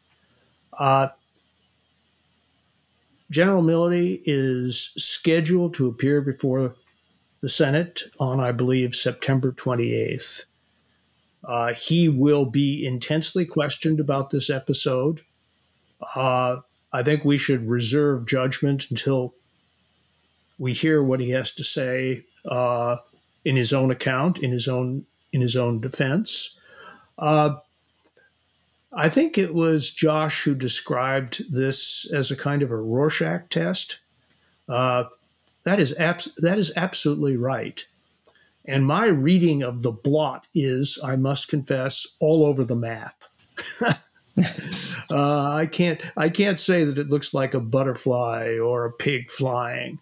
uh, 0.79 1.09
General 3.31 3.63
Milley 3.63 4.21
is 4.27 4.93
scheduled 4.97 5.75
to 5.75 5.89
appear 5.89 6.21
before 6.21 6.75
the 7.41 7.49
Senate 7.49 8.03
on, 8.21 8.41
I 8.41 8.53
believe, 8.53 8.95
September 8.95 9.53
28th. 9.53 10.45
Uh, 11.45 11.73
he 11.73 12.09
will 12.09 12.45
be 12.45 12.87
intensely 12.87 13.45
questioned 13.45 13.99
about 13.99 14.31
this 14.31 14.49
episode. 14.49 15.23
Uh, 16.15 16.59
I 16.93 17.03
think 17.03 17.25
we 17.25 17.39
should 17.39 17.69
reserve 17.69 18.27
judgment 18.27 18.91
until 18.91 19.35
we 20.59 20.73
hear 20.73 21.03
what 21.03 21.21
he 21.21 21.31
has 21.31 21.53
to 21.53 21.65
say 21.65 22.25
uh, 22.45 22.97
in 23.45 23.57
his 23.57 23.73
own 23.73 23.91
account, 23.91 24.39
in 24.39 24.53
his 24.53 24.69
own 24.69 25.07
in 25.33 25.41
his 25.41 25.57
own 25.57 25.81
defense. 25.81 26.59
Uh, 27.19 27.57
I 28.93 29.09
think 29.09 29.39
it 29.39 29.55
was 29.55 29.91
Josh 29.91 30.43
who 30.45 30.55
described 30.55 31.53
this 31.53 32.11
as 32.13 32.31
a 32.31 32.37
kind 32.37 32.63
of 32.63 32.71
a 32.71 32.77
Rorschach 32.77 33.49
test. 33.49 34.01
Uh, 34.69 35.05
that 35.65 35.81
is 35.81 35.97
abs- 35.99 36.35
that 36.39 36.59
is 36.59 36.73
absolutely 36.77 37.37
right. 37.37 37.85
And 38.65 38.87
my 38.87 39.07
reading 39.07 39.63
of 39.63 39.83
the 39.83 39.93
blot 39.93 40.47
is, 40.55 40.99
I 41.03 41.17
must 41.17 41.49
confess, 41.49 42.07
all 42.21 42.45
over 42.45 42.65
the 42.65 42.77
map. 42.77 43.25
uh, 43.81 43.95
I 45.11 45.69
can't 45.71 46.01
I 46.17 46.29
can't 46.29 46.61
say 46.61 46.85
that 46.85 46.99
it 46.99 47.11
looks 47.11 47.35
like 47.35 47.55
a 47.55 47.61
butterfly 47.61 48.59
or 48.59 48.85
a 48.85 48.93
pig 48.93 49.31
flying. 49.31 49.99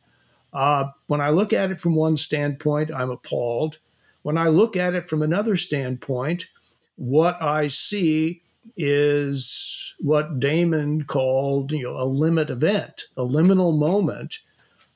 Uh, 0.53 0.87
when 1.07 1.20
I 1.20 1.31
look 1.31 1.53
at 1.53 1.70
it 1.70 1.79
from 1.79 1.94
one 1.94 2.16
standpoint, 2.16 2.90
I'm 2.92 3.11
appalled. 3.11 3.79
When 4.23 4.37
I 4.37 4.49
look 4.49 4.77
at 4.77 4.94
it 4.94 5.09
from 5.09 5.23
another 5.23 5.57
standpoint, 5.57 6.46
what 7.01 7.41
I 7.41 7.69
see 7.69 8.43
is 8.77 9.95
what 10.01 10.39
Damon 10.39 11.05
called 11.05 11.73
you 11.73 11.85
know, 11.85 11.97
a 11.97 12.05
limit 12.05 12.51
event, 12.51 13.05
a 13.17 13.25
liminal 13.25 13.77
moment 13.77 14.41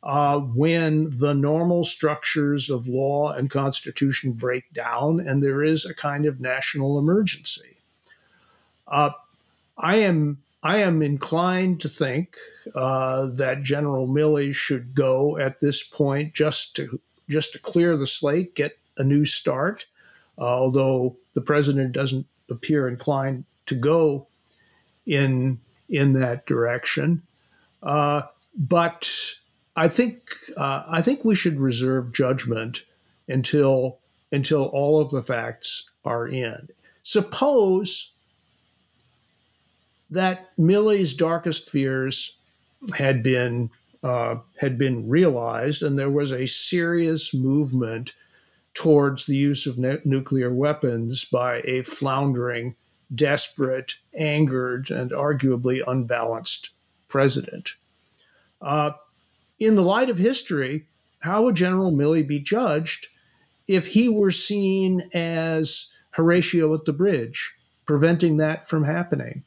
uh, 0.02 0.38
when 0.38 1.08
the 1.18 1.32
normal 1.32 1.82
structures 1.82 2.68
of 2.68 2.86
law 2.86 3.32
and 3.32 3.48
constitution 3.48 4.32
break 4.32 4.70
down 4.74 5.18
and 5.18 5.42
there 5.42 5.62
is 5.62 5.86
a 5.86 5.94
kind 5.94 6.26
of 6.26 6.40
national 6.40 6.98
emergency. 6.98 7.78
Uh, 8.86 9.10
I 9.78 9.96
am 9.96 10.42
I 10.62 10.78
am 10.78 11.00
inclined 11.00 11.80
to 11.80 11.88
think 11.88 12.36
uh, 12.74 13.26
that 13.32 13.62
General 13.62 14.06
Milley 14.06 14.54
should 14.54 14.94
go 14.94 15.38
at 15.38 15.60
this 15.60 15.82
point 15.82 16.34
just 16.34 16.76
to 16.76 17.00
just 17.30 17.54
to 17.54 17.58
clear 17.58 17.96
the 17.96 18.06
slate, 18.06 18.54
get 18.54 18.76
a 18.98 19.04
new 19.04 19.24
start. 19.24 19.86
Uh, 20.38 20.42
although 20.42 21.16
the 21.34 21.40
president 21.40 21.92
doesn't 21.92 22.26
appear 22.50 22.88
inclined 22.88 23.44
to 23.66 23.74
go 23.74 24.26
in 25.06 25.60
in 25.88 26.12
that 26.14 26.46
direction. 26.46 27.22
Uh, 27.82 28.22
but 28.56 29.10
I 29.76 29.88
think 29.88 30.30
uh, 30.56 30.84
I 30.88 31.02
think 31.02 31.24
we 31.24 31.34
should 31.34 31.60
reserve 31.60 32.12
judgment 32.12 32.84
until 33.28 33.98
until 34.32 34.64
all 34.64 35.00
of 35.00 35.10
the 35.10 35.22
facts 35.22 35.90
are 36.04 36.26
in. 36.26 36.68
Suppose 37.02 38.12
that 40.10 40.50
Milley's 40.56 41.14
darkest 41.14 41.70
fears 41.70 42.36
had 42.96 43.22
been 43.22 43.70
uh, 44.02 44.36
had 44.58 44.78
been 44.78 45.08
realized, 45.08 45.82
and 45.82 45.98
there 45.98 46.10
was 46.10 46.30
a 46.32 46.46
serious 46.46 47.34
movement 47.34 48.14
towards 48.74 49.26
the 49.26 49.36
use 49.36 49.66
of 49.66 49.78
ne- 49.78 49.98
nuclear 50.04 50.52
weapons 50.52 51.24
by 51.24 51.62
a 51.64 51.82
floundering, 51.82 52.74
desperate, 53.14 53.94
angered, 54.14 54.90
and 54.90 55.12
arguably 55.12 55.82
unbalanced 55.86 56.70
president. 57.08 57.74
Uh, 58.60 58.92
in 59.58 59.76
the 59.76 59.82
light 59.82 60.10
of 60.10 60.18
history, 60.18 60.86
how 61.20 61.44
would 61.44 61.54
General 61.54 61.92
Milley 61.92 62.26
be 62.26 62.40
judged 62.40 63.08
if 63.66 63.86
he 63.86 64.08
were 64.08 64.30
seen 64.30 65.02
as 65.14 65.94
Horatio 66.10 66.74
at 66.74 66.84
the 66.84 66.92
bridge, 66.92 67.54
preventing 67.86 68.36
that 68.38 68.68
from 68.68 68.84
happening? 68.84 69.44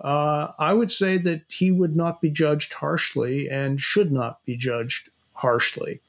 Uh, 0.00 0.52
I 0.58 0.72
would 0.72 0.90
say 0.90 1.18
that 1.18 1.42
he 1.48 1.70
would 1.70 1.94
not 1.94 2.22
be 2.22 2.30
judged 2.30 2.72
harshly 2.72 3.50
and 3.50 3.80
should 3.80 4.10
not 4.10 4.44
be 4.46 4.56
judged 4.56 5.10
harshly. 5.34 6.00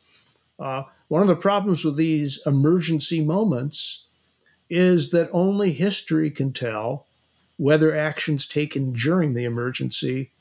Uh, 0.57 0.83
one 1.11 1.21
of 1.21 1.27
the 1.27 1.35
problems 1.35 1.83
with 1.83 1.97
these 1.97 2.39
emergency 2.45 3.21
moments 3.21 4.05
is 4.69 5.11
that 5.11 5.29
only 5.33 5.73
history 5.73 6.31
can 6.31 6.53
tell 6.53 7.05
whether 7.57 7.93
actions 7.93 8.45
taken 8.45 8.93
during 8.93 9.33
the 9.33 9.43
emergency 9.43 10.31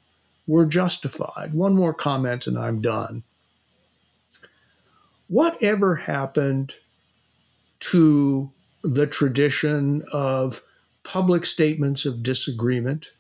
were 0.46 0.64
justified. 0.64 1.52
One 1.54 1.74
more 1.74 1.92
comment 1.92 2.46
and 2.46 2.56
I'm 2.56 2.80
done. 2.80 3.24
Whatever 5.26 5.96
happened 5.96 6.76
to 7.80 8.52
the 8.84 9.08
tradition 9.08 10.04
of 10.12 10.62
public 11.02 11.44
statements 11.44 12.06
of 12.06 12.22
disagreement, 12.22 13.10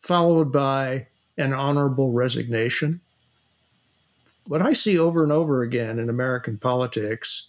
followed 0.00 0.52
by 0.52 1.06
an 1.38 1.54
honorable 1.54 2.12
resignation? 2.12 3.00
What 4.48 4.62
I 4.62 4.72
see 4.72 4.98
over 4.98 5.22
and 5.22 5.30
over 5.30 5.62
again 5.62 5.98
in 5.98 6.08
American 6.08 6.58
politics 6.58 7.48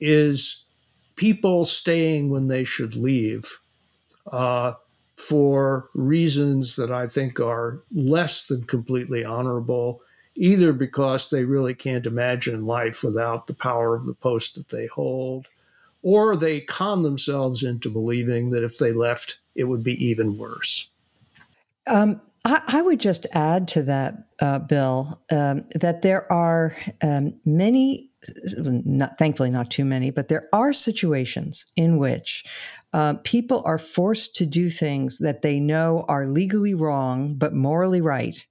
is 0.00 0.64
people 1.16 1.64
staying 1.64 2.30
when 2.30 2.48
they 2.48 2.64
should 2.64 2.96
leave. 2.96 3.60
Uh, 4.30 4.72
for 5.20 5.90
reasons 5.94 6.76
that 6.76 6.90
I 6.90 7.06
think 7.06 7.38
are 7.40 7.82
less 7.92 8.46
than 8.46 8.64
completely 8.64 9.22
honorable, 9.22 10.00
either 10.34 10.72
because 10.72 11.28
they 11.28 11.44
really 11.44 11.74
can't 11.74 12.06
imagine 12.06 12.66
life 12.66 13.04
without 13.04 13.46
the 13.46 13.54
power 13.54 13.94
of 13.94 14.06
the 14.06 14.14
post 14.14 14.54
that 14.54 14.70
they 14.70 14.86
hold, 14.86 15.46
or 16.02 16.36
they 16.36 16.62
con 16.62 17.02
themselves 17.02 17.62
into 17.62 17.90
believing 17.90 18.50
that 18.50 18.64
if 18.64 18.78
they 18.78 18.92
left, 18.92 19.38
it 19.54 19.64
would 19.64 19.84
be 19.84 20.02
even 20.04 20.38
worse. 20.38 20.88
Um, 21.86 22.20
I, 22.44 22.62
I, 22.66 22.82
would 22.82 23.00
just 23.00 23.26
add 23.32 23.68
to 23.68 23.82
that, 23.82 24.14
uh, 24.40 24.60
Bill, 24.60 25.20
um, 25.30 25.64
that 25.74 26.02
there 26.02 26.30
are 26.32 26.74
um, 27.02 27.34
many, 27.44 28.10
not, 28.56 29.18
thankfully 29.18 29.50
not 29.50 29.70
too 29.70 29.84
many, 29.84 30.10
but 30.10 30.28
there 30.28 30.48
are 30.52 30.72
situations 30.72 31.66
in 31.76 31.98
which 31.98 32.44
uh, 32.92 33.14
people 33.24 33.62
are 33.64 33.78
forced 33.78 34.34
to 34.36 34.46
do 34.46 34.70
things 34.70 35.18
that 35.18 35.42
they 35.42 35.60
know 35.60 36.04
are 36.08 36.26
legally 36.26 36.74
wrong 36.74 37.34
but 37.34 37.54
morally 37.54 38.00
right, 38.00 38.46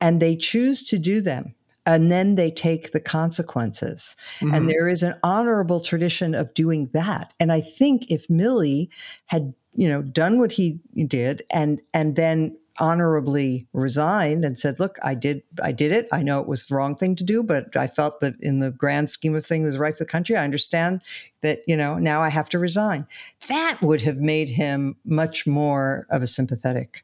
and 0.00 0.20
they 0.20 0.36
choose 0.36 0.84
to 0.84 0.98
do 0.98 1.20
them. 1.20 1.54
And 1.84 2.12
then 2.12 2.36
they 2.36 2.52
take 2.52 2.92
the 2.92 3.00
consequences. 3.00 4.14
Mm-hmm. 4.38 4.54
And 4.54 4.70
there 4.70 4.88
is 4.88 5.02
an 5.02 5.16
honorable 5.24 5.80
tradition 5.80 6.32
of 6.32 6.54
doing 6.54 6.88
that. 6.92 7.34
And 7.40 7.50
I 7.50 7.60
think 7.60 8.08
if 8.08 8.28
Milley 8.28 8.88
had, 9.26 9.52
you 9.72 9.88
know, 9.88 10.00
done 10.00 10.38
what 10.38 10.52
he 10.52 10.78
did 11.08 11.42
and 11.50 11.80
and 11.92 12.14
then 12.14 12.56
honorably 12.78 13.66
resigned 13.72 14.44
and 14.44 14.58
said, 14.58 14.80
"Look, 14.80 14.98
I 15.02 15.14
did, 15.14 15.42
I 15.62 15.72
did 15.72 15.92
it. 15.92 16.08
I 16.12 16.22
know 16.22 16.40
it 16.40 16.48
was 16.48 16.66
the 16.66 16.74
wrong 16.74 16.94
thing 16.94 17.16
to 17.16 17.24
do, 17.24 17.42
but 17.42 17.76
I 17.76 17.86
felt 17.86 18.20
that 18.20 18.34
in 18.40 18.60
the 18.60 18.70
grand 18.70 19.10
scheme 19.10 19.34
of 19.34 19.44
things, 19.44 19.64
it 19.64 19.72
was 19.72 19.78
right 19.78 19.96
for 19.96 20.04
the 20.04 20.10
country. 20.10 20.36
I 20.36 20.44
understand 20.44 21.00
that, 21.42 21.60
you 21.66 21.76
know, 21.76 21.98
now 21.98 22.22
I 22.22 22.28
have 22.28 22.48
to 22.50 22.58
resign." 22.58 23.06
That 23.48 23.78
would 23.82 24.02
have 24.02 24.18
made 24.18 24.48
him 24.48 24.96
much 25.04 25.46
more 25.46 26.06
of 26.10 26.22
a 26.22 26.26
sympathetic 26.26 27.02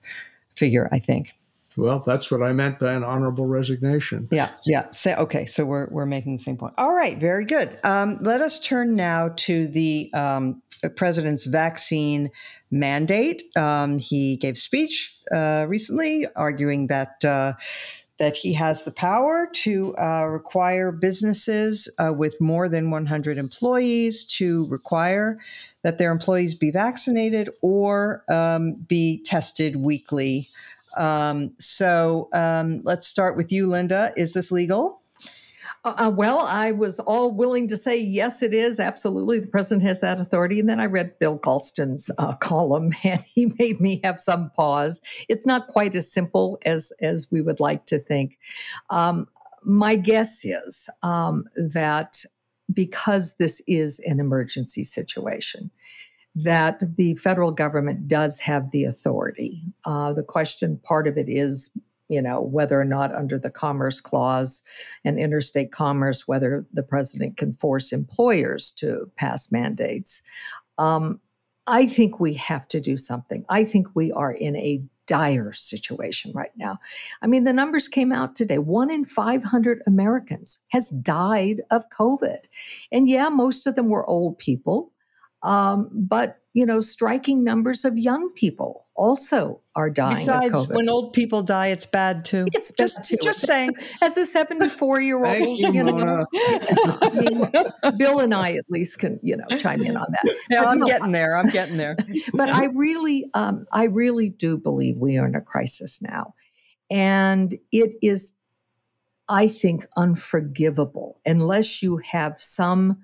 figure, 0.54 0.88
I 0.92 0.98
think. 0.98 1.34
Well, 1.78 2.00
that's 2.00 2.28
what 2.28 2.42
I 2.42 2.52
meant 2.52 2.80
by 2.80 2.94
an 2.94 3.04
honorable 3.04 3.46
resignation. 3.46 4.28
Yeah, 4.32 4.50
yeah. 4.66 4.90
So, 4.90 5.12
okay, 5.12 5.46
so 5.46 5.64
we're 5.64 5.86
we're 5.90 6.06
making 6.06 6.36
the 6.36 6.42
same 6.42 6.56
point. 6.56 6.74
All 6.76 6.92
right, 6.92 7.16
very 7.18 7.44
good. 7.44 7.78
Um, 7.84 8.18
let 8.20 8.40
us 8.40 8.58
turn 8.58 8.96
now 8.96 9.28
to 9.36 9.68
the 9.68 10.10
um, 10.12 10.60
president's 10.96 11.46
vaccine 11.46 12.30
mandate. 12.70 13.42
Um, 13.56 13.98
he 13.98 14.36
gave 14.36 14.58
speech 14.58 15.16
uh, 15.32 15.66
recently 15.68 16.26
arguing 16.36 16.86
that. 16.88 17.24
Uh, 17.24 17.54
that 18.18 18.34
he 18.34 18.52
has 18.52 18.82
the 18.82 18.90
power 18.90 19.48
to 19.52 19.94
uh, 19.96 20.24
require 20.24 20.90
businesses 20.90 21.88
uh, 21.98 22.12
with 22.12 22.40
more 22.40 22.68
than 22.68 22.90
100 22.90 23.38
employees 23.38 24.24
to 24.24 24.66
require 24.66 25.38
that 25.82 25.98
their 25.98 26.10
employees 26.10 26.54
be 26.54 26.72
vaccinated 26.72 27.48
or 27.62 28.24
um, 28.28 28.74
be 28.88 29.22
tested 29.22 29.76
weekly. 29.76 30.48
Um, 30.96 31.54
so 31.58 32.28
um, 32.32 32.80
let's 32.82 33.06
start 33.06 33.36
with 33.36 33.52
you, 33.52 33.68
Linda. 33.68 34.12
Is 34.16 34.34
this 34.34 34.50
legal? 34.50 34.97
Uh, 35.84 35.94
uh, 35.96 36.10
well, 36.10 36.40
I 36.40 36.72
was 36.72 36.98
all 37.00 37.32
willing 37.32 37.68
to 37.68 37.76
say, 37.76 37.96
yes, 37.96 38.42
it 38.42 38.52
is. 38.52 38.80
Absolutely. 38.80 39.40
The 39.40 39.46
president 39.46 39.86
has 39.86 40.00
that 40.00 40.20
authority. 40.20 40.60
And 40.60 40.68
then 40.68 40.80
I 40.80 40.86
read 40.86 41.18
Bill 41.18 41.38
Galston's 41.38 42.10
uh, 42.18 42.34
column 42.36 42.92
and 43.04 43.20
he 43.22 43.52
made 43.58 43.80
me 43.80 44.00
have 44.04 44.20
some 44.20 44.50
pause. 44.50 45.00
It's 45.28 45.46
not 45.46 45.68
quite 45.68 45.94
as 45.94 46.12
simple 46.12 46.58
as, 46.64 46.92
as 47.00 47.28
we 47.30 47.40
would 47.40 47.60
like 47.60 47.86
to 47.86 47.98
think. 47.98 48.38
Um, 48.90 49.28
my 49.62 49.96
guess 49.96 50.44
is 50.44 50.88
um, 51.02 51.44
that 51.56 52.24
because 52.72 53.36
this 53.36 53.62
is 53.66 54.00
an 54.00 54.20
emergency 54.20 54.84
situation, 54.84 55.70
that 56.34 56.96
the 56.96 57.14
federal 57.14 57.50
government 57.50 58.06
does 58.06 58.38
have 58.40 58.70
the 58.70 58.84
authority. 58.84 59.62
Uh, 59.84 60.12
the 60.12 60.22
question, 60.22 60.80
part 60.84 61.08
of 61.08 61.16
it 61.16 61.28
is 61.28 61.70
you 62.08 62.22
know, 62.22 62.40
whether 62.40 62.80
or 62.80 62.84
not 62.84 63.14
under 63.14 63.38
the 63.38 63.50
Commerce 63.50 64.00
Clause 64.00 64.62
and 65.04 65.18
interstate 65.18 65.72
commerce, 65.72 66.26
whether 66.26 66.66
the 66.72 66.82
president 66.82 67.36
can 67.36 67.52
force 67.52 67.92
employers 67.92 68.70
to 68.72 69.10
pass 69.16 69.52
mandates. 69.52 70.22
Um, 70.78 71.20
I 71.66 71.86
think 71.86 72.18
we 72.18 72.34
have 72.34 72.66
to 72.68 72.80
do 72.80 72.96
something. 72.96 73.44
I 73.48 73.64
think 73.64 73.88
we 73.94 74.10
are 74.12 74.32
in 74.32 74.56
a 74.56 74.82
dire 75.06 75.52
situation 75.52 76.32
right 76.34 76.52
now. 76.56 76.78
I 77.22 77.26
mean, 77.26 77.44
the 77.44 77.52
numbers 77.52 77.88
came 77.88 78.12
out 78.12 78.34
today. 78.34 78.58
One 78.58 78.90
in 78.90 79.04
500 79.04 79.82
Americans 79.86 80.58
has 80.68 80.90
died 80.90 81.62
of 81.70 81.88
COVID. 81.88 82.38
And 82.92 83.08
yeah, 83.08 83.28
most 83.28 83.66
of 83.66 83.74
them 83.74 83.88
were 83.88 84.08
old 84.08 84.38
people. 84.38 84.92
Um, 85.42 85.88
but 85.92 86.40
you 86.58 86.66
know, 86.66 86.80
striking 86.80 87.44
numbers 87.44 87.84
of 87.84 87.96
young 87.96 88.32
people 88.32 88.88
also 88.96 89.60
are 89.76 89.88
dying. 89.88 90.16
Besides, 90.16 90.66
when 90.68 90.88
old 90.88 91.12
people 91.12 91.40
die, 91.42 91.68
it's 91.68 91.86
bad 91.86 92.24
too. 92.24 92.46
It's 92.52 92.72
just, 92.72 93.04
too. 93.04 93.16
just 93.22 93.46
saying. 93.46 93.70
As 94.02 94.16
a 94.16 94.26
74 94.26 95.00
year 95.00 95.24
old, 95.24 95.38
you, 95.38 95.72
you 95.72 95.84
know, 95.84 96.26
I 96.34 97.10
mean, 97.14 97.96
Bill 97.96 98.18
and 98.18 98.34
I 98.34 98.54
at 98.54 98.64
least 98.68 98.98
can, 98.98 99.20
you 99.22 99.36
know, 99.36 99.44
chime 99.58 99.82
in 99.82 99.96
on 99.96 100.06
that. 100.10 100.36
Yeah, 100.50 100.62
but 100.62 100.68
I'm 100.68 100.78
no, 100.80 100.86
getting 100.86 101.12
there. 101.12 101.36
I'm 101.36 101.48
getting 101.48 101.76
there. 101.76 101.96
but 102.34 102.48
I 102.48 102.64
really, 102.74 103.30
um, 103.34 103.66
I 103.70 103.84
really 103.84 104.28
do 104.28 104.58
believe 104.58 104.96
we 104.96 105.16
are 105.16 105.28
in 105.28 105.36
a 105.36 105.40
crisis 105.40 106.02
now, 106.02 106.34
and 106.90 107.54
it 107.70 107.92
is, 108.02 108.32
I 109.28 109.46
think, 109.46 109.86
unforgivable 109.96 111.20
unless 111.24 111.84
you 111.84 111.98
have 111.98 112.40
some 112.40 112.98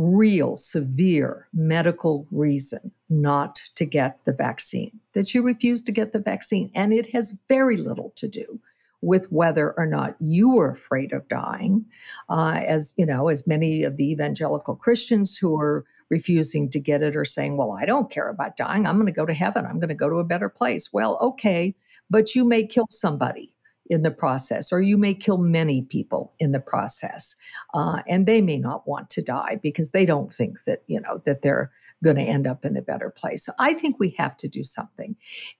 real 0.00 0.56
severe 0.56 1.46
medical 1.52 2.26
reason 2.30 2.90
not 3.10 3.56
to 3.74 3.84
get 3.84 4.24
the 4.24 4.32
vaccine, 4.32 4.98
that 5.12 5.34
you 5.34 5.42
refuse 5.42 5.82
to 5.82 5.92
get 5.92 6.12
the 6.12 6.18
vaccine. 6.18 6.70
And 6.74 6.94
it 6.94 7.12
has 7.12 7.38
very 7.48 7.76
little 7.76 8.10
to 8.16 8.26
do 8.26 8.60
with 9.02 9.30
whether 9.30 9.72
or 9.76 9.84
not 9.84 10.16
you 10.18 10.58
are 10.58 10.70
afraid 10.70 11.12
of 11.12 11.28
dying, 11.28 11.84
uh, 12.30 12.62
as 12.66 12.94
you 12.96 13.04
know, 13.04 13.28
as 13.28 13.46
many 13.46 13.82
of 13.82 13.98
the 13.98 14.10
evangelical 14.10 14.74
Christians 14.74 15.36
who 15.36 15.58
are 15.60 15.84
refusing 16.08 16.70
to 16.70 16.80
get 16.80 17.02
it 17.02 17.14
are 17.14 17.24
saying, 17.24 17.58
"Well, 17.58 17.72
I 17.72 17.84
don't 17.84 18.10
care 18.10 18.28
about 18.30 18.56
dying. 18.56 18.86
I'm 18.86 18.96
going 18.96 19.06
to 19.06 19.12
go 19.12 19.26
to 19.26 19.34
heaven. 19.34 19.66
I'm 19.66 19.80
going 19.80 19.88
to 19.88 19.94
go 19.94 20.08
to 20.08 20.16
a 20.16 20.24
better 20.24 20.48
place." 20.48 20.92
Well, 20.92 21.18
okay, 21.20 21.74
but 22.08 22.34
you 22.34 22.46
may 22.46 22.64
kill 22.66 22.86
somebody 22.90 23.54
in 23.90 24.02
the 24.02 24.10
process, 24.10 24.72
or 24.72 24.80
you 24.80 24.96
may 24.96 25.12
kill 25.12 25.36
many 25.36 25.82
people 25.82 26.32
in 26.38 26.52
the 26.52 26.60
process, 26.60 27.34
uh, 27.74 28.00
and 28.08 28.24
they 28.24 28.40
may 28.40 28.56
not 28.56 28.86
want 28.86 29.10
to 29.10 29.20
die 29.20 29.58
because 29.60 29.90
they 29.90 30.04
don't 30.04 30.32
think 30.32 30.62
that 30.64 30.82
you 30.86 31.00
know 31.00 31.20
that 31.26 31.42
they're 31.42 31.70
going 32.02 32.16
to 32.16 32.22
end 32.22 32.46
up 32.46 32.64
in 32.64 32.76
a 32.76 32.82
better 32.82 33.10
place. 33.10 33.44
So 33.44 33.52
I 33.58 33.74
think 33.74 33.96
we 33.98 34.14
have 34.16 34.36
to 34.38 34.48
do 34.48 34.62
something, 34.62 35.16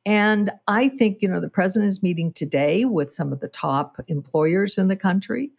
and 0.07 0.53
I 0.69 0.89
think 0.89 1.21
you 1.21 1.29
know 1.29 1.41
the 1.41 1.51
president 1.51 1.89
is 1.89 2.03
meeting 2.03 2.33
today 2.33 2.85
with 2.85 3.11
some 3.11 3.33
of 3.33 3.41
the 3.41 3.49
top 3.49 3.97
employers 4.07 4.79
in 4.79 4.87
the 4.87 4.97
country. 4.97 5.51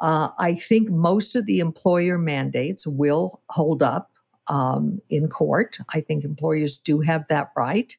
Uh, 0.00 0.30
I 0.38 0.54
think 0.54 0.90
most 0.90 1.36
of 1.36 1.46
the 1.46 1.60
employer 1.60 2.18
mandates 2.18 2.86
will 2.86 3.42
hold 3.48 3.82
up 3.82 4.10
um, 4.48 5.00
in 5.08 5.28
court. 5.28 5.78
I 5.94 6.00
think 6.00 6.24
employers 6.24 6.78
do 6.78 7.00
have 7.00 7.28
that 7.28 7.52
right. 7.56 7.96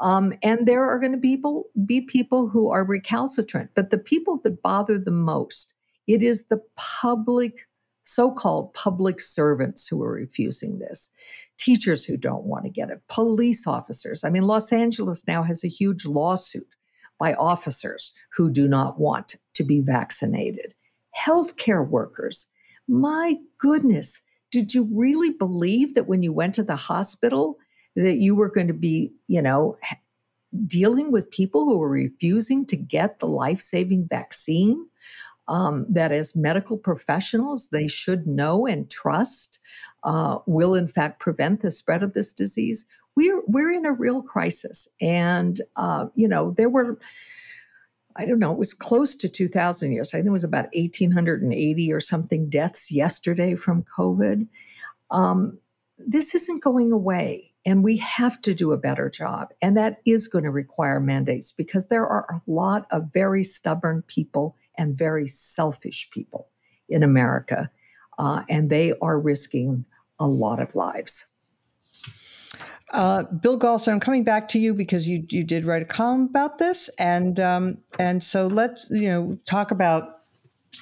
Um, 0.00 0.34
and 0.42 0.66
there 0.66 0.84
are 0.84 0.98
going 0.98 1.12
to 1.12 1.18
be 1.18 1.36
people, 1.36 1.64
be 1.86 2.00
people 2.00 2.48
who 2.48 2.70
are 2.70 2.84
recalcitrant. 2.84 3.70
But 3.74 3.90
the 3.90 3.98
people 3.98 4.38
that 4.44 4.62
bother 4.62 4.98
the 4.98 5.10
most, 5.10 5.74
it 6.06 6.22
is 6.22 6.46
the 6.46 6.62
public, 6.76 7.66
so 8.04 8.30
called 8.30 8.74
public 8.74 9.20
servants 9.20 9.86
who 9.88 10.02
are 10.02 10.12
refusing 10.12 10.78
this, 10.78 11.10
teachers 11.58 12.04
who 12.04 12.16
don't 12.16 12.44
want 12.44 12.64
to 12.64 12.70
get 12.70 12.90
it, 12.90 13.02
police 13.08 13.66
officers. 13.66 14.24
I 14.24 14.30
mean, 14.30 14.44
Los 14.44 14.72
Angeles 14.72 15.26
now 15.26 15.42
has 15.42 15.64
a 15.64 15.68
huge 15.68 16.06
lawsuit 16.06 16.76
by 17.18 17.34
officers 17.34 18.12
who 18.34 18.50
do 18.50 18.68
not 18.68 19.00
want 19.00 19.34
to 19.54 19.64
be 19.64 19.80
vaccinated, 19.80 20.74
healthcare 21.18 21.86
workers. 21.86 22.46
My 22.86 23.36
goodness, 23.58 24.22
did 24.50 24.72
you 24.72 24.88
really 24.92 25.30
believe 25.30 25.94
that 25.94 26.06
when 26.06 26.22
you 26.22 26.32
went 26.32 26.54
to 26.54 26.62
the 26.62 26.76
hospital 26.76 27.58
that 28.02 28.16
you 28.16 28.34
were 28.34 28.48
going 28.48 28.68
to 28.68 28.74
be, 28.74 29.12
you 29.26 29.42
know, 29.42 29.76
dealing 30.66 31.12
with 31.12 31.30
people 31.30 31.64
who 31.64 31.78
were 31.78 31.90
refusing 31.90 32.64
to 32.66 32.76
get 32.76 33.18
the 33.18 33.26
life-saving 33.26 34.08
vaccine? 34.08 34.86
Um, 35.46 35.86
that 35.88 36.12
as 36.12 36.36
medical 36.36 36.76
professionals 36.76 37.70
they 37.70 37.88
should 37.88 38.26
know 38.26 38.66
and 38.66 38.90
trust 38.90 39.60
uh, 40.04 40.40
will 40.44 40.74
in 40.74 40.86
fact 40.86 41.20
prevent 41.20 41.60
the 41.60 41.70
spread 41.70 42.02
of 42.02 42.12
this 42.12 42.34
disease. 42.34 42.84
We're 43.16 43.42
we're 43.46 43.72
in 43.72 43.86
a 43.86 43.92
real 43.92 44.20
crisis, 44.20 44.88
and 45.00 45.58
uh, 45.74 46.08
you 46.14 46.28
know 46.28 46.50
there 46.50 46.68
were 46.68 46.98
I 48.18 48.26
don't 48.26 48.40
know, 48.40 48.50
it 48.50 48.58
was 48.58 48.74
close 48.74 49.14
to 49.14 49.28
2,000 49.28 49.92
years. 49.92 50.12
I 50.12 50.18
think 50.18 50.26
it 50.26 50.30
was 50.30 50.42
about 50.42 50.74
1,880 50.74 51.92
or 51.92 52.00
something 52.00 52.50
deaths 52.50 52.90
yesterday 52.90 53.54
from 53.54 53.84
COVID. 53.84 54.48
Um, 55.12 55.58
this 55.98 56.34
isn't 56.34 56.62
going 56.62 56.90
away, 56.90 57.47
and 57.68 57.84
we 57.84 57.98
have 57.98 58.40
to 58.40 58.54
do 58.54 58.72
a 58.72 58.78
better 58.78 59.10
job. 59.10 59.52
And 59.60 59.76
that 59.76 59.98
is 60.06 60.26
going 60.26 60.44
to 60.44 60.50
require 60.50 61.00
mandates 61.00 61.52
because 61.52 61.88
there 61.88 62.06
are 62.06 62.24
a 62.30 62.50
lot 62.50 62.86
of 62.90 63.12
very 63.12 63.44
stubborn 63.44 64.04
people 64.06 64.56
and 64.78 64.96
very 64.96 65.26
selfish 65.26 66.08
people 66.10 66.48
in 66.88 67.02
America, 67.02 67.70
uh, 68.18 68.42
and 68.48 68.70
they 68.70 68.94
are 69.02 69.20
risking 69.20 69.84
a 70.18 70.26
lot 70.26 70.60
of 70.60 70.74
lives. 70.74 71.26
Uh, 72.90 73.24
Bill 73.24 73.58
Galston, 73.58 73.92
I'm 73.92 74.00
coming 74.00 74.24
back 74.24 74.48
to 74.48 74.58
you 74.58 74.72
because 74.72 75.06
you 75.06 75.26
you 75.28 75.44
did 75.44 75.66
write 75.66 75.82
a 75.82 75.84
column 75.84 76.22
about 76.22 76.56
this, 76.56 76.88
and 76.98 77.38
um, 77.38 77.76
and 77.98 78.22
so 78.22 78.46
let's 78.46 78.88
you 78.90 79.08
know 79.08 79.38
talk 79.44 79.70
about 79.70 80.20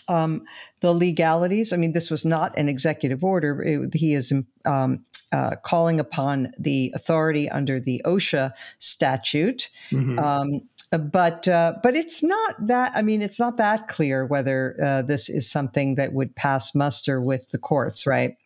um, 0.07 0.45
the 0.83 0.93
legalities. 0.93 1.73
I 1.73 1.79
mean, 1.79 1.95
this 1.95 2.13
was 2.13 2.25
not 2.25 2.57
an 2.57 2.69
executive 2.69 3.25
order. 3.25 3.61
It, 3.61 3.95
he 3.95 4.15
is 4.15 4.33
um, 4.65 5.05
uh, 5.33 5.57
calling 5.65 5.99
upon 6.01 6.53
the 6.59 6.93
authority 6.95 7.49
under 7.49 7.81
the 7.81 8.01
OSHA 8.05 8.53
statute. 8.79 9.69
Mm-hmm. 9.91 10.19
Um, 10.19 10.61
but 10.91 11.49
uh, 11.49 11.75
but 11.83 11.97
it's 11.97 12.23
not 12.23 12.55
that. 12.67 12.93
I 12.95 13.03
mean, 13.03 13.23
it's 13.23 13.41
not 13.41 13.57
that 13.57 13.89
clear 13.89 14.25
whether 14.25 14.77
uh, 14.83 15.03
this 15.03 15.29
is 15.29 15.51
something 15.51 15.97
that 15.97 16.13
would 16.13 16.35
pass 16.37 16.75
muster 16.75 17.21
with 17.21 17.49
the 17.49 17.59
courts, 17.59 18.07
right? 18.07 18.37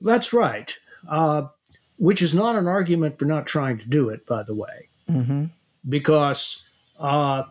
That's 0.00 0.32
right. 0.32 0.76
Uh, 1.08 1.48
which 1.96 2.22
is 2.22 2.34
not 2.34 2.56
an 2.56 2.66
argument 2.66 3.18
for 3.18 3.24
not 3.24 3.46
trying 3.46 3.78
to 3.78 3.88
do 3.88 4.08
it, 4.08 4.26
by 4.26 4.42
the 4.42 4.54
way, 4.54 4.88
mm-hmm. 5.10 5.46
because 5.88 6.66
uh, 6.98 7.44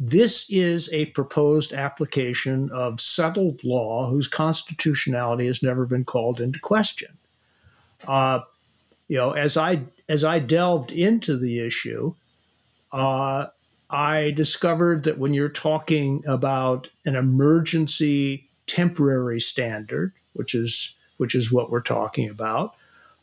this 0.00 0.48
is 0.48 0.88
a 0.92 1.06
proposed 1.06 1.72
application 1.72 2.70
of 2.70 3.00
settled 3.00 3.64
law 3.64 4.08
whose 4.08 4.28
constitutionality 4.28 5.48
has 5.48 5.60
never 5.60 5.86
been 5.86 6.04
called 6.04 6.40
into 6.40 6.60
question. 6.60 7.18
Uh, 8.06 8.40
you 9.08 9.16
know, 9.16 9.32
as 9.32 9.56
I 9.56 9.82
as 10.08 10.22
I 10.22 10.38
delved 10.38 10.92
into 10.92 11.36
the 11.36 11.58
issue, 11.66 12.14
uh, 12.92 13.46
I 13.90 14.30
discovered 14.36 15.02
that 15.02 15.18
when 15.18 15.34
you're 15.34 15.48
talking 15.48 16.22
about 16.28 16.88
an 17.04 17.16
emergency 17.16 18.48
temporary 18.68 19.40
standard, 19.40 20.12
which 20.34 20.54
is 20.54 20.94
which 21.16 21.34
is 21.34 21.50
what 21.50 21.72
we're 21.72 21.80
talking 21.80 22.30
about, 22.30 22.76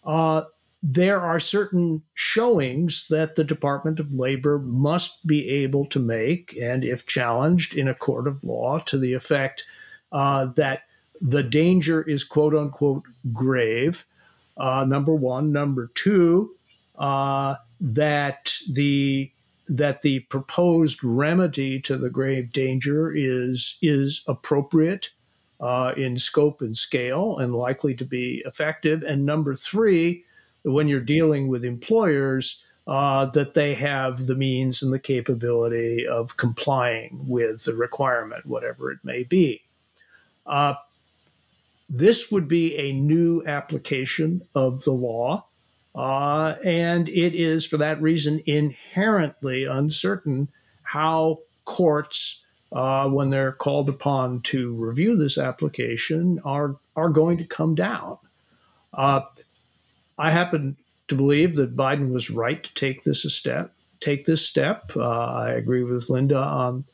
uh, 0.04 0.42
there 0.88 1.20
are 1.20 1.40
certain 1.40 2.04
showings 2.14 3.08
that 3.10 3.36
the 3.36 3.44
Department 3.44 4.00
of 4.00 4.14
Labor 4.14 4.60
must 4.60 5.26
be 5.26 5.50
able 5.50 5.88
to 5.88 6.00
make, 6.00 6.56
and 6.62 6.86
if 6.86 7.08
challenged 7.08 7.76
in 7.76 7.88
a 7.88 7.96
court 7.96 8.28
of 8.28 8.44
law, 8.44 8.78
to 8.78 9.00
the 9.00 9.14
effect 9.14 9.66
uh, 10.12 10.46
that 10.46 10.84
the 11.20 11.42
danger 11.42 12.04
is 12.04 12.24
quote 12.24 12.54
unquote 12.54 13.02
grave. 13.34 14.06
Uh, 14.58 14.86
number 14.88 15.16
one, 15.16 15.52
number 15.52 15.90
two, 15.96 16.56
uh, 17.00 17.56
that 17.82 18.54
the 18.72 19.32
that 19.68 20.04
the 20.04 20.20
proposed 20.20 21.04
remedy 21.04 21.82
to 21.82 21.98
the 21.98 22.12
grave 22.12 22.54
danger 22.54 23.12
is 23.12 23.80
is 23.82 24.24
appropriate 24.28 25.10
uh, 25.60 25.94
in 25.98 26.16
scope 26.16 26.62
and 26.62 26.78
scale 26.78 27.40
and 27.40 27.56
likely 27.56 27.96
to 27.96 28.06
be 28.06 28.44
effective. 28.46 29.02
And 29.02 29.26
number 29.26 29.56
three, 29.56 30.24
when 30.66 30.88
you're 30.88 31.00
dealing 31.00 31.48
with 31.48 31.64
employers, 31.64 32.64
uh, 32.88 33.26
that 33.28 33.54
they 33.54 33.74
have 33.74 34.28
the 34.28 34.36
means 34.36 34.84
and 34.84 34.94
the 34.94 35.00
capability 35.00 36.06
of 36.08 36.38
complying 36.38 37.26
with 37.28 37.64
the 37.64 37.74
requirement, 37.74 38.46
whatever 38.46 38.92
it 38.92 39.00
may 39.04 39.24
be. 39.24 39.64
Uh, 40.46 40.76
this 41.90 42.32
would 42.32 42.48
be 42.48 42.76
a 42.78 42.94
new 42.94 43.44
application 43.46 44.42
of 44.54 44.84
the 44.84 44.92
law, 44.92 45.46
uh, 45.96 46.56
and 46.64 47.10
it 47.10 47.34
is 47.36 47.66
for 47.66 47.78
that 47.78 48.02
reason 48.02 48.42
inherently 48.46 49.66
uncertain 49.66 50.48
how 50.84 51.40
courts 51.64 52.46
uh, 52.72 53.08
when 53.10 53.30
they're 53.30 53.52
called 53.52 53.90
upon 53.90 54.42
to 54.42 54.74
review 54.74 55.16
this 55.16 55.38
application 55.38 56.40
are 56.44 56.76
are 56.96 57.10
going 57.10 57.38
to 57.38 57.46
come 57.46 57.76
down. 57.76 58.18
I 60.18 60.32
happen 60.32 60.78
to 61.08 61.16
believe 61.16 61.56
that 61.56 61.76
Biden 61.76 62.12
was 62.12 62.30
right 62.30 62.64
to 62.64 62.74
take 62.74 63.04
this 63.04 63.26
a 63.26 63.30
step. 63.30 63.74
Take 64.00 64.26
this 64.26 64.46
step. 64.46 64.92
Uh, 64.96 65.26
I 65.26 65.52
agree 65.52 65.84
with 65.84 66.10
Linda 66.10 66.38
on 66.38 66.86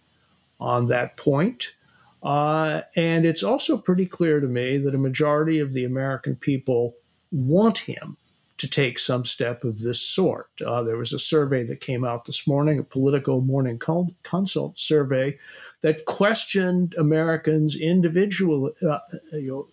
on 0.59 0.88
that 0.88 1.17
point. 1.17 1.74
Uh, 2.22 2.82
and 2.95 3.26
it's 3.26 3.41
also 3.41 3.78
pretty 3.78 4.05
clear 4.05 4.39
to 4.39 4.47
me 4.47 4.78
that 4.78 4.93
a 4.93 4.99
majority 4.99 5.59
of 5.59 5.74
the 5.74 5.84
American 5.84 6.36
people 6.36 6.93
want 7.32 7.80
him 7.80 8.17
to 8.59 8.69
take 8.69 8.99
some 8.99 9.26
step 9.26 9.63
of 9.63 9.80
this 9.80 9.99
sort. 9.99 10.49
Uh, 10.63 10.84
there 10.84 10.97
was 10.97 11.13
a 11.13 11.17
survey 11.17 11.63
that 11.63 11.82
came 11.82 12.05
out 12.05 12.26
this 12.26 12.45
morning, 12.45 12.78
a 12.78 12.84
Politico 12.84 13.41
Morning 13.41 13.80
Consult 14.22 14.78
survey, 14.78 15.39
that 15.82 16.05
questioned 16.05 16.93
Americans 16.95 17.76
individual 17.76 18.72
uh, 18.88 18.99
you 19.32 19.47
know, 19.47 19.67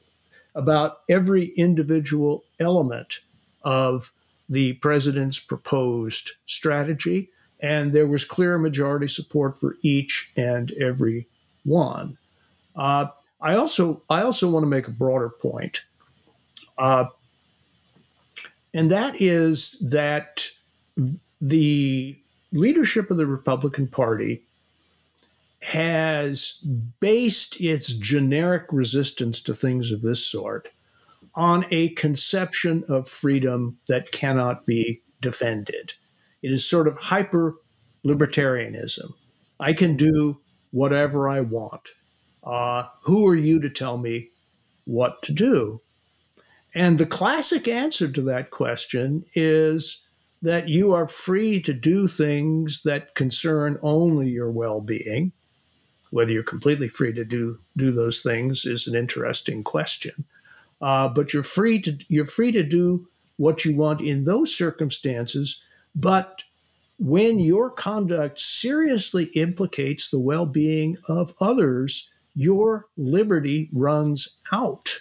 about 0.55 1.01
every 1.11 1.49
individual 1.49 2.45
element 2.59 3.21
of 3.63 4.13
the 4.49 4.75
president's 4.75 5.39
proposed 5.39 6.33
strategy, 6.47 7.31
and 7.61 7.93
there 7.93 8.07
was 8.07 8.25
clear 8.25 8.59
majority 8.59 9.09
support 9.09 9.59
for 9.59 9.77
each 9.83 10.33
and 10.37 10.73
every 10.73 11.27
one. 11.65 12.17
Uh, 12.77 13.07
I 13.41 13.55
also 13.55 14.03
I 14.09 14.23
also 14.23 14.49
want 14.49 14.63
to 14.63 14.69
make 14.69 14.89
a 14.89 14.93
broader 14.93 15.29
point, 15.29 15.83
uh, 16.79 17.07
and 18.73 18.91
that 18.91 19.21
is 19.21 19.79
that 19.91 20.49
the 21.41 22.19
leadership 22.53 23.11
of 23.11 23.17
the 23.17 23.27
Republican 23.27 23.87
Party 23.87 24.43
has 25.61 26.65
based 27.01 27.61
its 27.61 27.93
generic 27.93 28.67
resistance 28.71 29.41
to 29.43 29.55
things 29.55 29.93
of 29.93 30.03
this 30.03 30.25
sort 30.25 30.71
on 31.35 31.65
a 31.71 31.91
conception 31.91 32.85
of 32.89 33.09
freedom 33.09 33.79
that 33.89 34.13
cannot 34.13 34.67
be 34.67 35.03
defended. 35.21 35.95
It 36.43 36.53
is 36.53 36.69
sort 36.69 36.89
of 36.89 36.97
hyper 36.97 37.57
libertarianism. 38.07 39.13
I 39.61 39.73
can 39.73 39.97
do 39.97 40.41
whatever 40.71 41.29
I 41.29 41.41
want. 41.41 41.89
Uh, 42.45 42.85
who 43.03 43.27
are 43.27 43.35
you 43.35 43.61
to 43.61 43.71
tell 43.71 43.99
me 43.99 44.31
what 44.85 45.23
to 45.23 45.33
do? 45.33 45.81
And 46.75 46.99
the 46.99 47.07
classic 47.07 47.67
answer 47.67 48.09
to 48.09 48.23
that 48.23 48.51
question 48.51 49.25
is 49.35 50.05
that 50.43 50.69
you 50.69 50.93
are 50.93 51.09
free 51.09 51.61
to 51.63 51.73
do 51.73 52.07
things 52.07 52.83
that 52.85 53.15
concern 53.15 53.79
only 53.83 54.31
your 54.31 54.51
well 54.51 54.81
being 54.81 55.33
whether 56.11 56.33
you're 56.33 56.43
completely 56.43 56.89
free 56.89 57.13
to 57.13 57.25
do 57.25 57.59
do 57.77 57.93
those 57.93 58.21
things 58.21 58.65
is 58.65 58.87
an 58.87 58.95
interesting 58.95 59.63
question. 59.63 60.25
Uh, 60.81 61.09
but 61.09 61.33
you're 61.33 61.43
free 61.43 61.81
to 61.81 61.99
you're 62.09 62.25
free 62.25 62.53
to 62.53 62.63
do 62.63 63.09
what 63.37 63.65
you 63.65 63.77
want 63.77 64.01
in 64.01 64.25
those 64.25 64.55
circumstances. 64.55 65.63
But 65.95 66.45
when 66.99 67.39
your 67.39 67.71
conduct 67.71 68.39
seriously 68.39 69.25
implicates 69.35 70.11
the 70.11 70.19
well-being 70.19 70.97
of 71.09 71.33
others, 71.41 72.11
your 72.35 72.87
liberty 72.97 73.69
runs 73.73 74.39
out. 74.53 75.01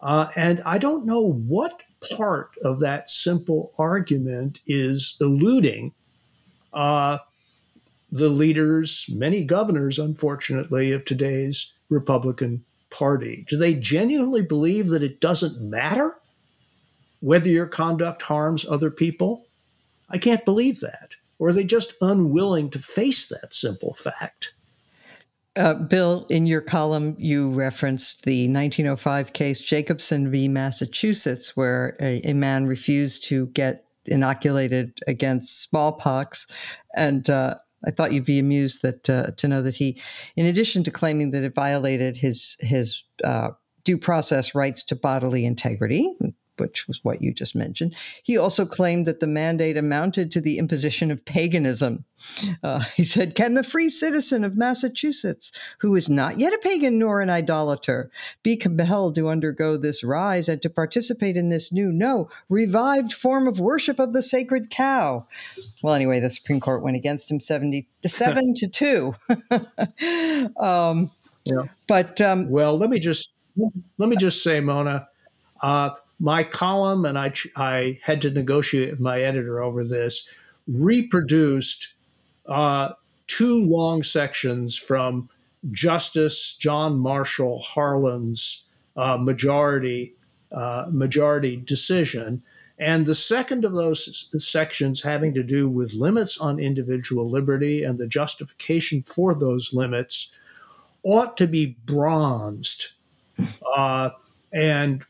Uh, 0.00 0.28
and 0.36 0.62
I 0.64 0.78
don't 0.78 1.04
know 1.04 1.20
what 1.20 1.82
part 2.16 2.50
of 2.64 2.80
that 2.80 3.10
simple 3.10 3.72
argument 3.76 4.60
is 4.66 5.16
eluding 5.20 5.92
uh, 6.72 7.18
the 8.10 8.28
leaders, 8.28 9.06
many 9.12 9.44
governors, 9.44 9.98
unfortunately, 9.98 10.92
of 10.92 11.04
today's 11.04 11.72
Republican 11.88 12.64
Party. 12.90 13.44
Do 13.48 13.56
they 13.56 13.74
genuinely 13.74 14.42
believe 14.42 14.90
that 14.90 15.02
it 15.02 15.20
doesn't 15.20 15.60
matter 15.60 16.16
whether 17.20 17.48
your 17.48 17.66
conduct 17.66 18.22
harms 18.22 18.66
other 18.68 18.90
people? 18.90 19.46
I 20.08 20.18
can't 20.18 20.44
believe 20.44 20.80
that. 20.80 21.16
Or 21.38 21.48
are 21.48 21.52
they 21.52 21.64
just 21.64 21.94
unwilling 22.00 22.70
to 22.70 22.78
face 22.78 23.28
that 23.28 23.54
simple 23.54 23.94
fact? 23.94 24.54
Uh, 25.56 25.74
Bill, 25.74 26.26
in 26.30 26.46
your 26.46 26.60
column, 26.60 27.16
you 27.18 27.50
referenced 27.50 28.24
the 28.24 28.46
1905 28.46 29.32
case 29.32 29.60
Jacobson 29.60 30.30
v. 30.30 30.48
Massachusetts, 30.48 31.56
where 31.56 31.96
a, 32.00 32.20
a 32.24 32.34
man 32.34 32.66
refused 32.66 33.24
to 33.24 33.46
get 33.48 33.84
inoculated 34.06 34.98
against 35.06 35.62
smallpox. 35.62 36.46
And 36.96 37.28
uh, 37.28 37.56
I 37.86 37.90
thought 37.90 38.12
you'd 38.12 38.24
be 38.24 38.38
amused 38.38 38.82
that 38.82 39.08
uh, 39.08 39.30
to 39.36 39.48
know 39.48 39.62
that 39.62 39.76
he, 39.76 40.00
in 40.36 40.46
addition 40.46 40.84
to 40.84 40.90
claiming 40.90 41.30
that 41.30 41.44
it 41.44 41.54
violated 41.54 42.16
his 42.16 42.56
his 42.60 43.04
uh, 43.24 43.50
due 43.84 43.98
process 43.98 44.54
rights 44.54 44.82
to 44.84 44.96
bodily 44.96 45.44
integrity, 45.44 46.08
which 46.60 46.86
was 46.86 47.02
what 47.02 47.20
you 47.22 47.32
just 47.32 47.56
mentioned. 47.56 47.96
He 48.22 48.36
also 48.36 48.64
claimed 48.64 49.06
that 49.06 49.20
the 49.20 49.26
mandate 49.26 49.76
amounted 49.76 50.30
to 50.32 50.40
the 50.40 50.58
imposition 50.58 51.10
of 51.10 51.24
paganism. 51.24 52.04
Uh, 52.62 52.80
he 52.96 53.04
said, 53.04 53.34
Can 53.34 53.54
the 53.54 53.64
free 53.64 53.88
citizen 53.88 54.44
of 54.44 54.56
Massachusetts, 54.56 55.50
who 55.78 55.96
is 55.96 56.08
not 56.08 56.38
yet 56.38 56.52
a 56.52 56.58
pagan 56.58 56.98
nor 56.98 57.20
an 57.20 57.30
idolater, 57.30 58.10
be 58.42 58.56
compelled 58.56 59.14
to 59.14 59.28
undergo 59.28 59.76
this 59.76 60.04
rise 60.04 60.48
and 60.48 60.60
to 60.62 60.70
participate 60.70 61.36
in 61.36 61.48
this 61.48 61.72
new, 61.72 61.90
no, 61.92 62.28
revived 62.48 63.12
form 63.12 63.48
of 63.48 63.58
worship 63.58 63.98
of 63.98 64.12
the 64.12 64.22
sacred 64.22 64.70
cow? 64.70 65.26
Well, 65.82 65.94
anyway, 65.94 66.20
the 66.20 66.30
Supreme 66.30 66.60
Court 66.60 66.82
went 66.82 66.96
against 66.96 67.30
him 67.30 67.40
77 67.40 68.54
to 68.54 68.68
2. 68.68 69.14
um, 70.62 71.10
yeah. 71.46 71.62
But 71.88 72.20
um, 72.20 72.50
well, 72.50 72.76
let 72.76 72.90
me 72.90 72.98
just 72.98 73.34
let 73.98 74.08
me 74.08 74.16
just 74.16 74.42
say, 74.42 74.60
Mona, 74.60 75.08
uh, 75.62 75.90
my 76.20 76.44
column, 76.44 77.04
and 77.06 77.18
I, 77.18 77.32
I 77.56 77.98
had 78.02 78.20
to 78.22 78.30
negotiate 78.30 78.90
with 78.90 79.00
my 79.00 79.22
editor 79.22 79.62
over 79.62 79.82
this, 79.84 80.28
reproduced 80.68 81.94
uh, 82.46 82.90
two 83.26 83.64
long 83.64 84.02
sections 84.02 84.76
from 84.76 85.28
Justice 85.70 86.56
John 86.56 86.98
Marshall 86.98 87.58
Harlan's 87.60 88.64
uh, 88.96 89.16
majority 89.16 90.14
uh, 90.52 90.86
majority 90.90 91.56
decision. 91.56 92.42
And 92.78 93.06
the 93.06 93.14
second 93.14 93.64
of 93.64 93.72
those 93.72 94.28
sections 94.38 95.02
having 95.02 95.32
to 95.34 95.42
do 95.44 95.68
with 95.68 95.94
limits 95.94 96.38
on 96.38 96.58
individual 96.58 97.28
liberty 97.28 97.84
and 97.84 97.98
the 97.98 98.06
justification 98.08 99.02
for 99.02 99.34
those 99.34 99.72
limits 99.72 100.32
ought 101.04 101.36
to 101.36 101.46
be 101.46 101.76
bronzed 101.84 102.88
uh, 103.76 104.10
and 104.52 105.04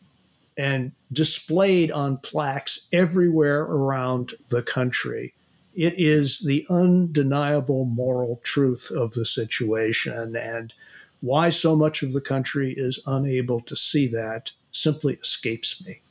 and 0.61 0.93
displayed 1.11 1.91
on 1.91 2.19
plaques 2.19 2.87
everywhere 2.93 3.63
around 3.63 4.35
the 4.51 4.63
country. 4.63 5.33
It 5.75 5.95
is 5.97 6.41
the 6.41 6.67
undeniable 6.69 7.87
moral 7.87 8.41
truth 8.43 8.91
of 8.95 9.13
the 9.13 9.25
situation. 9.25 10.37
And 10.37 10.75
why 11.23 11.49
so 11.49 11.75
much 11.75 12.03
of 12.03 12.13
the 12.13 12.21
country 12.21 12.75
is 12.77 13.01
unable 13.07 13.63
to 13.63 13.75
see 13.75 14.07
that 14.09 14.53
simply 14.71 15.15
escapes 15.15 15.83
me. 15.87 16.03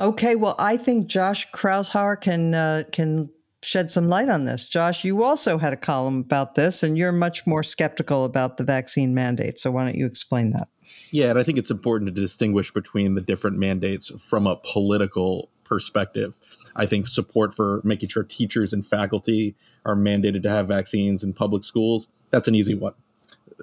Okay, 0.00 0.34
well, 0.34 0.56
I 0.58 0.76
think 0.76 1.06
Josh 1.06 1.48
Kraushaar 1.52 2.20
can 2.20 2.52
uh, 2.52 2.82
can 2.90 3.30
shed 3.62 3.92
some 3.92 4.08
light 4.08 4.28
on 4.28 4.44
this. 4.44 4.68
Josh, 4.68 5.04
you 5.04 5.22
also 5.22 5.56
had 5.56 5.72
a 5.72 5.76
column 5.76 6.18
about 6.18 6.56
this, 6.56 6.82
and 6.82 6.98
you're 6.98 7.12
much 7.12 7.46
more 7.46 7.62
skeptical 7.62 8.24
about 8.24 8.56
the 8.56 8.64
vaccine 8.64 9.14
mandate. 9.14 9.60
So 9.60 9.70
why 9.70 9.84
don't 9.84 9.96
you 9.96 10.06
explain 10.06 10.50
that? 10.50 10.66
Yeah, 11.10 11.30
and 11.30 11.38
I 11.38 11.42
think 11.42 11.58
it's 11.58 11.70
important 11.70 12.14
to 12.14 12.20
distinguish 12.20 12.72
between 12.72 13.14
the 13.14 13.20
different 13.20 13.58
mandates 13.58 14.10
from 14.22 14.46
a 14.46 14.56
political 14.56 15.48
perspective. 15.64 16.36
I 16.76 16.86
think 16.86 17.06
support 17.06 17.54
for 17.54 17.80
making 17.84 18.10
sure 18.10 18.22
teachers 18.22 18.72
and 18.72 18.86
faculty 18.86 19.54
are 19.84 19.96
mandated 19.96 20.42
to 20.42 20.50
have 20.50 20.68
vaccines 20.68 21.22
in 21.22 21.32
public 21.32 21.64
schools, 21.64 22.08
that's 22.30 22.48
an 22.48 22.54
easy 22.54 22.74
one. 22.74 22.94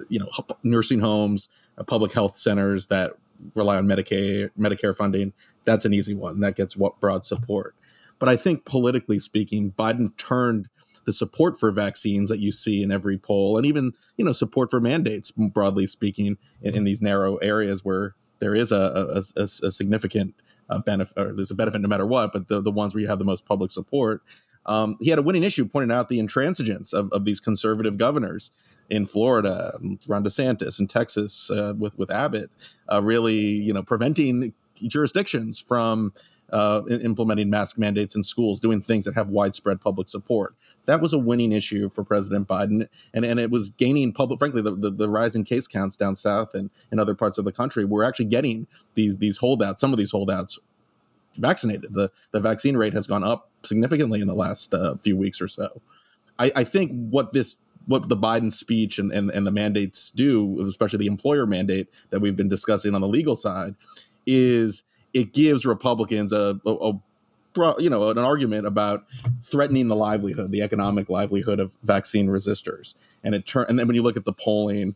You 0.08 0.20
know, 0.20 0.30
nursing 0.62 1.00
homes, 1.00 1.48
uh, 1.76 1.84
public 1.84 2.12
health 2.12 2.38
centers 2.38 2.86
that 2.86 3.12
rely 3.54 3.76
on 3.76 3.86
Medicare 3.86 4.50
Medicare 4.58 4.96
funding, 4.96 5.32
that's 5.64 5.84
an 5.84 5.92
easy 5.92 6.14
one. 6.14 6.40
That 6.40 6.56
gets 6.56 6.76
what 6.76 6.98
broad 7.00 7.24
support. 7.24 7.74
But 8.18 8.28
I 8.28 8.36
think 8.36 8.64
politically 8.64 9.18
speaking, 9.18 9.72
Biden 9.72 10.16
turned 10.16 10.68
the 11.04 11.12
support 11.12 11.58
for 11.58 11.70
vaccines 11.70 12.28
that 12.28 12.38
you 12.38 12.52
see 12.52 12.82
in 12.82 12.92
every 12.92 13.18
poll, 13.18 13.56
and 13.56 13.66
even 13.66 13.92
you 14.16 14.24
know 14.24 14.32
support 14.32 14.70
for 14.70 14.80
mandates, 14.80 15.30
broadly 15.30 15.86
speaking, 15.86 16.38
in, 16.60 16.76
in 16.76 16.84
these 16.84 17.02
narrow 17.02 17.36
areas 17.36 17.84
where 17.84 18.14
there 18.40 18.54
is 18.54 18.72
a, 18.72 19.22
a, 19.36 19.40
a, 19.40 19.44
a 19.44 19.70
significant 19.70 20.34
uh, 20.68 20.78
benefit, 20.78 21.16
or 21.18 21.32
there's 21.32 21.50
a 21.50 21.54
benefit 21.54 21.80
no 21.80 21.88
matter 21.88 22.06
what, 22.06 22.32
but 22.32 22.48
the, 22.48 22.60
the 22.60 22.72
ones 22.72 22.94
where 22.94 23.00
you 23.00 23.08
have 23.08 23.18
the 23.18 23.24
most 23.24 23.46
public 23.46 23.70
support. 23.70 24.22
Um, 24.64 24.96
he 25.00 25.10
had 25.10 25.18
a 25.18 25.22
winning 25.22 25.42
issue 25.42 25.64
pointing 25.64 25.90
out 25.90 26.08
the 26.08 26.20
intransigence 26.20 26.92
of, 26.92 27.10
of 27.12 27.24
these 27.24 27.40
conservative 27.40 27.98
governors 27.98 28.52
in 28.90 29.06
Florida, 29.06 29.76
Ron 30.06 30.24
DeSantis, 30.24 30.78
in 30.78 30.86
Texas 30.86 31.50
uh, 31.50 31.74
with 31.76 31.96
with 31.98 32.10
Abbott, 32.10 32.50
uh, 32.92 33.02
really 33.02 33.34
you 33.34 33.72
know 33.72 33.82
preventing 33.82 34.52
jurisdictions 34.86 35.58
from 35.58 36.12
uh, 36.52 36.82
implementing 36.88 37.50
mask 37.50 37.78
mandates 37.78 38.14
in 38.14 38.22
schools, 38.22 38.60
doing 38.60 38.80
things 38.80 39.04
that 39.04 39.14
have 39.14 39.30
widespread 39.30 39.80
public 39.80 40.08
support. 40.08 40.54
That 40.86 41.00
was 41.00 41.12
a 41.12 41.18
winning 41.18 41.52
issue 41.52 41.88
for 41.88 42.02
President 42.02 42.48
Biden, 42.48 42.88
and, 43.14 43.24
and 43.24 43.38
it 43.38 43.50
was 43.50 43.70
gaining 43.70 44.12
public. 44.12 44.38
Frankly, 44.38 44.62
the, 44.62 44.74
the, 44.74 44.90
the 44.90 45.08
rising 45.08 45.44
case 45.44 45.66
counts 45.66 45.96
down 45.96 46.16
south 46.16 46.54
and 46.54 46.70
in 46.90 46.98
other 46.98 47.14
parts 47.14 47.38
of 47.38 47.44
the 47.44 47.52
country, 47.52 47.84
we're 47.84 48.02
actually 48.02 48.26
getting 48.26 48.66
these 48.94 49.18
these 49.18 49.38
holdouts. 49.38 49.80
Some 49.80 49.92
of 49.92 49.98
these 49.98 50.10
holdouts 50.10 50.58
vaccinated. 51.36 51.94
The 51.94 52.10
the 52.32 52.40
vaccine 52.40 52.76
rate 52.76 52.92
has 52.94 53.06
gone 53.06 53.24
up 53.24 53.48
significantly 53.62 54.20
in 54.20 54.26
the 54.26 54.34
last 54.34 54.74
uh, 54.74 54.96
few 54.96 55.16
weeks 55.16 55.40
or 55.40 55.48
so. 55.48 55.80
I, 56.38 56.52
I 56.56 56.64
think 56.64 56.90
what 57.10 57.32
this 57.32 57.58
what 57.86 58.08
the 58.08 58.16
Biden 58.16 58.52
speech 58.52 58.98
and, 58.98 59.12
and, 59.12 59.30
and 59.30 59.46
the 59.46 59.50
mandates 59.50 60.10
do, 60.12 60.64
especially 60.68 60.98
the 60.98 61.06
employer 61.06 61.46
mandate 61.46 61.88
that 62.10 62.20
we've 62.20 62.36
been 62.36 62.48
discussing 62.48 62.94
on 62.94 63.00
the 63.00 63.08
legal 63.08 63.34
side, 63.34 63.74
is 64.26 64.84
it 65.12 65.32
gives 65.32 65.66
Republicans 65.66 66.32
a, 66.32 66.60
a, 66.64 66.70
a 66.70 66.92
you 67.78 67.90
know 67.90 68.08
an 68.10 68.18
argument 68.18 68.66
about 68.66 69.04
threatening 69.42 69.88
the 69.88 69.96
livelihood, 69.96 70.50
the 70.50 70.62
economic 70.62 71.08
livelihood 71.08 71.60
of 71.60 71.72
vaccine 71.82 72.28
resistors, 72.28 72.94
and 73.22 73.34
it 73.34 73.46
turn 73.46 73.66
and 73.68 73.78
then 73.78 73.86
when 73.86 73.96
you 73.96 74.02
look 74.02 74.16
at 74.16 74.24
the 74.24 74.32
polling 74.32 74.94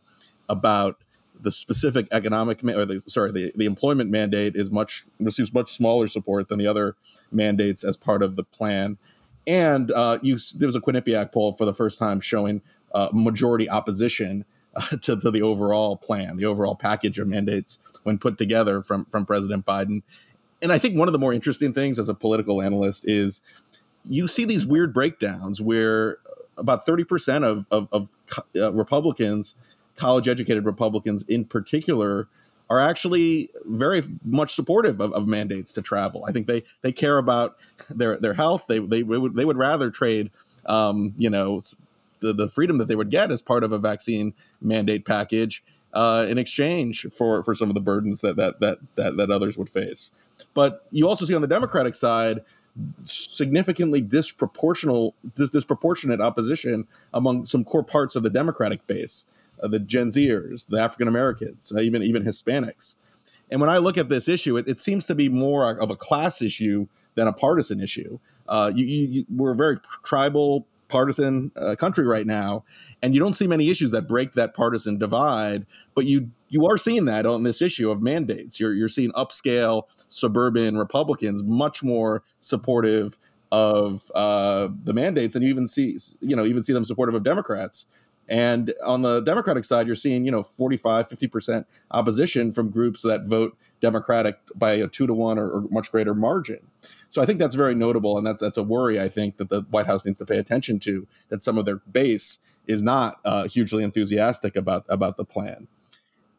about 0.49 0.97
the 1.39 1.51
specific 1.51 2.07
economic 2.11 2.63
or 2.63 2.85
the 2.85 3.01
sorry 3.07 3.31
the, 3.31 3.51
the 3.55 3.65
employment 3.65 4.09
mandate 4.09 4.55
is 4.55 4.71
much 4.71 5.05
receives 5.19 5.53
much 5.53 5.71
smaller 5.71 6.07
support 6.07 6.49
than 6.49 6.57
the 6.57 6.67
other 6.67 6.95
mandates 7.31 7.83
as 7.83 7.95
part 7.95 8.23
of 8.23 8.35
the 8.35 8.43
plan, 8.43 8.97
and 9.45 9.91
uh, 9.91 10.19
you 10.21 10.37
there 10.55 10.67
was 10.67 10.75
a 10.75 10.81
Quinnipiac 10.81 11.31
poll 11.31 11.53
for 11.53 11.65
the 11.65 11.73
first 11.73 11.99
time 11.99 12.19
showing 12.19 12.61
uh, 12.93 13.09
majority 13.13 13.69
opposition 13.69 14.45
to, 15.01 15.19
to, 15.19 15.31
the 15.31 15.41
overall 15.41 15.97
plan, 15.97 16.37
the 16.37 16.45
overall 16.45 16.75
package 16.75 17.17
of 17.19 17.27
mandates 17.27 17.79
when 18.03 18.17
put 18.17 18.37
together 18.37 18.81
from 18.81 19.05
from 19.05 19.25
President 19.25 19.65
Biden. 19.65 20.03
And 20.61 20.71
I 20.71 20.77
think 20.77 20.97
one 20.97 21.07
of 21.07 21.11
the 21.11 21.19
more 21.19 21.33
interesting 21.33 21.73
things 21.73 21.99
as 21.99 22.09
a 22.09 22.13
political 22.13 22.61
analyst 22.61 23.07
is 23.07 23.41
you 24.05 24.27
see 24.27 24.45
these 24.45 24.65
weird 24.65 24.93
breakdowns 24.93 25.61
where 25.61 26.17
about 26.57 26.85
30% 26.85 27.43
of, 27.43 27.67
of, 27.71 27.87
of 27.91 28.15
uh, 28.55 28.73
Republicans, 28.73 29.55
college 29.95 30.27
educated 30.27 30.65
Republicans 30.65 31.23
in 31.23 31.45
particular, 31.45 32.27
are 32.69 32.79
actually 32.79 33.49
very 33.65 34.03
much 34.25 34.53
supportive 34.53 34.99
of, 34.99 35.13
of, 35.13 35.27
mandates 35.27 35.71
to 35.73 35.81
travel. 35.81 36.25
I 36.27 36.33
think 36.33 36.47
they 36.47 36.63
they 36.81 36.91
care 36.91 37.17
about 37.17 37.55
their 37.89 38.17
their 38.17 38.33
health. 38.33 38.65
They 38.67 38.79
they, 38.79 39.03
would 39.03 39.35
they 39.35 39.45
would 39.45 39.57
rather 39.57 39.89
trade 39.89 40.31
um, 40.65 41.13
you 41.17 41.29
know 41.29 41.61
the, 42.19 42.33
the 42.33 42.49
freedom 42.49 42.77
that 42.79 42.87
they 42.87 42.95
would 42.95 43.09
get 43.09 43.31
as 43.31 43.41
part 43.41 43.63
of 43.63 43.71
a 43.71 43.79
vaccine 43.79 44.33
mandate 44.59 45.05
package 45.05 45.63
uh, 45.93 46.25
in 46.27 46.37
exchange 46.37 47.07
for 47.15 47.41
for 47.41 47.55
some 47.55 47.69
of 47.69 47.73
the 47.73 47.81
burdens 47.81 48.21
that 48.21 48.35
that 48.35 48.59
that 48.59 48.79
that, 48.95 49.17
that 49.17 49.31
others 49.31 49.57
would 49.57 49.69
face. 49.69 50.11
But 50.57 50.87
you 50.89 51.07
also 51.07 51.23
see 51.23 51.35
on 51.35 51.43
the 51.43 51.47
Democratic 51.47 51.93
side 51.93 52.39
significantly 53.05 54.01
disproportional 54.01 55.13
dis- 55.35 55.51
disproportionate 55.51 56.19
opposition 56.19 56.87
among 57.13 57.45
some 57.45 57.63
core 57.63 57.83
parts 57.83 58.15
of 58.15 58.23
the 58.23 58.31
Democratic 58.31 58.87
base, 58.87 59.27
uh, 59.61 59.67
the 59.67 59.77
Gen 59.77 60.07
Zers, 60.07 60.65
the 60.65 60.79
African 60.81 61.07
Americans, 61.07 61.71
uh, 61.75 61.79
even 61.79 62.01
even 62.01 62.23
Hispanics. 62.23 62.95
And 63.51 63.61
when 63.61 63.69
I 63.69 63.77
look 63.77 63.99
at 63.99 64.09
this 64.09 64.27
issue, 64.27 64.57
it, 64.57 64.67
it, 64.67 64.79
seems 64.79 65.05
to 65.05 65.13
be 65.13 65.29
more 65.29 65.79
of 65.79 65.91
a 65.91 65.95
class 65.95 66.41
issue 66.41 66.87
than 67.13 67.27
a 67.27 67.33
partisan 67.33 67.79
issue. 67.79 68.17
Uh, 68.49 68.71
you, 68.73 68.83
you, 68.83 69.07
you, 69.09 69.25
we're 69.29 69.51
a 69.51 69.55
very 69.55 69.77
tribal 70.03 70.65
partisan 70.87 71.51
uh, 71.55 71.75
country 71.75 72.05
right 72.05 72.25
now, 72.25 72.63
and 73.01 73.13
you 73.13 73.19
don't 73.19 73.33
see 73.33 73.47
many 73.47 73.69
issues 73.69 73.91
that 73.91 74.07
break 74.07 74.33
that 74.33 74.53
partisan 74.53 74.97
divide. 74.97 75.65
But 75.95 76.05
you 76.05 76.31
you 76.49 76.65
are 76.67 76.77
seeing 76.77 77.05
that 77.05 77.25
on 77.25 77.43
this 77.43 77.61
issue 77.61 77.91
of 77.91 78.01
mandates. 78.01 78.59
You're 78.59 78.73
you're 78.73 78.89
seeing 78.89 79.11
upscale 79.11 79.83
suburban 80.09 80.77
Republicans 80.77 81.43
much 81.43 81.83
more 81.83 82.23
supportive 82.39 83.17
of 83.51 84.11
uh, 84.15 84.69
the 84.83 84.93
mandates, 84.93 85.35
and 85.35 85.43
you 85.43 85.49
even 85.49 85.67
see 85.67 85.97
you 86.21 86.35
know 86.35 86.45
even 86.45 86.63
see 86.63 86.73
them 86.73 86.85
supportive 86.85 87.15
of 87.15 87.23
Democrats. 87.23 87.87
And 88.29 88.73
on 88.85 89.03
the 89.03 89.21
Democratic 89.21 89.63
side, 89.63 89.87
you're 89.87 89.95
seeing 89.95 90.25
you 90.25 90.31
know 90.31 90.43
45, 90.43 91.07
50 91.07 91.27
percent 91.27 91.67
opposition 91.91 92.51
from 92.51 92.69
groups 92.69 93.01
that 93.03 93.25
vote 93.25 93.57
Democratic 93.81 94.37
by 94.55 94.73
a 94.73 94.87
two 94.87 95.07
to 95.07 95.13
one 95.13 95.37
or, 95.37 95.49
or 95.49 95.61
much 95.69 95.91
greater 95.91 96.13
margin. 96.13 96.59
So 97.09 97.21
I 97.21 97.25
think 97.25 97.39
that's 97.39 97.55
very 97.55 97.75
notable, 97.75 98.17
and 98.17 98.25
that's 98.25 98.41
that's 98.41 98.57
a 98.57 98.63
worry 98.63 98.99
I 98.99 99.09
think 99.09 99.37
that 99.37 99.49
the 99.49 99.61
White 99.61 99.85
House 99.85 100.05
needs 100.05 100.19
to 100.19 100.25
pay 100.25 100.37
attention 100.37 100.79
to. 100.79 101.07
That 101.29 101.41
some 101.41 101.57
of 101.57 101.65
their 101.65 101.77
base 101.91 102.39
is 102.67 102.83
not 102.83 103.19
uh, 103.23 103.47
hugely 103.47 103.83
enthusiastic 103.83 104.55
about 104.55 104.85
about 104.89 105.17
the 105.17 105.25
plan. 105.25 105.67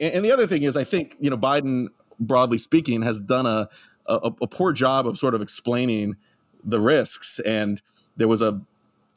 And, 0.00 0.14
and, 0.14 0.24
the 0.24 0.32
other 0.32 0.46
thing 0.46 0.62
is, 0.62 0.76
I 0.76 0.84
think 0.84 1.16
you 1.18 1.30
know 1.30 1.38
Biden, 1.38 1.88
broadly 2.20 2.58
speaking, 2.58 3.02
has 3.02 3.20
done 3.20 3.46
a, 3.46 3.68
a 4.06 4.32
a 4.42 4.46
poor 4.46 4.72
job 4.72 5.06
of 5.06 5.16
sort 5.16 5.34
of 5.34 5.40
explaining 5.40 6.16
the 6.64 6.80
risks, 6.80 7.38
and 7.40 7.80
there 8.16 8.28
was 8.28 8.42
a 8.42 8.60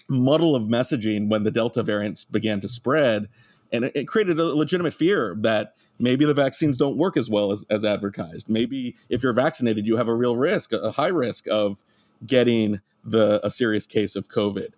muddle 0.07 0.55
of 0.55 0.63
messaging 0.63 1.29
when 1.29 1.43
the 1.43 1.51
Delta 1.51 1.83
variants 1.83 2.25
began 2.25 2.61
to 2.61 2.69
spread, 2.69 3.27
and 3.73 3.85
it, 3.85 3.91
it 3.95 4.07
created 4.07 4.39
a 4.39 4.45
legitimate 4.45 4.93
fear 4.93 5.35
that 5.39 5.75
maybe 6.01 6.25
the 6.25 6.33
vaccines 6.33 6.77
don't 6.77 6.97
work 6.97 7.15
as 7.15 7.29
well 7.29 7.51
as, 7.51 7.65
as 7.69 7.85
advertised. 7.85 8.49
Maybe 8.49 8.95
if 9.09 9.23
you're 9.23 9.33
vaccinated, 9.33 9.85
you 9.85 9.97
have 9.97 10.07
a 10.07 10.15
real 10.15 10.35
risk, 10.35 10.73
a 10.73 10.91
high 10.91 11.07
risk 11.07 11.47
of 11.49 11.83
getting 12.25 12.81
the 13.03 13.39
a 13.45 13.51
serious 13.51 13.87
case 13.87 14.15
of 14.15 14.27
COVID. 14.27 14.71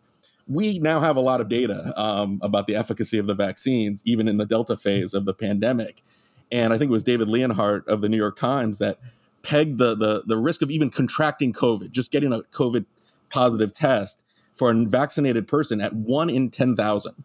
We 0.47 0.79
now 0.79 0.99
have 0.99 1.15
a 1.15 1.21
lot 1.21 1.41
of 1.41 1.47
data 1.47 1.93
um, 1.95 2.39
about 2.41 2.67
the 2.67 2.75
efficacy 2.75 3.17
of 3.17 3.27
the 3.27 3.33
vaccines, 3.33 4.01
even 4.05 4.27
in 4.27 4.37
the 4.37 4.45
Delta 4.45 4.75
phase 4.75 5.13
of 5.13 5.25
the 5.25 5.33
pandemic. 5.33 6.03
And 6.51 6.73
I 6.73 6.77
think 6.77 6.89
it 6.89 6.93
was 6.93 7.03
David 7.03 7.29
Leonhardt 7.29 7.87
of 7.87 8.01
the 8.01 8.09
New 8.09 8.17
York 8.17 8.37
Times 8.37 8.77
that 8.79 8.99
pegged 9.41 9.77
the, 9.77 9.95
the, 9.95 10.23
the 10.25 10.37
risk 10.37 10.61
of 10.61 10.69
even 10.69 10.89
contracting 10.89 11.53
COVID, 11.53 11.91
just 11.91 12.11
getting 12.11 12.33
a 12.33 12.41
COVID 12.41 12.85
positive 13.29 13.73
test 13.73 14.21
for 14.55 14.69
a 14.69 14.85
vaccinated 14.85 15.47
person 15.47 15.81
at 15.81 15.93
one 15.93 16.29
in 16.29 16.49
10,000. 16.49 17.23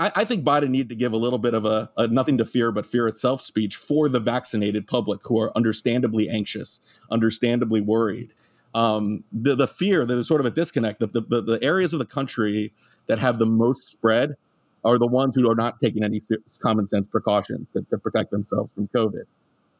I, 0.00 0.12
I, 0.16 0.24
think 0.24 0.44
Biden 0.44 0.70
needed 0.70 0.88
to 0.90 0.94
give 0.94 1.12
a 1.12 1.16
little 1.16 1.38
bit 1.38 1.52
of 1.52 1.64
a, 1.64 1.90
a, 1.96 2.06
nothing 2.08 2.38
to 2.38 2.44
fear 2.44 2.72
but 2.72 2.86
fear 2.86 3.06
itself 3.06 3.40
speech 3.40 3.76
for 3.76 4.08
the 4.08 4.20
vaccinated 4.20 4.86
public 4.86 5.20
who 5.24 5.40
are 5.40 5.52
understandably 5.56 6.28
anxious, 6.28 6.80
understandably 7.10 7.80
worried. 7.80 8.32
Um, 8.74 9.24
the, 9.32 9.54
the 9.54 9.66
fear, 9.66 10.04
that 10.06 10.18
is 10.18 10.26
sort 10.26 10.40
of 10.40 10.46
a 10.46 10.50
disconnect. 10.50 11.00
The, 11.00 11.06
the, 11.06 11.42
the 11.42 11.58
areas 11.62 11.92
of 11.92 11.98
the 11.98 12.06
country 12.06 12.72
that 13.06 13.18
have 13.18 13.38
the 13.38 13.46
most 13.46 13.88
spread 13.90 14.36
are 14.84 14.98
the 14.98 15.06
ones 15.06 15.34
who 15.34 15.50
are 15.50 15.54
not 15.54 15.80
taking 15.80 16.02
any 16.02 16.20
common 16.60 16.86
sense 16.86 17.06
precautions 17.06 17.66
to, 17.72 17.82
to 17.90 17.98
protect 17.98 18.30
themselves 18.30 18.72
from 18.74 18.88
COVID. 18.88 19.24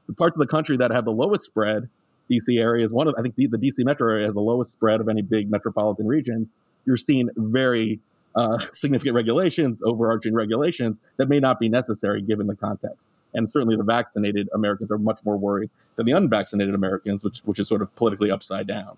The 0.07 0.15
parts 0.15 0.37
of 0.37 0.41
the 0.41 0.47
country 0.47 0.77
that 0.77 0.91
have 0.91 1.05
the 1.05 1.13
lowest 1.13 1.45
spread, 1.45 1.89
DC 2.31 2.59
area 2.59 2.85
is 2.85 2.93
one 2.93 3.09
of, 3.09 3.15
I 3.19 3.23
think 3.23 3.37
the, 3.37 3.47
the 3.47 3.59
DC 3.59 3.85
metro 3.85 4.11
area 4.11 4.27
has 4.27 4.35
the 4.35 4.41
lowest 4.41 4.73
spread 4.73 5.01
of 5.01 5.09
any 5.09 5.23
big 5.23 5.51
metropolitan 5.51 6.07
region. 6.07 6.49
You're 6.87 6.97
seeing 6.97 7.31
very 7.37 8.01
uh, 8.35 8.59
significant 8.73 9.15
regulations, 9.15 9.83
overarching 9.85 10.35
regulations 10.35 10.99
that 11.17 11.29
may 11.29 11.41
not 11.41 11.59
be 11.59 11.69
necessary 11.69 12.23
given 12.23 12.47
the 12.47 12.57
context. 12.57 13.11
And 13.35 13.51
certainly 13.51 13.77
the 13.77 13.83
vaccinated 13.83 14.49
Americans 14.55 14.91
are 14.91 14.99
much 14.99 15.21
more 15.25 15.37
worried 15.37 15.71
than 15.97 16.07
the 16.07 16.13
unvaccinated 16.13 16.75
Americans, 16.75 17.25
which, 17.25 17.41
which 17.41 17.59
is 17.59 17.69
sort 17.69 17.83
of 17.83 17.95
politically 17.97 18.31
upside 18.31 18.67
down. 18.67 18.97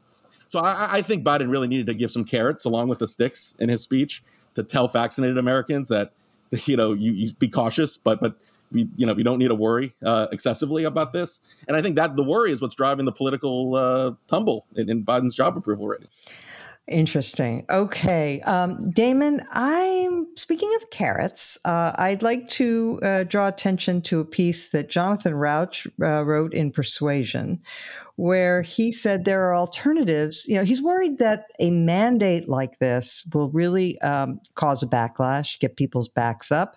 So 0.49 0.61
I, 0.61 0.89
I 0.97 1.03
think 1.03 1.25
Biden 1.25 1.51
really 1.51 1.69
needed 1.69 1.87
to 1.87 1.95
give 1.95 2.11
some 2.11 2.25
carrots 2.25 2.65
along 2.65 2.89
with 2.89 2.99
the 2.99 3.07
sticks 3.07 3.57
in 3.59 3.69
his 3.69 3.83
speech 3.83 4.23
to 4.55 4.63
tell 4.63 4.89
vaccinated 4.89 5.39
Americans 5.39 5.89
that, 5.89 6.13
you 6.67 6.77
know, 6.77 6.93
you, 6.93 7.13
you 7.13 7.33
be 7.35 7.49
cautious, 7.49 7.97
but, 7.97 8.21
but 8.21 8.37
we, 8.73 8.89
you 8.97 9.07
know, 9.07 9.15
we 9.15 9.23
don't 9.23 9.39
need 9.39 9.49
to 9.49 9.55
worry 9.55 9.95
uh, 10.05 10.27
excessively 10.31 10.85
about 10.85 11.13
this. 11.13 11.41
And 11.67 11.77
I 11.77 11.83
think 11.83 11.97
that 11.97 12.17
the 12.17 12.23
worry 12.23 12.53
is 12.53 12.61
what's 12.61 12.75
driving 12.75 13.07
the 13.07 13.13
political 13.13 13.75
uh, 13.75 14.13
tumble 14.29 14.67
in, 14.77 14.91
in 14.91 15.05
Biden's 15.05 15.35
job 15.35 15.57
approval 15.57 15.89
rating. 15.89 16.09
Interesting. 16.89 17.67
Okay. 17.69 18.41
Um, 18.43 18.91
Damon, 18.93 19.43
I'm 19.51 20.29
speaking 20.37 20.71
of 20.77 20.89
carrots. 20.91 21.59
Uh, 21.65 21.93
I'd 21.97 22.23
like 22.23 22.49
to 22.51 23.01
uh, 23.03 23.25
draw 23.25 23.49
attention 23.49 24.01
to 24.03 24.21
a 24.21 24.25
piece 24.25 24.69
that 24.69 24.89
Jonathan 24.89 25.35
Rauch 25.35 25.89
uh, 26.01 26.25
wrote 26.25 26.55
in 26.55 26.71
Persuasion, 26.71 27.61
where 28.15 28.63
he 28.63 28.93
said 28.93 29.25
there 29.25 29.47
are 29.47 29.57
alternatives. 29.57 30.45
You 30.47 30.59
know, 30.59 30.65
he's 30.65 30.81
worried 30.81 31.19
that 31.19 31.47
a 31.59 31.73
mandate 31.73 32.49
like 32.49 32.79
this 32.79 33.27
will 33.35 33.51
really 33.51 34.01
um, 34.03 34.41
cause 34.55 34.85
a 34.85 34.87
backlash, 34.87 35.59
get 35.59 35.77
people's 35.77 36.09
backs 36.09 36.53
up. 36.53 36.77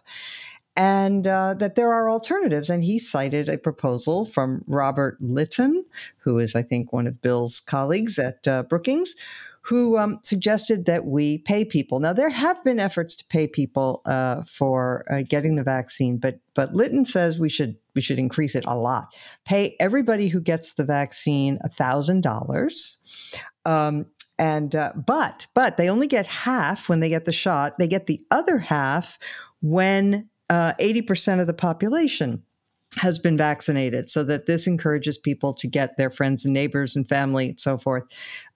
And 0.75 1.27
uh, 1.27 1.55
that 1.55 1.75
there 1.75 1.91
are 1.91 2.09
alternatives. 2.09 2.69
And 2.69 2.83
he 2.83 2.99
cited 2.99 3.49
a 3.49 3.57
proposal 3.57 4.25
from 4.25 4.63
Robert 4.65 5.21
Litan, 5.21 5.83
who 6.17 6.39
is, 6.39 6.55
I 6.55 6.61
think, 6.61 6.93
one 6.93 7.05
of 7.05 7.21
Bill's 7.21 7.59
colleagues 7.59 8.17
at 8.17 8.47
uh, 8.47 8.63
Brookings, 8.63 9.13
who 9.69 9.99
um, 9.99 10.17
suggested 10.23 10.87
that 10.87 11.05
we 11.05 11.37
pay 11.37 11.63
people. 11.63 11.99
Now, 11.99 12.11
there 12.11 12.31
have 12.31 12.63
been 12.63 12.79
efforts 12.79 13.13
to 13.13 13.25
pay 13.27 13.47
people 13.47 14.01
uh, 14.07 14.41
for 14.43 15.05
uh, 15.11 15.21
getting 15.29 15.57
the 15.57 15.63
vaccine, 15.63 16.17
but 16.17 16.39
but 16.55 16.73
Litan 16.73 17.05
says 17.05 17.39
we 17.39 17.49
should 17.49 17.75
we 17.93 18.01
should 18.01 18.17
increase 18.17 18.55
it 18.55 18.65
a 18.65 18.75
lot. 18.75 19.13
Pay 19.45 19.75
everybody 19.79 20.27
who 20.27 20.41
gets 20.41 20.73
the 20.73 20.83
vaccine 20.83 21.59
thousand 21.73 22.21
dollars. 22.21 22.97
Um, 23.63 24.07
and 24.39 24.75
uh, 24.75 24.93
but 24.95 25.45
but 25.53 25.77
they 25.77 25.87
only 25.87 26.07
get 26.07 26.25
half 26.25 26.89
when 26.89 26.99
they 26.99 27.09
get 27.09 27.25
the 27.25 27.31
shot. 27.31 27.77
They 27.77 27.87
get 27.87 28.07
the 28.07 28.25
other 28.31 28.57
half 28.57 29.19
when 29.61 30.29
uh, 30.49 30.73
eighty 30.79 31.03
percent 31.03 31.41
of 31.41 31.47
the 31.47 31.53
population 31.53 32.41
has 32.97 33.19
been 33.19 33.37
vaccinated 33.37 34.09
so 34.09 34.23
that 34.23 34.47
this 34.47 34.65
encourages 34.65 35.17
people 35.17 35.53
to 35.53 35.67
get 35.67 35.97
their 35.97 36.09
friends 36.09 36.43
and 36.43 36.53
neighbors 36.53 36.95
and 36.95 37.07
family 37.07 37.49
and 37.49 37.59
so 37.59 37.77
forth 37.77 38.03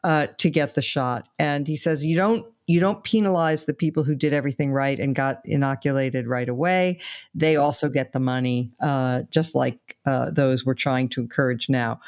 uh, 0.04 0.28
to 0.38 0.50
get 0.50 0.76
the 0.76 0.82
shot. 0.82 1.30
And 1.38 1.68
he 1.68 1.78
says 1.78 2.06
you 2.06 2.16
don't 2.16 2.46
you 2.66 2.80
don't 2.80 3.04
penalize 3.04 3.66
the 3.66 3.74
people 3.74 4.04
who 4.04 4.16
did 4.16 4.32
everything 4.32 4.72
right 4.72 4.98
and 4.98 5.14
got 5.14 5.42
inoculated 5.44 6.28
right 6.28 6.48
away. 6.48 7.00
They 7.36 7.58
also 7.58 7.90
get 7.90 8.14
the 8.14 8.22
money 8.22 8.72
uh, 8.82 9.24
just 9.32 9.54
like 9.54 9.98
uh, 10.06 10.32
those 10.32 10.66
we're 10.66 10.74
trying 10.74 11.10
to 11.10 11.22
encourage 11.22 11.68
now 11.68 12.00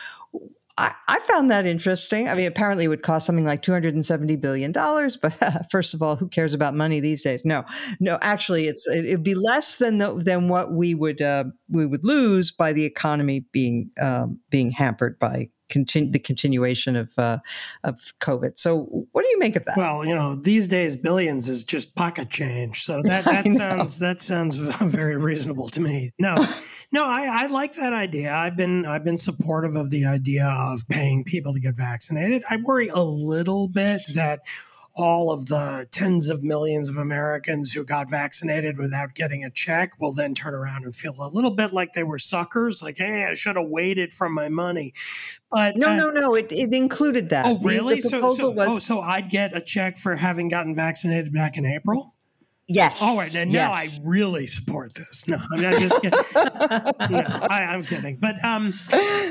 I, 0.77 1.19
found 1.25 1.51
that 1.51 1.65
interesting. 1.65 2.29
I 2.29 2.35
mean, 2.35 2.47
apparently 2.47 2.85
it 2.85 2.87
would 2.89 3.01
cost 3.01 3.25
something 3.25 3.45
like 3.45 3.61
$270 3.61 4.39
billion, 4.39 4.71
but 4.71 5.67
first 5.71 5.93
of 5.93 6.01
all, 6.01 6.15
who 6.15 6.27
cares 6.27 6.53
about 6.53 6.75
money 6.75 6.99
these 6.99 7.21
days? 7.21 7.43
No, 7.45 7.63
no, 7.99 8.17
actually 8.21 8.67
it's, 8.67 8.85
it, 8.87 9.09
would 9.11 9.23
be 9.23 9.35
less 9.35 9.77
than, 9.77 9.97
the, 9.97 10.15
than 10.15 10.49
what 10.49 10.71
we 10.73 10.93
would, 10.93 11.21
uh, 11.21 11.45
we 11.69 11.85
would 11.85 12.03
lose 12.03 12.51
by 12.51 12.73
the 12.73 12.85
economy 12.85 13.45
being, 13.51 13.89
um, 14.01 14.39
being 14.49 14.71
hampered 14.71 15.17
by 15.19 15.49
continue 15.69 16.11
the 16.11 16.19
continuation 16.19 16.95
of 16.95 17.17
uh, 17.17 17.39
of 17.83 17.99
COVID. 18.19 18.57
So, 18.57 19.07
what 19.11 19.23
do 19.23 19.29
you 19.29 19.39
make 19.39 19.55
of 19.55 19.65
that? 19.65 19.77
Well, 19.77 20.05
you 20.05 20.15
know, 20.15 20.35
these 20.35 20.67
days 20.67 20.95
billions 20.95 21.49
is 21.49 21.63
just 21.63 21.95
pocket 21.95 22.29
change. 22.29 22.83
So 22.83 23.01
that 23.03 23.25
that 23.25 23.51
sounds 23.51 23.99
that 23.99 24.21
sounds 24.21 24.55
very 24.81 25.17
reasonable 25.17 25.69
to 25.69 25.81
me. 25.81 26.11
No, 26.19 26.35
no, 26.91 27.05
I, 27.05 27.43
I 27.43 27.45
like 27.47 27.75
that 27.75 27.93
idea. 27.93 28.33
I've 28.33 28.57
been 28.57 28.85
I've 28.85 29.03
been 29.03 29.17
supportive 29.17 29.75
of 29.75 29.89
the 29.89 30.05
idea 30.05 30.47
of 30.47 30.87
paying 30.87 31.23
people 31.23 31.53
to 31.53 31.59
get 31.59 31.75
vaccinated. 31.75 32.43
I 32.49 32.57
worry 32.57 32.87
a 32.87 33.03
little 33.03 33.67
bit 33.67 34.01
that 34.13 34.41
all 34.95 35.31
of 35.31 35.47
the 35.47 35.87
tens 35.91 36.29
of 36.29 36.41
millions 36.41 36.87
of 36.87 36.95
Americans 36.95 37.73
who 37.73 37.83
got 37.83 38.09
vaccinated 38.09 38.77
without 38.77 39.13
getting 39.13 39.43
a 39.43 39.49
check 39.49 39.99
will 39.99 40.13
then 40.13 40.33
turn 40.33 40.53
around 40.53 40.85
and 40.85 40.95
feel 40.95 41.15
a 41.19 41.27
little 41.27 41.51
bit 41.51 41.73
like 41.73 41.93
they 41.93 42.03
were 42.03 42.17
suckers, 42.17 42.81
like, 42.81 42.97
hey, 42.97 43.25
I 43.25 43.33
should 43.33 43.57
have 43.57 43.67
waited 43.67 44.13
for 44.13 44.29
my 44.29 44.47
money. 44.47 44.93
But 45.51 45.75
no, 45.75 45.89
uh, 45.89 45.95
no, 45.95 46.09
no, 46.11 46.35
it, 46.35 46.51
it 46.51 46.73
included 46.73 47.29
that. 47.29 47.45
Oh, 47.45 47.59
really? 47.61 47.95
The, 47.95 48.01
the 48.03 48.09
so, 48.09 48.33
so, 48.35 48.49
was. 48.51 48.69
Oh, 48.69 48.79
so 48.79 49.01
I'd 49.01 49.29
get 49.29 49.55
a 49.55 49.61
check 49.61 49.97
for 49.97 50.15
having 50.15 50.47
gotten 50.47 50.73
vaccinated 50.73 51.33
back 51.33 51.57
in 51.57 51.65
April? 51.65 52.15
Yes. 52.67 52.99
All 52.99 53.15
right. 53.15 53.33
And 53.35 53.51
now 53.51 53.71
yes. 53.71 53.99
I 53.99 54.03
really 54.03 54.47
support 54.47 54.95
this. 54.95 55.27
No, 55.27 55.37
I'm 55.37 55.61
not 55.61 55.79
just 55.79 56.01
kidding. 56.01 56.19
no, 56.35 57.21
I, 57.47 57.75
am 57.75 57.83
kidding. 57.83 58.17
But 58.17 58.43
um, 58.43 58.73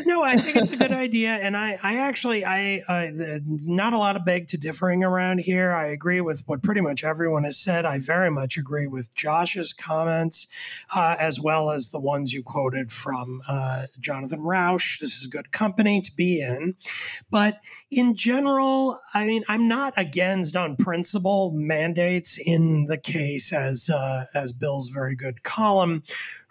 no, 0.06 0.22
I 0.22 0.36
think 0.36 0.56
it's 0.56 0.70
a 0.70 0.76
good 0.76 0.92
idea. 0.92 1.30
And 1.30 1.56
I, 1.56 1.76
I 1.82 1.96
actually, 1.96 2.44
I, 2.44 2.84
uh, 2.86 3.06
the, 3.06 3.42
not 3.44 3.92
a 3.92 3.98
lot 3.98 4.14
of 4.14 4.24
beg 4.24 4.46
to 4.48 4.56
differing 4.56 5.02
around 5.02 5.40
here. 5.40 5.72
I 5.72 5.86
agree 5.86 6.20
with 6.20 6.44
what 6.46 6.62
pretty 6.62 6.80
much 6.80 7.02
everyone 7.02 7.42
has 7.42 7.58
said. 7.58 7.84
I 7.84 7.98
very 7.98 8.30
much 8.30 8.56
agree 8.56 8.86
with 8.86 9.12
Josh's 9.16 9.72
comments, 9.72 10.46
uh, 10.94 11.16
as 11.18 11.40
well 11.40 11.72
as 11.72 11.88
the 11.88 12.00
ones 12.00 12.32
you 12.32 12.44
quoted 12.44 12.92
from 12.92 13.42
uh, 13.48 13.86
Jonathan 13.98 14.42
Rauch. 14.42 15.00
This 15.00 15.16
is 15.16 15.26
a 15.26 15.30
good 15.30 15.50
company 15.50 16.00
to 16.02 16.12
be 16.14 16.40
in. 16.40 16.76
But 17.32 17.58
in 17.90 18.14
general, 18.14 18.96
I 19.12 19.26
mean, 19.26 19.42
I'm 19.48 19.66
not 19.66 19.92
against 19.96 20.54
on 20.54 20.76
principle 20.76 21.50
mandates 21.52 22.38
in 22.38 22.86
the 22.86 22.96
case 22.96 23.23
case, 23.24 23.52
as 23.52 23.88
uh, 23.90 24.26
as 24.34 24.52
Bill's 24.52 24.88
very 24.88 25.16
good 25.16 25.42
column 25.42 26.02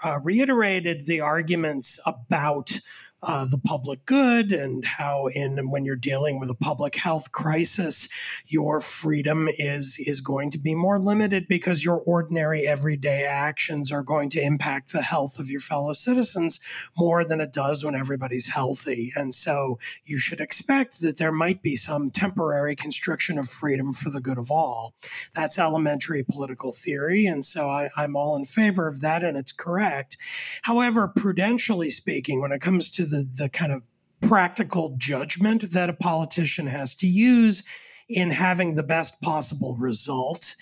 uh, 0.04 0.20
reiterated, 0.24 1.06
the 1.06 1.22
arguments 1.22 2.00
about 2.06 2.80
uh, 3.24 3.46
the 3.50 3.58
public 3.58 4.06
good 4.06 4.52
and 4.52 4.84
how 4.86 5.28
in 5.28 5.70
when 5.70 5.86
you're 5.86 5.96
dealing 5.96 6.40
with 6.40 6.50
a 6.50 6.56
public 6.56 6.96
health 6.96 7.32
crisis, 7.32 8.10
your 8.48 8.80
freedom 8.80 9.48
is 9.58 9.98
is 10.06 10.22
going 10.22 10.52
to 10.52 10.60
be 10.60 10.76
more 10.76 11.00
limited 11.00 11.48
because 11.48 11.84
your 11.84 11.98
ordinary 11.98 12.68
everyday 12.68 13.26
actions 13.26 13.92
are 13.92 14.04
going 14.04 14.30
to 14.30 14.42
impact 14.42 14.92
the 14.92 15.02
health 15.02 15.40
of 15.40 15.50
your 15.50 15.60
fellow 15.60 15.94
citizens 15.94 16.60
more 16.98 17.24
than 17.24 17.40
it 17.40 17.54
does 17.54 17.84
when 17.84 17.96
everybody's 17.96 18.50
healthy. 18.50 19.14
And 19.16 19.34
so 19.34 19.80
you 20.04 20.20
should 20.20 20.42
expect 20.42 21.02
that 21.02 21.18
there 21.18 21.32
might 21.32 21.62
be 21.62 21.76
some 21.76 22.12
temporary 22.12 22.76
constriction 22.76 23.40
of 23.40 23.50
freedom 23.50 23.94
for 23.94 24.10
the 24.10 24.22
good 24.22 24.38
of 24.38 24.52
all. 24.52 24.94
That's 25.34 25.58
elementary 25.58 26.24
political 26.24 26.72
theory. 26.72 27.26
And 27.26 27.46
so 27.46 27.70
I, 27.70 27.90
I'm 27.96 28.16
all 28.16 28.36
in 28.36 28.46
favor 28.46 28.88
of 28.88 29.02
that, 29.02 29.24
and 29.24 29.38
it's 29.38 29.52
correct. 29.52 30.18
However, 30.64 31.08
prudentially 31.08 31.90
speaking, 31.90 32.42
when 32.42 32.52
it 32.52 32.62
comes 32.62 32.92
to 32.92 33.06
the, 33.14 33.30
the 33.44 33.50
kind 33.50 33.72
of 33.72 33.84
practical 34.22 34.96
judgment 34.98 35.72
that 35.72 35.90
a 35.90 35.94
politician 35.94 36.68
has 36.68 36.96
to 36.96 37.08
use 37.08 37.64
in 38.10 38.32
having 38.32 38.76
the 38.76 38.84
best 38.84 39.22
possible 39.22 39.76
result. 39.76 40.56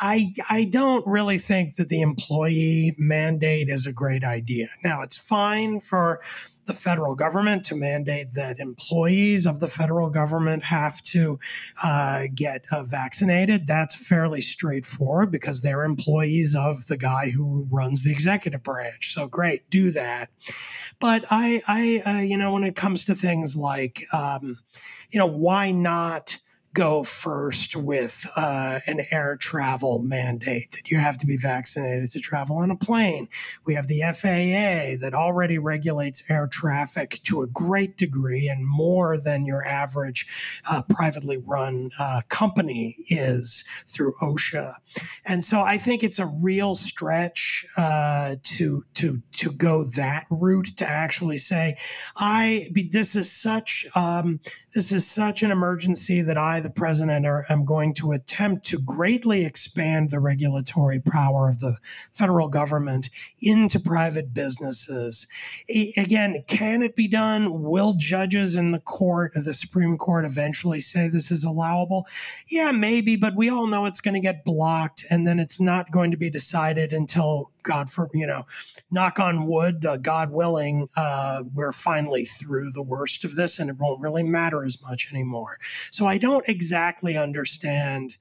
I 0.00 0.34
I 0.48 0.64
don't 0.64 1.06
really 1.06 1.38
think 1.38 1.76
that 1.76 1.88
the 1.88 2.00
employee 2.00 2.94
mandate 2.98 3.68
is 3.68 3.86
a 3.86 3.92
great 3.92 4.24
idea. 4.24 4.68
Now 4.82 5.02
it's 5.02 5.16
fine 5.16 5.80
for 5.80 6.20
the 6.66 6.72
federal 6.72 7.14
government 7.14 7.64
to 7.64 7.76
mandate 7.76 8.34
that 8.34 8.58
employees 8.58 9.46
of 9.46 9.60
the 9.60 9.68
federal 9.68 10.10
government 10.10 10.64
have 10.64 11.02
to 11.02 11.38
uh, 11.82 12.24
get 12.34 12.64
uh, 12.70 12.82
vaccinated. 12.82 13.66
That's 13.66 13.94
fairly 13.94 14.40
straightforward 14.40 15.30
because 15.30 15.60
they're 15.60 15.84
employees 15.84 16.54
of 16.54 16.86
the 16.88 16.96
guy 16.96 17.30
who 17.30 17.66
runs 17.70 18.02
the 18.02 18.12
executive 18.12 18.62
branch. 18.62 19.14
So 19.14 19.28
great, 19.28 19.70
do 19.70 19.90
that. 19.92 20.30
But 21.00 21.24
I, 21.30 21.62
I, 21.66 22.02
uh, 22.04 22.22
you 22.22 22.36
know, 22.36 22.52
when 22.52 22.64
it 22.64 22.76
comes 22.76 23.04
to 23.06 23.14
things 23.14 23.56
like, 23.56 24.02
um, 24.12 24.58
you 25.10 25.18
know, 25.18 25.26
why 25.26 25.70
not? 25.70 26.38
Go 26.76 27.02
first 27.02 27.74
with 27.74 28.30
uh, 28.36 28.80
an 28.86 29.06
air 29.10 29.34
travel 29.34 29.98
mandate 29.98 30.72
that 30.72 30.90
you 30.90 30.98
have 30.98 31.16
to 31.16 31.26
be 31.26 31.38
vaccinated 31.38 32.10
to 32.10 32.20
travel 32.20 32.58
on 32.58 32.70
a 32.70 32.76
plane. 32.76 33.30
We 33.64 33.72
have 33.76 33.88
the 33.88 34.02
FAA 34.02 35.00
that 35.00 35.14
already 35.14 35.56
regulates 35.56 36.22
air 36.28 36.46
traffic 36.46 37.20
to 37.24 37.40
a 37.40 37.46
great 37.46 37.96
degree 37.96 38.46
and 38.48 38.66
more 38.66 39.16
than 39.16 39.46
your 39.46 39.66
average 39.66 40.26
uh, 40.70 40.82
privately 40.82 41.38
run 41.38 41.92
uh, 41.98 42.20
company 42.28 42.98
is 43.08 43.64
through 43.86 44.12
OSHA. 44.20 44.74
And 45.24 45.42
so 45.42 45.62
I 45.62 45.78
think 45.78 46.04
it's 46.04 46.18
a 46.18 46.26
real 46.26 46.74
stretch 46.74 47.64
uh, 47.78 48.36
to 48.42 48.84
to 48.94 49.22
to 49.36 49.50
go 49.50 49.82
that 49.82 50.26
route 50.28 50.76
to 50.76 50.86
actually 50.86 51.38
say, 51.38 51.78
I 52.18 52.68
this 52.92 53.16
is 53.16 53.32
such 53.32 53.86
um, 53.94 54.40
this 54.74 54.92
is 54.92 55.06
such 55.06 55.42
an 55.42 55.50
emergency 55.50 56.20
that 56.20 56.36
I 56.36 56.65
the 56.66 56.72
president 56.72 57.24
are, 57.24 57.46
am 57.48 57.64
going 57.64 57.94
to 57.94 58.10
attempt 58.10 58.66
to 58.66 58.80
greatly 58.80 59.44
expand 59.44 60.10
the 60.10 60.18
regulatory 60.18 60.98
power 60.98 61.48
of 61.48 61.60
the 61.60 61.76
federal 62.10 62.48
government 62.48 63.08
into 63.40 63.78
private 63.78 64.34
businesses. 64.34 65.28
again, 65.96 66.42
can 66.48 66.82
it 66.82 66.96
be 66.96 67.06
done? 67.06 67.62
Will 67.62 67.94
judges 67.94 68.56
in 68.56 68.72
the 68.72 68.80
court, 68.80 69.30
the 69.36 69.54
Supreme 69.54 69.96
Court, 69.96 70.24
eventually 70.24 70.80
say 70.80 71.06
this 71.06 71.30
is 71.30 71.44
allowable? 71.44 72.04
Yeah, 72.48 72.72
maybe, 72.72 73.14
but 73.14 73.36
we 73.36 73.48
all 73.48 73.68
know 73.68 73.86
it's 73.86 74.00
going 74.00 74.14
to 74.14 74.20
get 74.20 74.44
blocked, 74.44 75.04
and 75.08 75.24
then 75.24 75.38
it's 75.38 75.60
not 75.60 75.92
going 75.92 76.10
to 76.10 76.16
be 76.16 76.30
decided 76.30 76.92
until 76.92 77.52
God 77.66 77.90
for 77.90 78.08
you 78.14 78.26
know, 78.26 78.46
knock 78.90 79.18
on 79.20 79.46
wood, 79.46 79.84
uh, 79.84 79.98
God 79.98 80.30
willing, 80.30 80.88
uh, 80.96 81.42
we're 81.52 81.72
finally 81.72 82.24
through 82.24 82.70
the 82.70 82.82
worst 82.82 83.24
of 83.24 83.36
this, 83.36 83.58
and 83.58 83.68
it 83.68 83.76
won't 83.78 84.00
really 84.00 84.22
matter 84.22 84.64
as 84.64 84.80
much 84.80 85.12
anymore. 85.12 85.58
So 85.90 86.06
I 86.06 86.16
don't 86.16 86.48
exactly 86.56 87.16
understand 87.18 88.16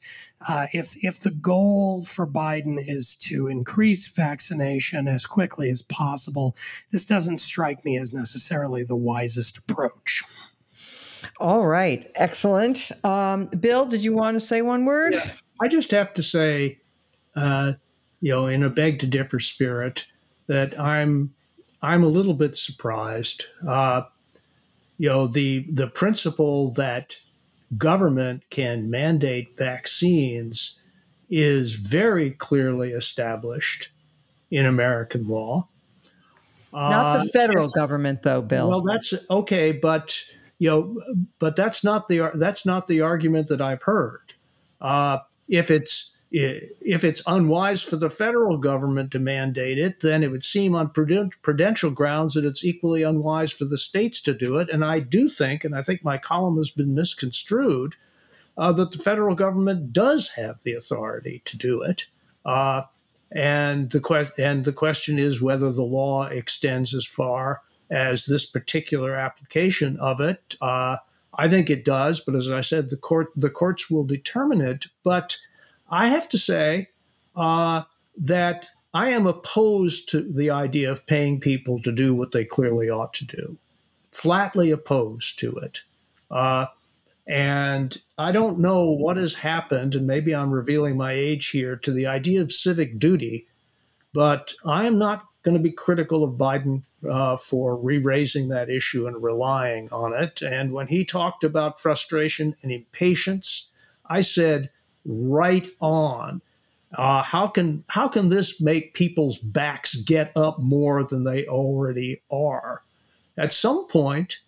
uh, 0.48 0.68
if 0.74 1.04
if 1.04 1.20
the 1.20 1.32
goal 1.32 2.04
for 2.04 2.28
Biden 2.28 2.78
is 2.86 3.16
to 3.16 3.48
increase 3.48 4.08
vaccination 4.08 5.08
as 5.08 5.26
quickly 5.26 5.70
as 5.70 5.82
possible. 5.82 6.56
This 6.92 7.06
doesn't 7.06 7.38
strike 7.38 7.86
me 7.86 7.98
as 7.98 8.12
necessarily 8.12 8.84
the 8.84 8.96
wisest 8.96 9.58
approach. 9.58 10.24
All 11.40 11.66
right, 11.66 12.12
excellent. 12.16 12.92
Um, 13.04 13.48
Bill, 13.48 13.86
did 13.86 14.04
you 14.04 14.14
want 14.14 14.36
to 14.36 14.42
say 14.42 14.62
one 14.62 14.86
word? 14.86 15.14
Yeah. 15.14 15.32
I 15.62 15.70
just 15.70 15.92
have 15.92 16.14
to 16.16 16.24
say, 16.24 16.80
uh, 17.36 17.74
you 18.20 18.32
know, 18.32 18.48
in 18.48 18.62
a 18.64 18.70
beg 18.70 19.00
to 19.00 19.08
differ 19.08 19.40
spirit, 19.40 20.06
that 20.48 20.78
I'm 20.80 21.34
I'm 21.82 22.04
a 22.04 22.10
little 22.10 22.34
bit 22.34 22.58
surprised. 22.58 23.46
Uh, 23.66 24.04
you 24.98 25.10
know, 25.10 25.28
the 25.28 25.66
the 25.72 25.88
principle 25.88 26.72
that 26.74 27.16
government 27.78 28.44
can 28.50 28.90
mandate 28.90 29.58
vaccines 29.58 30.80
is 31.30 31.76
very 31.76 32.32
clearly 32.32 32.92
established 32.92 33.90
in 34.52 34.66
American 34.66 35.28
law. 35.28 35.68
Not 36.72 37.20
the 37.20 37.20
uh, 37.20 37.32
federal 37.32 37.66
uh, 37.66 37.72
government, 37.74 38.24
though, 38.24 38.42
Bill. 38.42 38.70
Well, 38.70 38.82
that's 38.82 39.14
okay, 39.30 39.72
but 39.72 40.20
you 40.60 40.70
know, 40.70 41.02
but 41.40 41.56
that's 41.56 41.84
not 41.84 42.10
the 42.10 42.32
that's 42.34 42.66
not 42.66 42.88
the 42.88 43.02
argument 43.02 43.48
that 43.48 43.62
I've 43.62 43.84
heard. 43.84 44.34
Uh, 44.82 45.20
if 45.48 45.72
it's 45.72 46.15
if 46.38 47.06
it's 47.06 47.22
unwise 47.28 47.82
for 47.82 47.96
the 47.96 48.10
federal 48.10 48.58
government 48.58 49.12
to 49.12 49.20
mandate 49.20 49.78
it, 49.78 50.02
then 50.02 50.22
it 50.22 50.32
would 50.32 50.44
seem 50.44 50.76
on 50.76 50.90
prudential 50.90 51.92
grounds 51.92 52.34
that 52.34 52.44
it's 52.44 52.66
equally 52.66 53.04
unwise 53.04 53.54
for 53.54 53.64
the 53.64 53.78
states 53.78 54.20
to 54.22 54.34
do 54.34 54.58
it. 54.58 54.70
And 54.70 54.84
I 54.84 55.00
do 55.00 55.30
think, 55.30 55.64
and 55.64 55.74
I 55.74 55.82
think 55.82 56.04
my 56.04 56.18
column 56.18 56.58
has 56.58 56.72
been 56.72 56.94
misconstrued, 56.94 57.96
uh, 58.58 58.74
that 58.74 58.92
the 58.92 59.00
federal 59.00 59.34
government 59.34 59.94
does 59.94 60.30
have 60.36 60.64
the 60.64 60.74
authority 60.74 61.42
to 61.46 61.58
do 61.58 61.82
it. 61.82 62.08
Uh, 62.44 62.82
and 63.32 63.90
the 63.92 64.02
que- 64.02 64.32
and 64.38 64.66
the 64.66 64.74
question 64.74 65.18
is 65.18 65.42
whether 65.42 65.72
the 65.72 65.84
law 65.84 66.26
extends 66.26 66.94
as 66.94 67.06
far 67.06 67.62
as 67.90 68.26
this 68.26 68.46
particular 68.46 69.16
application 69.16 69.98
of 70.00 70.20
it. 70.20 70.56
Uh, 70.62 70.98
I 71.38 71.48
think 71.48 71.70
it 71.70 71.86
does, 71.86 72.20
but 72.20 72.36
as 72.36 72.50
I 72.50 72.62
said, 72.62 72.90
the 72.90 72.98
court 72.98 73.28
the 73.36 73.50
courts 73.50 73.90
will 73.90 74.06
determine 74.06 74.62
it. 74.62 74.88
But 75.04 75.38
I 75.90 76.08
have 76.08 76.28
to 76.30 76.38
say 76.38 76.90
uh, 77.36 77.84
that 78.18 78.68
I 78.94 79.10
am 79.10 79.28
opposed 79.28 80.10
to 80.10 80.22
the 80.22 80.50
idea 80.52 80.92
of 80.92 81.06
paying 81.06 81.40
people 81.40 81.82
to 81.82 81.92
do 81.92 82.14
what 82.14 82.32
they 82.32 82.46
clearly 82.46 82.90
ought 82.90 83.14
to 83.16 83.26
do, 83.26 83.58
flatly 84.12 84.72
opposed 84.72 85.38
to 85.40 85.56
it. 85.58 85.82
Uh, 86.32 86.68
and 87.28 87.98
I 88.18 88.32
don't 88.32 88.60
know 88.60 88.90
what 88.90 89.18
has 89.18 89.34
happened, 89.36 89.96
and 89.96 90.08
maybe 90.08 90.34
I'm 90.34 90.52
revealing 90.52 90.96
my 90.96 91.12
age 91.12 91.48
here, 91.48 91.76
to 91.78 91.92
the 91.92 92.06
idea 92.06 92.42
of 92.42 92.52
civic 92.52 93.00
duty, 93.00 93.48
but 94.14 94.54
I 94.66 94.86
am 94.86 94.98
not 94.98 95.26
going 95.44 95.58
to 95.58 95.64
be 95.64 95.72
critical 95.72 96.24
of 96.24 96.36
Biden 96.36 96.84
uh, 97.08 97.38
for 97.38 97.76
re 97.76 97.98
raising 97.98 98.48
that 98.50 98.70
issue 98.70 99.08
and 99.08 99.22
relying 99.22 99.90
on 99.92 100.14
it. 100.14 100.42
And 100.42 100.72
when 100.72 100.88
he 100.88 101.04
talked 101.04 101.44
about 101.44 101.80
frustration 101.80 102.56
and 102.62 102.72
impatience, 102.72 103.70
I 104.08 104.22
said, 104.22 104.70
right 105.06 105.68
on. 105.80 106.42
Uh, 106.94 107.24
how 107.24 107.48
can 107.48 107.84
how 107.88 108.08
can 108.08 108.30
this 108.30 108.62
make 108.62 108.94
people's 108.94 109.38
backs 109.38 109.96
get 109.96 110.32
up 110.36 110.60
more 110.60 111.04
than 111.04 111.24
they 111.24 111.46
already 111.46 112.22
are? 112.32 112.84
At 113.38 113.52
some 113.52 113.88
point, 113.88 114.40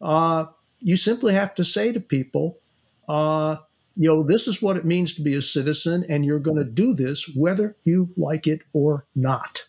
uh, 0.00 0.46
you 0.80 0.96
simply 0.96 1.34
have 1.34 1.54
to 1.56 1.64
say 1.64 1.92
to 1.92 2.00
people, 2.00 2.58
uh, 3.08 3.56
you 3.94 4.08
know, 4.08 4.22
this 4.22 4.48
is 4.48 4.62
what 4.62 4.76
it 4.76 4.86
means 4.86 5.14
to 5.14 5.22
be 5.22 5.34
a 5.34 5.42
citizen, 5.42 6.04
and 6.08 6.24
you're 6.24 6.38
going 6.38 6.56
to 6.56 6.64
do 6.64 6.94
this 6.94 7.34
whether 7.36 7.76
you 7.82 8.08
like 8.16 8.46
it 8.46 8.62
or 8.72 9.04
not. 9.14 9.66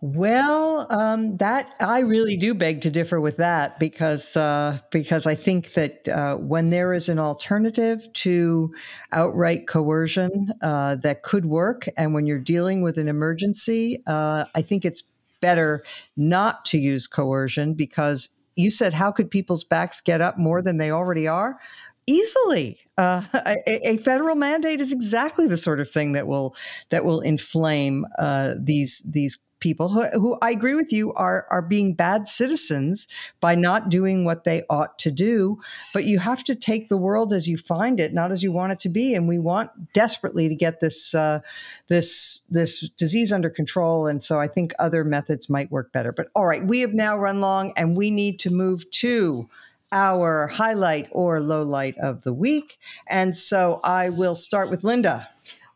Well, 0.00 0.86
um, 0.90 1.38
that 1.38 1.74
I 1.80 2.00
really 2.00 2.36
do 2.36 2.54
beg 2.54 2.82
to 2.82 2.90
differ 2.90 3.20
with 3.20 3.36
that 3.38 3.80
because 3.80 4.36
uh, 4.36 4.78
because 4.92 5.26
I 5.26 5.34
think 5.34 5.72
that 5.72 6.06
uh, 6.06 6.36
when 6.36 6.70
there 6.70 6.94
is 6.94 7.08
an 7.08 7.18
alternative 7.18 8.08
to 8.12 8.72
outright 9.10 9.66
coercion 9.66 10.52
uh, 10.62 10.96
that 10.96 11.24
could 11.24 11.46
work, 11.46 11.88
and 11.96 12.14
when 12.14 12.26
you're 12.26 12.38
dealing 12.38 12.82
with 12.82 12.96
an 12.96 13.08
emergency, 13.08 14.00
uh, 14.06 14.44
I 14.54 14.62
think 14.62 14.84
it's 14.84 15.02
better 15.40 15.82
not 16.16 16.64
to 16.66 16.78
use 16.78 17.08
coercion 17.08 17.74
because 17.74 18.28
you 18.54 18.70
said 18.70 18.92
how 18.92 19.10
could 19.10 19.30
people's 19.32 19.64
backs 19.64 20.00
get 20.00 20.20
up 20.20 20.38
more 20.38 20.62
than 20.62 20.78
they 20.78 20.92
already 20.92 21.26
are 21.26 21.58
easily. 22.06 22.78
Uh, 22.96 23.22
a, 23.66 23.88
a, 23.88 23.96
federal 23.98 24.36
mandate 24.36 24.80
is 24.80 24.92
exactly 24.92 25.48
the 25.48 25.56
sort 25.56 25.80
of 25.80 25.90
thing 25.90 26.12
that 26.12 26.28
will 26.28 26.54
that 26.90 27.04
will 27.04 27.20
inflame 27.20 28.06
uh, 28.18 28.54
these 28.58 29.02
these 29.04 29.38
people 29.60 29.88
who, 29.88 30.06
who 30.18 30.38
I 30.40 30.50
agree 30.50 30.74
with 30.74 30.92
you 30.92 31.12
are 31.14 31.46
are 31.50 31.62
being 31.62 31.94
bad 31.94 32.28
citizens 32.28 33.08
by 33.40 33.54
not 33.54 33.88
doing 33.88 34.24
what 34.24 34.44
they 34.44 34.62
ought 34.70 34.98
to 35.00 35.10
do. 35.10 35.60
But 35.92 36.04
you 36.04 36.18
have 36.18 36.44
to 36.44 36.54
take 36.54 36.88
the 36.88 36.96
world 36.96 37.32
as 37.32 37.48
you 37.48 37.56
find 37.56 38.00
it, 38.00 38.12
not 38.12 38.30
as 38.30 38.42
you 38.42 38.52
want 38.52 38.72
it 38.72 38.78
to 38.80 38.88
be. 38.88 39.14
And 39.14 39.28
we 39.28 39.38
want 39.38 39.92
desperately 39.92 40.48
to 40.48 40.54
get 40.54 40.80
this 40.80 41.14
uh, 41.14 41.40
this 41.88 42.42
this 42.50 42.88
disease 42.90 43.32
under 43.32 43.50
control. 43.50 44.06
And 44.06 44.22
so 44.22 44.38
I 44.38 44.46
think 44.46 44.72
other 44.78 45.04
methods 45.04 45.48
might 45.48 45.70
work 45.70 45.92
better. 45.92 46.12
But 46.12 46.28
all 46.34 46.46
right, 46.46 46.64
we 46.64 46.80
have 46.80 46.94
now 46.94 47.18
run 47.18 47.40
long, 47.40 47.72
and 47.76 47.96
we 47.96 48.10
need 48.10 48.38
to 48.40 48.50
move 48.50 48.90
to 48.92 49.48
our 49.90 50.48
highlight 50.48 51.08
or 51.10 51.40
low 51.40 51.62
light 51.62 51.96
of 51.98 52.22
the 52.22 52.34
week. 52.34 52.78
And 53.08 53.34
so 53.34 53.80
I 53.82 54.10
will 54.10 54.34
start 54.34 54.70
with 54.70 54.84
Linda. 54.84 55.28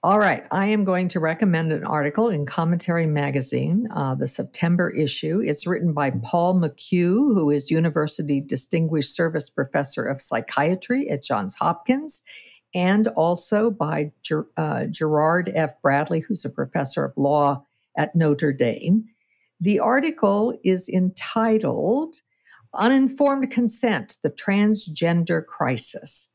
All 0.05 0.19
right. 0.19 0.45
I 0.51 0.67
am 0.67 0.83
going 0.83 1.07
to 1.09 1.21
recommend 1.21 1.71
an 1.71 1.85
article 1.85 2.29
in 2.29 2.45
Commentary 2.45 3.07
Magazine, 3.07 3.87
uh, 3.95 4.17
the 4.17 4.27
September 4.27 4.91
issue. 4.91 5.41
It's 5.41 5.65
written 5.65 5.93
by 5.93 6.11
Paul 6.25 6.61
McHugh, 6.61 7.33
who 7.35 7.51
is 7.51 7.71
University 7.71 8.41
Distinguished 8.41 9.15
Service 9.15 9.49
Professor 9.49 10.03
of 10.03 10.21
Psychiatry 10.21 11.09
at 11.09 11.23
Johns 11.23 11.55
Hopkins, 11.55 12.21
and 12.75 13.07
also 13.15 13.71
by 13.71 14.11
Ger- 14.25 14.49
uh, 14.57 14.87
Gerard 14.87 15.53
V. 15.55 15.67
Bradley, 15.83 16.19
who's 16.19 16.45
a 16.45 16.51
professor 16.51 17.05
of 17.05 17.13
law 17.17 17.65
at 17.97 18.17
Notre 18.17 18.53
Dame. 18.53 19.05
The 19.61 19.79
article 19.79 20.59
is 20.65 20.89
entitled 20.89 22.17
Uninformed 22.75 23.53
Consent 23.53 24.17
The 24.21 24.31
Transgender 24.31 25.47
Crisis. 25.47 26.32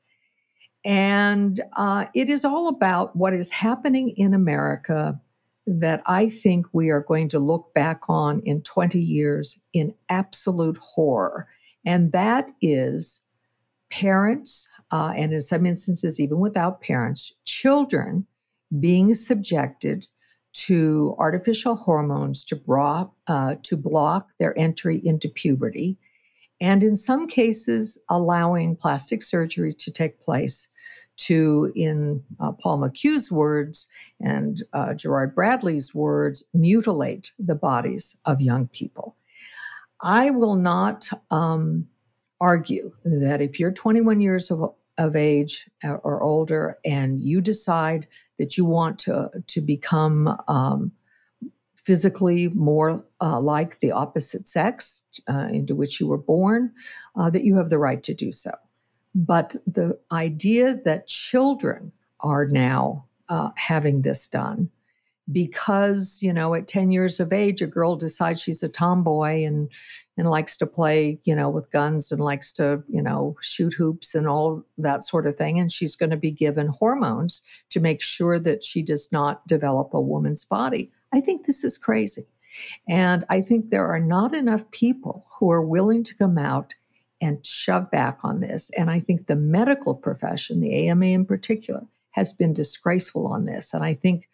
And 0.87 1.59
uh, 1.75 2.05
it 2.13 2.29
is 2.29 2.45
all 2.45 2.69
about 2.69 3.13
what 3.13 3.33
is 3.33 3.51
happening 3.51 4.11
in 4.11 4.33
America 4.33 5.19
that 5.65 6.01
I 6.05 6.29
think 6.29 6.65
we 6.71 6.89
are 6.89 7.01
going 7.01 7.27
to 7.27 7.39
look 7.39 7.73
back 7.73 8.03
on 8.07 8.41
in 8.45 8.61
20 8.61 8.97
years 8.97 9.59
in 9.73 9.93
absolute 10.07 10.77
horror. 10.77 11.49
And 11.85 12.13
that 12.13 12.51
is 12.61 13.21
parents, 13.91 14.69
uh, 14.89 15.11
and 15.13 15.33
in 15.33 15.41
some 15.41 15.65
instances, 15.65 16.21
even 16.21 16.39
without 16.39 16.79
parents, 16.79 17.33
children 17.43 18.25
being 18.79 19.13
subjected 19.13 20.07
to 20.53 21.15
artificial 21.19 21.75
hormones 21.75 22.45
to, 22.45 23.11
uh, 23.27 23.55
to 23.61 23.75
block 23.75 24.29
their 24.39 24.57
entry 24.57 25.01
into 25.03 25.27
puberty 25.27 25.97
and 26.59 26.81
in 26.81 26.95
some 26.95 27.27
cases, 27.27 27.97
allowing 28.09 28.75
plastic 28.75 29.21
surgery 29.21 29.73
to 29.73 29.91
take 29.91 30.19
place 30.19 30.69
to, 31.17 31.71
in 31.75 32.23
uh, 32.39 32.51
Paul 32.51 32.79
McHugh's 32.79 33.31
words 33.31 33.87
and 34.19 34.61
uh, 34.73 34.93
Gerard 34.93 35.35
Bradley's 35.35 35.93
words, 35.93 36.43
mutilate 36.53 37.31
the 37.39 37.55
bodies 37.55 38.17
of 38.25 38.41
young 38.41 38.67
people. 38.67 39.15
I 40.01 40.29
will 40.29 40.55
not 40.55 41.09
um, 41.31 41.87
argue 42.39 42.91
that 43.03 43.41
if 43.41 43.59
you're 43.59 43.71
21 43.71 44.21
years 44.21 44.51
of, 44.51 44.73
of 44.97 45.15
age 45.15 45.69
uh, 45.83 45.93
or 45.95 46.21
older 46.21 46.77
and 46.85 47.21
you 47.21 47.41
decide 47.41 48.07
that 48.37 48.57
you 48.57 48.65
want 48.65 48.99
to, 48.99 49.29
to 49.47 49.61
become 49.61 50.37
um, 50.47 50.91
physically 51.87 52.49
more 52.49 53.05
uh, 53.21 53.39
like 53.39 53.79
the 53.79 53.93
opposite 53.93 54.45
sex 54.45 55.05
uh, 55.29 55.47
into 55.53 55.73
which 55.73 56.01
you 56.01 56.07
were 56.07 56.17
born, 56.17 56.73
uh, 57.15 57.29
that 57.29 57.45
you 57.45 57.55
have 57.55 57.69
the 57.69 57.79
right 57.79 58.03
to 58.03 58.13
do 58.13 58.29
so. 58.29 58.51
But 59.15 59.55
the 59.65 59.97
idea 60.11 60.75
that 60.83 61.07
children 61.07 61.93
are 62.19 62.45
now 62.45 63.05
uh, 63.29 63.51
having 63.55 64.01
this 64.01 64.27
done 64.27 64.69
because 65.29 66.19
you 66.21 66.31
know 66.31 66.53
at 66.53 66.67
10 66.67 66.89
years 66.89 67.19
of 67.19 67.33
age 67.33 67.61
a 67.61 67.67
girl 67.67 67.97
decides 67.97 68.41
she's 68.41 68.63
a 68.63 68.69
tomboy 68.69 69.43
and 69.43 69.69
and 70.15 70.29
likes 70.29 70.55
to 70.55 70.65
play 70.65 71.19
you 71.25 71.35
know 71.35 71.49
with 71.49 71.69
guns 71.69 72.13
and 72.13 72.21
likes 72.21 72.53
to 72.53 72.81
you 72.87 73.01
know 73.01 73.35
shoot 73.41 73.73
hoops 73.73 74.15
and 74.15 74.25
all 74.25 74.63
that 74.77 75.03
sort 75.03 75.27
of 75.27 75.35
thing 75.35 75.59
and 75.59 75.69
she's 75.69 75.97
going 75.97 76.11
to 76.11 76.15
be 76.15 76.31
given 76.31 76.69
hormones 76.79 77.41
to 77.69 77.81
make 77.81 78.01
sure 78.01 78.39
that 78.39 78.63
she 78.63 78.81
does 78.81 79.09
not 79.11 79.45
develop 79.45 79.93
a 79.93 79.99
woman's 79.99 80.45
body 80.45 80.91
I 81.13 81.21
think 81.21 81.45
this 81.45 81.63
is 81.63 81.77
crazy. 81.77 82.27
And 82.87 83.25
I 83.29 83.41
think 83.41 83.69
there 83.69 83.87
are 83.87 83.99
not 83.99 84.33
enough 84.33 84.69
people 84.71 85.23
who 85.39 85.51
are 85.51 85.61
willing 85.61 86.03
to 86.03 86.15
come 86.15 86.37
out 86.37 86.75
and 87.21 87.45
shove 87.45 87.89
back 87.91 88.19
on 88.23 88.41
this. 88.41 88.69
And 88.77 88.89
I 88.89 88.99
think 88.99 89.27
the 89.27 89.35
medical 89.35 89.95
profession, 89.95 90.59
the 90.59 90.87
AMA 90.87 91.05
in 91.05 91.25
particular, 91.25 91.81
has 92.11 92.33
been 92.33 92.53
disgraceful 92.53 93.27
on 93.27 93.45
this. 93.45 93.73
And 93.73 93.83
I 93.83 93.93
think 93.93 94.27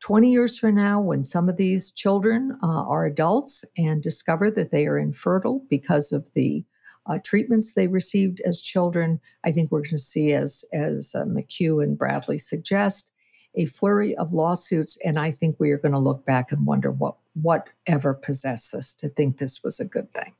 20 0.00 0.30
years 0.30 0.58
from 0.58 0.76
now, 0.76 1.00
when 1.00 1.22
some 1.24 1.48
of 1.48 1.56
these 1.56 1.90
children 1.90 2.58
uh, 2.62 2.66
are 2.66 3.06
adults 3.06 3.64
and 3.76 4.02
discover 4.02 4.50
that 4.50 4.70
they 4.70 4.86
are 4.86 4.98
infertile 4.98 5.64
because 5.68 6.10
of 6.10 6.32
the 6.34 6.64
uh, 7.06 7.18
treatments 7.24 7.72
they 7.72 7.86
received 7.86 8.40
as 8.44 8.62
children, 8.62 9.20
I 9.44 9.52
think 9.52 9.70
we're 9.70 9.80
going 9.80 9.90
to 9.90 9.98
see, 9.98 10.32
as 10.32 10.64
as 10.72 11.14
uh, 11.14 11.24
McHugh 11.24 11.82
and 11.82 11.98
Bradley 11.98 12.38
suggest, 12.38 13.09
a 13.54 13.66
flurry 13.66 14.16
of 14.16 14.32
lawsuits. 14.32 14.96
And 15.04 15.18
I 15.18 15.30
think 15.30 15.56
we 15.58 15.70
are 15.70 15.78
going 15.78 15.92
to 15.92 15.98
look 15.98 16.24
back 16.24 16.52
and 16.52 16.66
wonder 16.66 16.90
what 16.90 17.16
whatever 17.34 18.14
possessed 18.14 18.74
us 18.74 18.92
to 18.94 19.08
think 19.08 19.38
this 19.38 19.62
was 19.62 19.78
a 19.80 19.84
good 19.84 20.10
thing. 20.10 20.34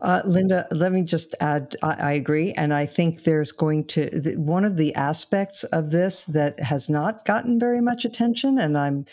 Uh, 0.00 0.22
Linda, 0.24 0.66
let 0.70 0.92
me 0.92 1.02
just 1.02 1.34
add, 1.40 1.76
I, 1.82 1.94
I, 1.94 2.12
agree. 2.12 2.52
And 2.52 2.72
I 2.72 2.86
think 2.86 3.24
there's 3.24 3.50
going 3.50 3.86
to, 3.88 4.10
the, 4.10 4.36
one 4.36 4.64
of 4.64 4.76
the 4.76 4.94
aspects 4.94 5.64
of 5.64 5.90
this 5.90 6.24
that 6.24 6.60
has 6.60 6.88
not 6.88 7.24
gotten 7.24 7.58
very 7.58 7.80
much 7.80 8.04
attention, 8.04 8.58
and 8.58 8.76
I'm 8.76 9.06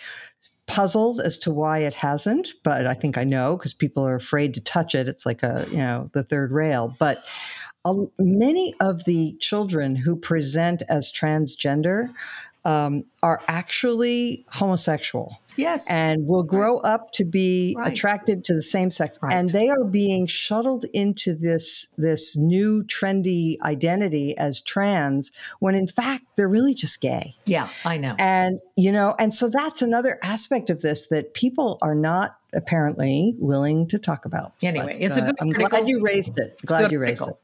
puzzled 0.68 1.22
as 1.22 1.38
to 1.40 1.52
why 1.52 1.80
it 1.80 1.94
hasn't, 1.94 2.50
but 2.64 2.86
I 2.86 2.94
think 2.94 3.18
I 3.18 3.24
know 3.24 3.58
because 3.58 3.74
people 3.74 4.06
are 4.06 4.16
afraid 4.16 4.54
to 4.54 4.62
touch 4.62 4.94
it. 4.94 5.08
It's 5.08 5.26
like 5.26 5.42
a, 5.42 5.66
you 5.72 5.78
know, 5.78 6.10
the 6.14 6.24
third 6.24 6.52
rail. 6.52 6.94
But 7.00 7.24
uh, 7.86 7.96
many 8.20 8.76
of 8.82 9.06
the 9.06 9.38
children 9.40 9.96
who 9.96 10.16
present 10.16 10.84
as 10.90 11.12
transgender 11.12 12.14
um, 12.66 13.06
are 13.24 13.42
actually 13.48 14.46
homosexual. 14.50 15.40
Yes. 15.56 15.90
And 15.90 16.28
will 16.28 16.44
grow 16.44 16.80
right. 16.82 16.94
up 16.94 17.12
to 17.14 17.26
be 17.26 17.76
right. 17.78 17.94
attracted 17.94 18.44
to 18.46 18.54
the 18.54 18.62
same 18.62 18.92
sex. 18.92 19.18
Right. 19.22 19.34
And 19.34 19.50
they 19.52 19.70
are 19.70 19.86
being 19.86 20.28
shuttled 20.28 20.86
into 20.94 21.34
this 21.34 21.88
this 21.98 22.36
new 22.36 22.84
trendy 22.84 23.60
identity 23.62 24.38
as 24.38 24.60
trans 24.60 25.32
when 25.60 25.76
in 25.76 25.88
fact 25.88 26.26
they're 26.36 26.50
really 26.50 26.74
just 26.74 27.02
gay. 27.02 27.36
Yeah, 27.46 27.70
I 27.86 27.98
know. 27.98 28.16
And 28.20 28.60
you 28.76 28.92
know, 28.92 29.16
and 29.18 29.34
so 29.34 29.50
that's 29.50 29.82
another 29.82 30.20
aspect 30.22 30.70
of 30.70 30.82
this 30.82 31.08
that 31.08 31.34
people 31.34 31.78
are 31.82 31.96
not 31.96 32.38
apparently 32.54 33.36
willing 33.40 33.88
to 33.88 34.00
talk 34.00 34.26
about. 34.26 34.54
Anyway, 34.62 34.94
but, 34.94 35.02
it's 35.02 35.18
a 35.18 35.22
good 35.22 35.36
uh, 35.40 35.44
I'm 35.44 35.52
glad 35.52 35.88
you 35.88 36.04
raised 36.04 36.38
it. 36.38 36.60
Glad 36.66 36.92
you 36.92 37.00
raised 37.00 37.22
article. 37.22 37.40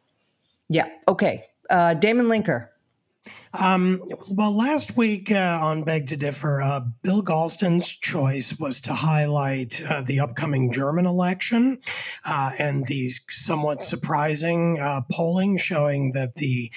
it. 0.69 0.75
Yeah. 0.75 0.89
Okay. 1.07 1.43
Uh, 1.69 1.93
Damon 1.93 2.27
Linker. 2.27 2.69
Um, 3.53 4.01
well, 4.29 4.55
last 4.55 4.97
week 4.97 5.31
uh, 5.31 5.59
on 5.61 5.83
Beg 5.83 6.07
to 6.07 6.17
Differ, 6.17 6.61
uh, 6.61 6.81
Bill 7.03 7.21
Galston's 7.21 7.87
choice 7.87 8.59
was 8.59 8.81
to 8.81 8.93
highlight 8.93 9.81
uh, 9.89 10.01
the 10.01 10.19
upcoming 10.19 10.71
German 10.71 11.05
election 11.05 11.79
uh, 12.25 12.51
and 12.57 12.87
the 12.87 13.11
somewhat 13.29 13.83
surprising 13.83 14.79
uh, 14.79 15.01
polling 15.11 15.57
showing 15.57 16.13
that 16.13 16.35
the 16.35 16.71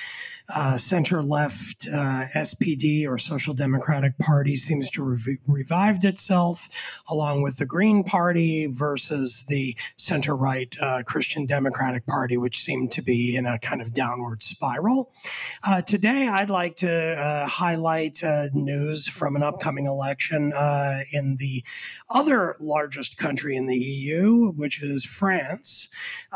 uh, 0.55 0.77
center 0.77 1.23
left 1.23 1.87
uh, 1.93 2.25
SPD 2.35 3.07
or 3.09 3.19
Social 3.19 3.55
Democratic 3.55 4.17
Party 4.19 4.57
seems 4.57 4.91
to 4.91 5.03
rev- 5.03 5.39
revived 5.47 6.05
itself, 6.05 6.69
along 7.09 7.43
with 7.43 7.57
the 7.57 7.67
Green 7.67 8.05
Party 8.05 8.67
versus 8.67 9.45
the 9.49 9.77
center 9.97 10.37
right 10.37 10.77
uh, 10.81 11.03
Christian 11.05 11.47
Democratic 11.47 12.07
Party, 12.07 12.37
which 12.37 12.61
seemed 12.61 12.93
to 12.93 13.03
be 13.03 13.37
in 13.37 13.47
a 13.47 13.59
kind 13.59 13.83
of 13.83 13.93
downward 13.93 14.43
spiral. 14.43 15.13
Uh, 15.67 15.83
today, 15.83 16.29
I'd 16.29 16.51
like 16.51 16.77
to 16.77 16.91
uh, 16.93 17.47
highlight 17.47 18.23
news 18.53 19.09
from 19.09 19.37
an 19.37 19.43
upcoming 19.43 19.87
election 19.87 20.53
in 21.13 21.37
the 21.37 21.65
other 22.09 22.57
largest 22.61 23.17
country 23.19 23.57
in 23.57 23.67
the 23.67 23.77
EU, 23.77 24.53
which 24.53 24.83
is 24.83 25.05
France, 25.05 25.89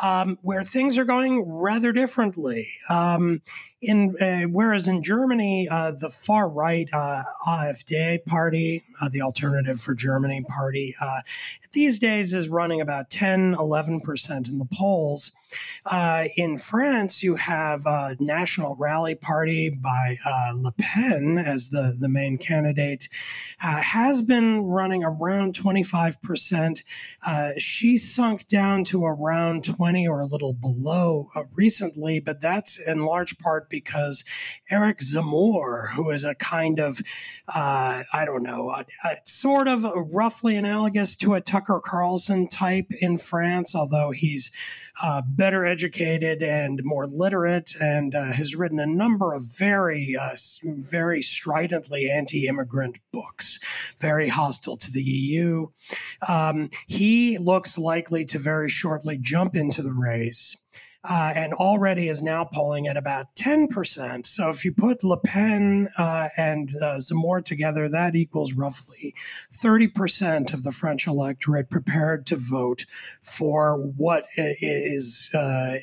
um, 0.02 0.38
where 0.42 0.64
things 0.64 0.98
are 0.98 1.04
going 1.04 1.42
rather 1.42 1.92
differently. 1.92 2.68
Um, 2.88 3.42
in 3.80 4.14
uh, 4.20 4.42
whereas 4.42 4.86
in 4.86 5.02
Germany, 5.02 5.68
uh, 5.70 5.92
the 5.92 6.10
far 6.10 6.48
right 6.48 6.88
uh, 6.92 7.22
AfD 7.46 8.24
party, 8.26 8.82
uh, 9.00 9.08
the 9.08 9.22
Alternative 9.22 9.80
for 9.80 9.94
Germany 9.94 10.42
party, 10.42 10.94
uh, 11.00 11.20
these 11.72 11.98
days 11.98 12.34
is 12.34 12.48
running 12.48 12.80
about 12.80 13.10
10, 13.10 13.54
11% 13.54 14.50
in 14.50 14.58
the 14.58 14.68
polls. 14.70 15.32
Uh, 15.86 16.24
in 16.36 16.58
France, 16.58 17.22
you 17.22 17.36
have 17.36 17.86
a 17.86 18.16
National 18.18 18.76
Rally 18.76 19.14
Party 19.14 19.70
by 19.70 20.18
uh, 20.24 20.52
Le 20.54 20.72
Pen 20.72 21.38
as 21.38 21.68
the, 21.68 21.96
the 21.98 22.08
main 22.08 22.38
candidate, 22.38 23.08
uh, 23.62 23.82
has 23.82 24.22
been 24.22 24.62
running 24.62 25.04
around 25.04 25.54
25%. 25.54 26.82
Uh, 27.26 27.52
she 27.58 27.98
sunk 27.98 28.46
down 28.48 28.84
to 28.84 29.04
around 29.04 29.64
20 29.64 30.06
or 30.06 30.20
a 30.20 30.26
little 30.26 30.52
below 30.52 31.30
uh, 31.34 31.44
recently, 31.54 32.20
but 32.20 32.40
that's 32.40 32.78
in 32.78 33.04
large 33.04 33.38
part 33.38 33.68
because 33.68 34.24
Eric 34.70 34.98
Zemmour, 34.98 35.92
who 35.94 36.10
is 36.10 36.24
a 36.24 36.34
kind 36.34 36.78
of, 36.78 37.00
uh, 37.54 38.02
I 38.12 38.24
don't 38.24 38.42
know, 38.42 38.70
a, 38.70 38.84
a 39.04 39.16
sort 39.24 39.68
of 39.68 39.84
roughly 40.12 40.56
analogous 40.56 41.16
to 41.16 41.34
a 41.34 41.40
Tucker 41.40 41.80
Carlson 41.82 42.48
type 42.48 42.90
in 43.00 43.18
France, 43.18 43.74
although 43.74 44.10
he's 44.10 44.50
uh, 45.02 45.22
better 45.26 45.64
educated 45.64 46.42
and 46.42 46.80
more 46.84 47.06
literate, 47.06 47.74
and 47.80 48.14
uh, 48.14 48.32
has 48.32 48.54
written 48.54 48.78
a 48.78 48.86
number 48.86 49.34
of 49.34 49.44
very, 49.44 50.16
uh, 50.20 50.36
very 50.62 51.22
stridently 51.22 52.10
anti-immigrant 52.10 52.98
books, 53.12 53.58
very 53.98 54.28
hostile 54.28 54.76
to 54.76 54.90
the 54.90 55.02
EU. 55.02 55.68
Um, 56.28 56.70
he 56.86 57.38
looks 57.38 57.78
likely 57.78 58.24
to 58.26 58.38
very 58.38 58.68
shortly 58.68 59.18
jump 59.18 59.56
into 59.56 59.82
the 59.82 59.92
race 59.92 60.56
uh, 61.02 61.32
and 61.34 61.54
already 61.54 62.08
is 62.08 62.22
now 62.22 62.44
polling 62.44 62.86
at 62.86 62.96
about 62.96 63.34
10%. 63.34 64.26
So 64.26 64.48
if 64.50 64.64
you 64.64 64.72
put 64.72 65.02
Le 65.02 65.16
Pen 65.16 65.88
uh, 65.96 66.28
and 66.36 66.76
uh, 66.76 66.96
Zemmour 66.96 67.44
together, 67.44 67.88
that 67.88 68.14
equals 68.14 68.52
roughly 68.52 69.14
30% 69.52 70.52
of 70.52 70.62
the 70.62 70.72
French 70.72 71.06
electorate 71.06 71.70
prepared 71.70 72.26
to 72.26 72.36
vote 72.36 72.84
for 73.22 73.76
what 73.76 74.26
is 74.36 75.30
uh, 75.34 75.76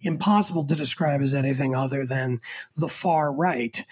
impossible 0.00 0.64
to 0.64 0.74
describe 0.74 1.20
as 1.20 1.34
anything 1.34 1.74
other 1.74 2.06
than 2.06 2.40
the 2.76 2.88
far 2.88 3.32
right. 3.32 3.84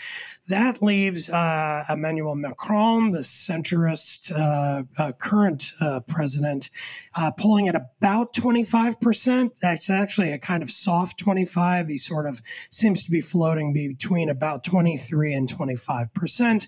That 0.49 0.82
leaves 0.82 1.30
uh, 1.30 1.84
Emmanuel 1.88 2.34
Macron, 2.34 3.12
the 3.12 3.20
centrist 3.20 4.36
uh, 4.36 4.82
uh, 4.99 5.12
current 5.12 5.70
uh, 5.80 6.01
president, 6.01 6.68
uh, 7.14 7.30
pulling 7.30 7.68
at 7.68 7.76
about 7.76 8.34
25%. 8.34 9.61
That's 9.61 9.88
actually 9.88 10.32
a 10.32 10.38
kind 10.38 10.64
of 10.64 10.70
soft 10.72 11.16
25. 11.20 11.86
He 11.86 11.97
sort 11.97 12.26
of 12.26 12.43
seems 12.70 13.05
to 13.05 13.11
be 13.12 13.20
floating 13.20 13.72
between 13.72 14.28
about 14.28 14.64
23 14.64 15.32
and 15.32 15.49
25%. 15.49 16.66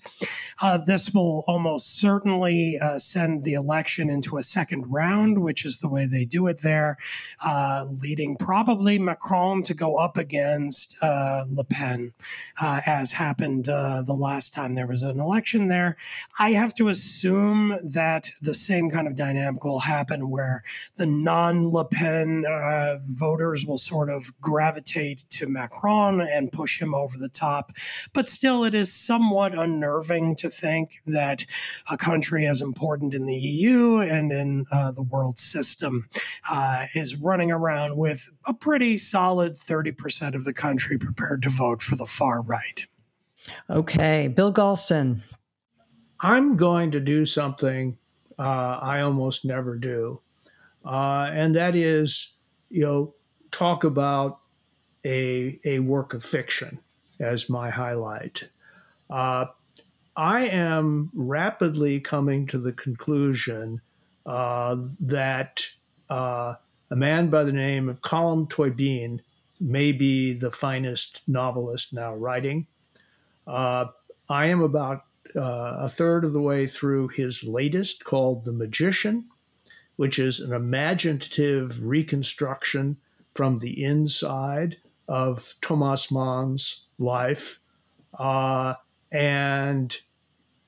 Uh, 0.62 0.78
this 0.78 1.12
will 1.12 1.42
almost 1.48 1.98
certainly 1.98 2.78
send 2.98 3.42
the 3.42 3.54
election 3.54 4.08
into 4.08 4.36
a 4.36 4.44
second 4.44 4.84
round, 4.92 5.42
which 5.42 5.64
is 5.64 5.78
the 5.78 5.88
way 5.88 6.06
they 6.06 6.24
do 6.24 6.46
it 6.46 6.62
there, 6.62 6.96
leading 8.00 8.36
probably 8.36 9.00
Macron 9.00 9.64
to 9.64 9.74
go 9.74 9.96
up 9.96 10.16
against 10.16 10.96
Le 11.02 11.64
Pen, 11.68 12.12
as 12.62 13.12
happened 13.12 13.63
uh, 13.68 14.02
the 14.02 14.14
last 14.14 14.54
time 14.54 14.74
there 14.74 14.86
was 14.86 15.02
an 15.02 15.20
election 15.20 15.68
there. 15.68 15.96
I 16.38 16.50
have 16.50 16.74
to 16.76 16.88
assume 16.88 17.78
that 17.82 18.30
the 18.40 18.54
same 18.54 18.90
kind 18.90 19.06
of 19.06 19.16
dynamic 19.16 19.64
will 19.64 19.80
happen 19.80 20.30
where 20.30 20.62
the 20.96 21.06
non 21.06 21.70
Le 21.70 21.84
Pen 21.84 22.44
uh, 22.46 22.98
voters 23.06 23.66
will 23.66 23.78
sort 23.78 24.10
of 24.10 24.38
gravitate 24.40 25.24
to 25.30 25.48
Macron 25.48 26.20
and 26.20 26.52
push 26.52 26.80
him 26.80 26.94
over 26.94 27.16
the 27.16 27.28
top. 27.28 27.72
But 28.12 28.28
still, 28.28 28.64
it 28.64 28.74
is 28.74 28.92
somewhat 28.92 29.56
unnerving 29.56 30.36
to 30.36 30.48
think 30.48 31.02
that 31.06 31.46
a 31.90 31.96
country 31.96 32.46
as 32.46 32.60
important 32.60 33.14
in 33.14 33.26
the 33.26 33.36
EU 33.36 33.98
and 33.98 34.32
in 34.32 34.66
uh, 34.70 34.92
the 34.92 35.02
world 35.02 35.38
system 35.38 36.08
uh, 36.50 36.86
is 36.94 37.16
running 37.16 37.50
around 37.50 37.96
with 37.96 38.32
a 38.46 38.54
pretty 38.54 38.98
solid 38.98 39.54
30% 39.54 40.34
of 40.34 40.44
the 40.44 40.54
country 40.54 40.98
prepared 40.98 41.42
to 41.42 41.48
vote 41.48 41.82
for 41.82 41.96
the 41.96 42.06
far 42.06 42.42
right. 42.42 42.86
Okay, 43.68 44.28
Bill 44.28 44.52
Galston. 44.52 45.20
I'm 46.20 46.56
going 46.56 46.90
to 46.92 47.00
do 47.00 47.26
something 47.26 47.98
uh, 48.38 48.78
I 48.80 49.00
almost 49.00 49.44
never 49.44 49.76
do, 49.76 50.20
uh, 50.84 51.30
and 51.32 51.54
that 51.54 51.76
is, 51.76 52.34
you 52.70 52.84
know, 52.84 53.14
talk 53.50 53.84
about 53.84 54.40
a 55.04 55.60
a 55.64 55.78
work 55.80 56.14
of 56.14 56.24
fiction 56.24 56.78
as 57.20 57.48
my 57.48 57.70
highlight. 57.70 58.48
Uh, 59.10 59.46
I 60.16 60.46
am 60.46 61.10
rapidly 61.12 62.00
coming 62.00 62.46
to 62.48 62.58
the 62.58 62.72
conclusion 62.72 63.80
uh, 64.26 64.76
that 65.00 65.66
uh, 66.08 66.54
a 66.90 66.96
man 66.96 67.30
by 67.30 67.44
the 67.44 67.52
name 67.52 67.88
of 67.88 68.00
Colm 68.00 68.48
Tóibín 68.48 69.20
may 69.60 69.92
be 69.92 70.32
the 70.32 70.50
finest 70.50 71.22
novelist 71.26 71.92
now 71.92 72.14
writing. 72.14 72.66
Uh, 73.46 73.86
I 74.28 74.46
am 74.46 74.62
about 74.62 75.04
uh, 75.36 75.76
a 75.80 75.88
third 75.88 76.24
of 76.24 76.32
the 76.32 76.40
way 76.40 76.66
through 76.66 77.08
his 77.08 77.44
latest 77.44 78.04
called 78.04 78.44
The 78.44 78.52
Magician, 78.52 79.26
which 79.96 80.18
is 80.18 80.40
an 80.40 80.52
imaginative 80.52 81.84
reconstruction 81.84 82.96
from 83.34 83.58
the 83.58 83.82
inside 83.82 84.78
of 85.08 85.54
Thomas 85.60 86.10
Mann's 86.10 86.86
life. 86.98 87.58
Uh, 88.18 88.74
and 89.10 89.96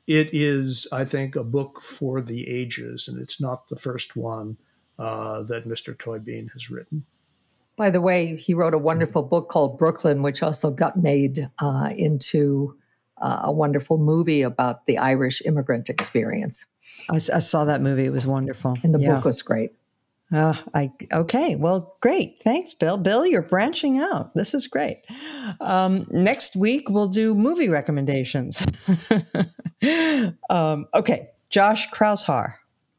it 0.06 0.30
is, 0.32 0.86
I 0.92 1.04
think, 1.04 1.36
a 1.36 1.44
book 1.44 1.80
for 1.80 2.20
the 2.20 2.48
ages, 2.48 3.08
and 3.08 3.20
it's 3.20 3.40
not 3.40 3.68
the 3.68 3.76
first 3.76 4.16
one 4.16 4.56
uh, 4.98 5.42
that 5.42 5.66
Mr. 5.66 5.94
Tóibín 5.94 6.52
has 6.52 6.70
written. 6.70 7.04
By 7.76 7.90
the 7.90 8.00
way, 8.00 8.36
he 8.36 8.54
wrote 8.54 8.74
a 8.74 8.78
wonderful 8.78 9.22
book 9.22 9.48
called 9.48 9.76
Brooklyn, 9.76 10.22
which 10.22 10.42
also 10.42 10.70
got 10.70 10.96
made 10.96 11.50
uh, 11.58 11.90
into 11.94 12.74
uh, 13.20 13.42
a 13.44 13.52
wonderful 13.52 13.98
movie 13.98 14.42
about 14.42 14.86
the 14.86 14.98
Irish 14.98 15.42
immigrant 15.44 15.88
experience. 15.88 16.64
I, 17.10 17.16
I 17.16 17.38
saw 17.38 17.64
that 17.66 17.82
movie; 17.82 18.06
it 18.06 18.12
was 18.12 18.26
wonderful, 18.26 18.76
and 18.82 18.94
the 18.94 19.00
yeah. 19.00 19.16
book 19.16 19.24
was 19.24 19.42
great. 19.42 19.72
Uh, 20.32 20.54
I 20.74 20.90
okay. 21.12 21.54
Well, 21.54 21.96
great. 22.00 22.42
Thanks, 22.42 22.74
Bill. 22.74 22.96
Bill, 22.96 23.26
you're 23.26 23.42
branching 23.42 23.98
out. 23.98 24.34
This 24.34 24.54
is 24.54 24.66
great. 24.66 25.02
Um, 25.60 26.06
next 26.10 26.56
week 26.56 26.88
we'll 26.88 27.08
do 27.08 27.34
movie 27.34 27.68
recommendations. 27.68 28.66
um, 30.50 30.86
okay, 30.94 31.28
Josh 31.50 31.88
Kraushaar. 31.90 32.54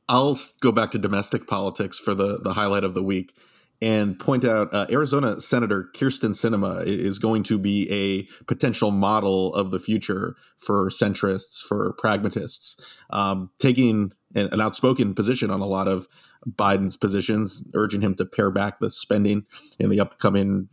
I'll 0.07 0.39
go 0.61 0.71
back 0.71 0.91
to 0.91 0.97
domestic 0.97 1.47
politics 1.47 1.99
for 1.99 2.13
the 2.13 2.39
the 2.39 2.53
highlight 2.53 2.86
of 2.86 2.93
the 2.93 3.03
week 3.03 3.34
and 3.82 4.19
point 4.19 4.43
out 4.43 4.73
uh, 4.73 4.88
Arizona 4.89 5.39
Senator 5.39 5.89
Kyrsten 5.93 6.32
Sinema 6.32 6.86
is 6.86 7.19
going 7.19 7.43
to 7.43 7.57
be 7.57 7.88
a 7.91 8.23
potential 8.45 8.91
model 8.91 9.53
of 9.53 9.71
the 9.71 9.80
future 9.80 10.36
for 10.57 10.89
centrists, 10.89 11.61
for 11.61 11.93
pragmatists, 11.93 12.97
um, 13.11 13.51
taking 13.59 14.13
an, 14.36 14.49
an, 14.51 14.61
outspoken 14.61 15.13
position 15.13 15.51
on 15.51 15.61
a 15.61 15.67
lot 15.67 15.88
of 15.88 16.07
Biden's 16.47 16.97
positions, 16.97 17.67
urging 17.75 18.01
him 18.01 18.15
to 18.15 18.25
pare 18.25 18.51
back 18.51 18.80
the 18.80 18.89
spending 18.89 19.45
in 19.80 19.89
the 19.89 19.99
upcoming 19.99 20.69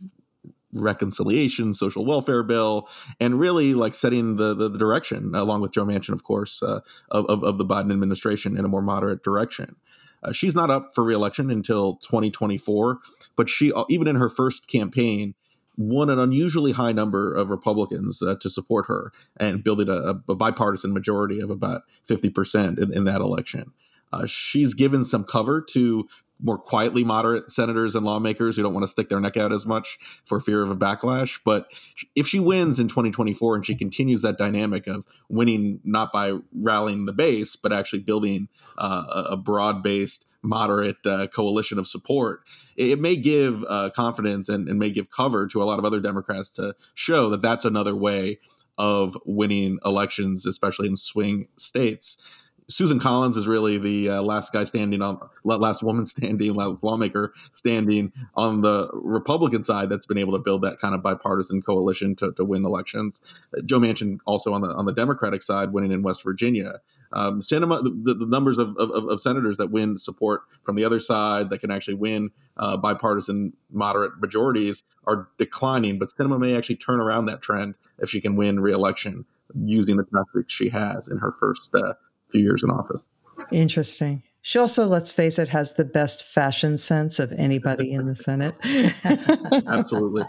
reconciliation 0.75 1.73
social 1.73 2.05
welfare 2.05 2.43
bill 2.43 2.89
and 3.21 3.39
really 3.39 3.73
like 3.73 3.95
setting 3.95 4.35
the 4.35 4.53
the, 4.53 4.67
the 4.67 4.77
direction 4.77 5.33
along 5.33 5.61
with 5.61 5.71
joe 5.71 5.85
manchin 5.85 6.09
of 6.09 6.23
course 6.23 6.61
uh, 6.61 6.81
of, 7.11 7.43
of 7.43 7.57
the 7.57 7.63
biden 7.63 7.93
administration 7.93 8.57
in 8.57 8.65
a 8.65 8.67
more 8.67 8.81
moderate 8.81 9.23
direction 9.23 9.77
uh, 10.25 10.31
she's 10.31 10.55
not 10.55 10.71
up 10.71 10.93
for 10.93 11.03
reelection 11.03 11.51
until 11.51 11.95
2024, 11.97 12.99
but 13.35 13.49
she, 13.49 13.71
uh, 13.71 13.85
even 13.89 14.07
in 14.07 14.15
her 14.15 14.29
first 14.29 14.67
campaign, 14.67 15.35
won 15.77 16.09
an 16.09 16.19
unusually 16.19 16.71
high 16.71 16.91
number 16.91 17.33
of 17.33 17.49
Republicans 17.49 18.21
uh, 18.21 18.35
to 18.35 18.49
support 18.49 18.87
her 18.87 19.11
and 19.37 19.63
building 19.63 19.89
a, 19.89 20.21
a, 20.27 20.35
bipartisan 20.35 20.93
majority 20.93 21.39
of 21.39 21.49
about 21.49 21.83
50% 22.09 22.79
in, 22.79 22.93
in 22.93 23.03
that 23.03 23.21
election. 23.21 23.71
Uh, 24.13 24.25
she's 24.25 24.73
given 24.73 25.03
some 25.03 25.25
cover 25.25 25.61
to 25.61 26.07
more 26.41 26.57
quietly 26.57 27.03
moderate 27.03 27.51
senators 27.51 27.95
and 27.95 28.05
lawmakers 28.05 28.55
who 28.55 28.63
don't 28.63 28.73
want 28.73 28.83
to 28.83 28.91
stick 28.91 29.09
their 29.09 29.19
neck 29.19 29.37
out 29.37 29.51
as 29.51 29.65
much 29.65 29.97
for 30.25 30.39
fear 30.39 30.61
of 30.63 30.69
a 30.69 30.75
backlash. 30.75 31.39
But 31.43 31.71
if 32.15 32.27
she 32.27 32.39
wins 32.39 32.79
in 32.79 32.87
2024 32.87 33.55
and 33.55 33.65
she 33.65 33.75
continues 33.75 34.21
that 34.21 34.37
dynamic 34.37 34.87
of 34.87 35.05
winning 35.29 35.79
not 35.83 36.11
by 36.11 36.37
rallying 36.53 37.05
the 37.05 37.13
base, 37.13 37.55
but 37.55 37.71
actually 37.71 37.99
building 37.99 38.49
uh, 38.77 39.25
a 39.29 39.37
broad 39.37 39.81
based, 39.81 40.25
moderate 40.41 41.05
uh, 41.05 41.27
coalition 41.27 41.79
of 41.79 41.87
support, 41.87 42.41
it, 42.75 42.99
may 42.99 43.15
give 43.15 43.63
uh, 43.67 43.89
confidence 43.89 44.47
and, 44.47 44.67
and 44.67 44.77
may 44.77 44.91
give 44.91 45.09
cover 45.09 45.47
to 45.47 45.61
a 45.61 45.65
lot 45.65 45.79
of 45.79 45.85
other 45.85 45.99
Democrats 45.99 46.51
to 46.51 46.75
show 46.93 47.29
that 47.29 47.41
that's 47.41 47.65
another 47.65 47.95
way 47.95 48.39
of 48.77 49.17
winning 49.25 49.79
elections, 49.85 50.45
especially 50.45 50.87
in 50.87 50.97
swing 50.97 51.47
states. 51.57 52.21
Susan 52.67 52.99
Collins 52.99 53.37
is 53.37 53.47
really 53.47 53.77
the 53.77 54.09
uh, 54.09 54.21
last 54.21 54.51
guy 54.51 54.63
standing 54.63 55.01
on, 55.01 55.19
last 55.43 55.83
woman 55.83 56.05
standing, 56.05 56.53
last 56.53 56.83
lawmaker 56.83 57.33
standing 57.53 58.11
on 58.35 58.61
the 58.61 58.89
Republican 58.93 59.63
side 59.63 59.89
that's 59.89 60.05
been 60.05 60.17
able 60.17 60.33
to 60.33 60.39
build 60.39 60.61
that 60.63 60.79
kind 60.79 60.95
of 60.95 61.03
bipartisan 61.03 61.61
coalition 61.61 62.15
to, 62.15 62.31
to 62.33 62.43
win 62.43 62.65
elections. 62.65 63.21
Uh, 63.55 63.61
Joe 63.61 63.79
Manchin 63.79 64.19
also 64.25 64.53
on 64.53 64.61
the 64.61 64.69
on 64.69 64.85
the 64.85 64.93
Democratic 64.93 65.41
side, 65.41 65.73
winning 65.73 65.91
in 65.91 66.01
West 66.01 66.23
Virginia. 66.23 66.79
Um, 67.13 67.41
Sinema, 67.41 67.81
the, 67.81 68.13
the 68.13 68.25
numbers 68.25 68.57
of, 68.57 68.75
of, 68.77 68.91
of, 68.91 69.21
senators 69.21 69.57
that 69.57 69.71
win 69.71 69.95
support 69.95 70.41
from 70.63 70.75
the 70.75 70.83
other 70.83 70.99
side 70.99 71.49
that 71.49 71.59
can 71.59 71.71
actually 71.71 71.93
win 71.93 72.31
uh, 72.57 72.75
bipartisan 72.75 73.53
moderate 73.71 74.19
majorities 74.19 74.83
are 75.05 75.29
declining, 75.37 75.97
but 75.97 76.09
Sinema 76.09 76.39
may 76.39 76.57
actually 76.57 76.75
turn 76.75 76.99
around 76.99 77.27
that 77.27 77.41
trend 77.41 77.75
if 77.99 78.09
she 78.09 78.19
can 78.19 78.35
win 78.35 78.59
reelection 78.59 79.25
using 79.63 79.97
the 79.97 80.03
tactics 80.03 80.53
she 80.53 80.69
has 80.69 81.07
in 81.07 81.19
her 81.19 81.33
first 81.39 81.73
uh, 81.75 81.93
few 82.35 82.43
years 82.43 82.63
in 82.63 82.69
office. 82.69 83.07
Interesting. 83.51 84.23
She 84.41 84.59
also, 84.59 84.85
let's 84.85 85.11
face 85.11 85.39
it, 85.39 85.49
has 85.49 85.73
the 85.73 85.85
best 85.85 86.23
fashion 86.23 86.77
sense 86.77 87.17
of 87.17 87.31
anybody 87.31 87.91
in 87.91 88.05
the 88.05 88.15
Senate. 88.15 88.55
Absolutely. 89.67 90.23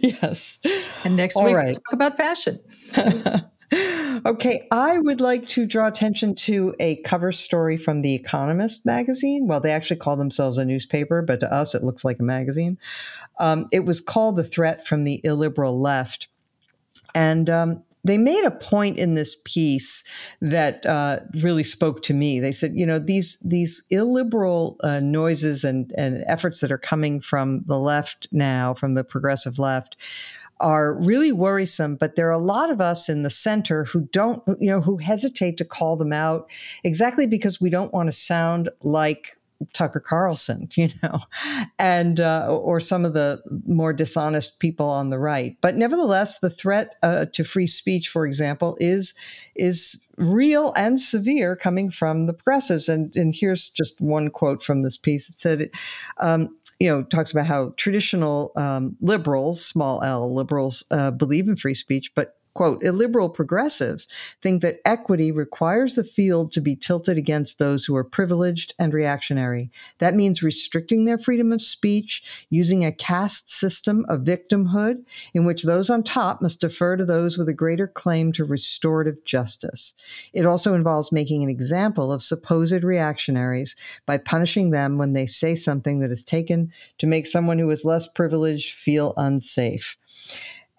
yes. 0.00 0.58
And 1.04 1.14
next 1.14 1.36
All 1.36 1.44
week, 1.44 1.54
right. 1.54 1.66
we'll 1.66 1.74
talk 1.74 1.92
about 1.92 2.16
fashion. 2.16 2.58
okay, 4.26 4.66
I 4.70 4.98
would 4.98 5.20
like 5.20 5.46
to 5.50 5.66
draw 5.66 5.88
attention 5.88 6.34
to 6.36 6.74
a 6.80 6.96
cover 7.02 7.32
story 7.32 7.76
from 7.76 8.00
The 8.00 8.14
Economist 8.14 8.86
magazine. 8.86 9.46
Well, 9.46 9.60
they 9.60 9.72
actually 9.72 9.98
call 9.98 10.16
themselves 10.16 10.56
a 10.56 10.64
newspaper, 10.64 11.20
but 11.20 11.40
to 11.40 11.52
us, 11.52 11.74
it 11.74 11.84
looks 11.84 12.02
like 12.02 12.18
a 12.18 12.24
magazine. 12.24 12.78
Um, 13.38 13.68
it 13.72 13.84
was 13.84 14.00
called 14.00 14.36
The 14.36 14.44
Threat 14.44 14.86
from 14.86 15.04
the 15.04 15.20
Illiberal 15.22 15.78
Left. 15.78 16.28
And 17.14 17.50
um, 17.50 17.82
they 18.04 18.18
made 18.18 18.44
a 18.44 18.50
point 18.50 18.98
in 18.98 19.14
this 19.14 19.36
piece 19.44 20.04
that 20.40 20.84
uh, 20.86 21.20
really 21.42 21.64
spoke 21.64 22.02
to 22.04 22.14
me. 22.14 22.40
They 22.40 22.52
said, 22.52 22.72
you 22.74 22.86
know, 22.86 22.98
these 22.98 23.38
these 23.42 23.84
illiberal 23.90 24.76
uh, 24.82 25.00
noises 25.00 25.64
and 25.64 25.92
and 25.96 26.24
efforts 26.26 26.60
that 26.60 26.72
are 26.72 26.78
coming 26.78 27.20
from 27.20 27.62
the 27.66 27.78
left 27.78 28.28
now, 28.32 28.74
from 28.74 28.94
the 28.94 29.04
progressive 29.04 29.58
left, 29.58 29.96
are 30.60 30.94
really 31.00 31.32
worrisome. 31.32 31.96
But 31.96 32.16
there 32.16 32.28
are 32.28 32.32
a 32.32 32.38
lot 32.38 32.70
of 32.70 32.80
us 32.80 33.08
in 33.08 33.22
the 33.22 33.30
center 33.30 33.84
who 33.84 34.02
don't, 34.12 34.42
you 34.60 34.70
know, 34.70 34.80
who 34.80 34.98
hesitate 34.98 35.56
to 35.58 35.64
call 35.64 35.96
them 35.96 36.12
out, 36.12 36.48
exactly 36.84 37.26
because 37.26 37.60
we 37.60 37.70
don't 37.70 37.92
want 37.92 38.08
to 38.08 38.12
sound 38.12 38.68
like 38.82 39.36
Tucker 39.72 40.00
Carlson, 40.00 40.68
you 40.74 40.88
know, 41.02 41.20
and 41.78 42.20
uh, 42.20 42.46
or 42.48 42.80
some 42.80 43.04
of 43.04 43.12
the 43.12 43.42
more 43.66 43.92
dishonest 43.92 44.58
people 44.58 44.88
on 44.88 45.10
the 45.10 45.18
right. 45.18 45.56
But 45.60 45.76
nevertheless, 45.76 46.38
the 46.38 46.50
threat 46.50 46.96
uh, 47.02 47.26
to 47.32 47.44
free 47.44 47.66
speech, 47.66 48.08
for 48.08 48.26
example, 48.26 48.76
is 48.80 49.14
is 49.54 50.00
real 50.16 50.72
and 50.76 51.00
severe 51.00 51.56
coming 51.56 51.90
from 51.90 52.26
the 52.26 52.34
progressives. 52.34 52.88
And 52.88 53.14
and 53.16 53.34
here's 53.34 53.68
just 53.68 54.00
one 54.00 54.30
quote 54.30 54.62
from 54.62 54.82
this 54.82 54.96
piece. 54.96 55.28
It 55.28 55.40
said. 55.40 55.70
Um, 56.18 56.56
you 56.78 56.88
know, 56.88 57.02
talks 57.02 57.30
about 57.30 57.44
how 57.44 57.74
traditional 57.76 58.52
um, 58.56 58.96
liberals, 59.02 59.62
small 59.62 60.02
l 60.02 60.34
liberals, 60.34 60.82
uh, 60.90 61.10
believe 61.10 61.46
in 61.46 61.54
free 61.54 61.74
speech, 61.74 62.10
but 62.14 62.39
quote, 62.54 62.82
illiberal 62.82 63.28
progressives 63.28 64.08
think 64.42 64.62
that 64.62 64.80
equity 64.84 65.30
requires 65.30 65.94
the 65.94 66.04
field 66.04 66.52
to 66.52 66.60
be 66.60 66.76
tilted 66.76 67.16
against 67.16 67.58
those 67.58 67.84
who 67.84 67.96
are 67.96 68.04
privileged 68.04 68.74
and 68.78 68.92
reactionary. 68.92 69.70
That 69.98 70.14
means 70.14 70.42
restricting 70.42 71.04
their 71.04 71.18
freedom 71.18 71.52
of 71.52 71.62
speech, 71.62 72.22
using 72.48 72.84
a 72.84 72.92
caste 72.92 73.50
system 73.50 74.04
of 74.08 74.20
victimhood 74.20 75.04
in 75.34 75.44
which 75.44 75.62
those 75.62 75.90
on 75.90 76.02
top 76.02 76.42
must 76.42 76.60
defer 76.60 76.96
to 76.96 77.04
those 77.04 77.38
with 77.38 77.48
a 77.48 77.54
greater 77.54 77.86
claim 77.86 78.32
to 78.32 78.44
restorative 78.44 79.24
justice. 79.24 79.94
It 80.32 80.46
also 80.46 80.74
involves 80.74 81.12
making 81.12 81.42
an 81.42 81.50
example 81.50 82.12
of 82.12 82.22
supposed 82.22 82.82
reactionaries 82.82 83.76
by 84.06 84.18
punishing 84.18 84.70
them 84.70 84.98
when 84.98 85.12
they 85.12 85.26
say 85.26 85.54
something 85.54 86.00
that 86.00 86.10
is 86.10 86.24
taken 86.24 86.72
to 86.98 87.06
make 87.06 87.26
someone 87.26 87.58
who 87.58 87.70
is 87.70 87.84
less 87.84 88.06
privileged 88.08 88.74
feel 88.74 89.14
unsafe 89.16 89.96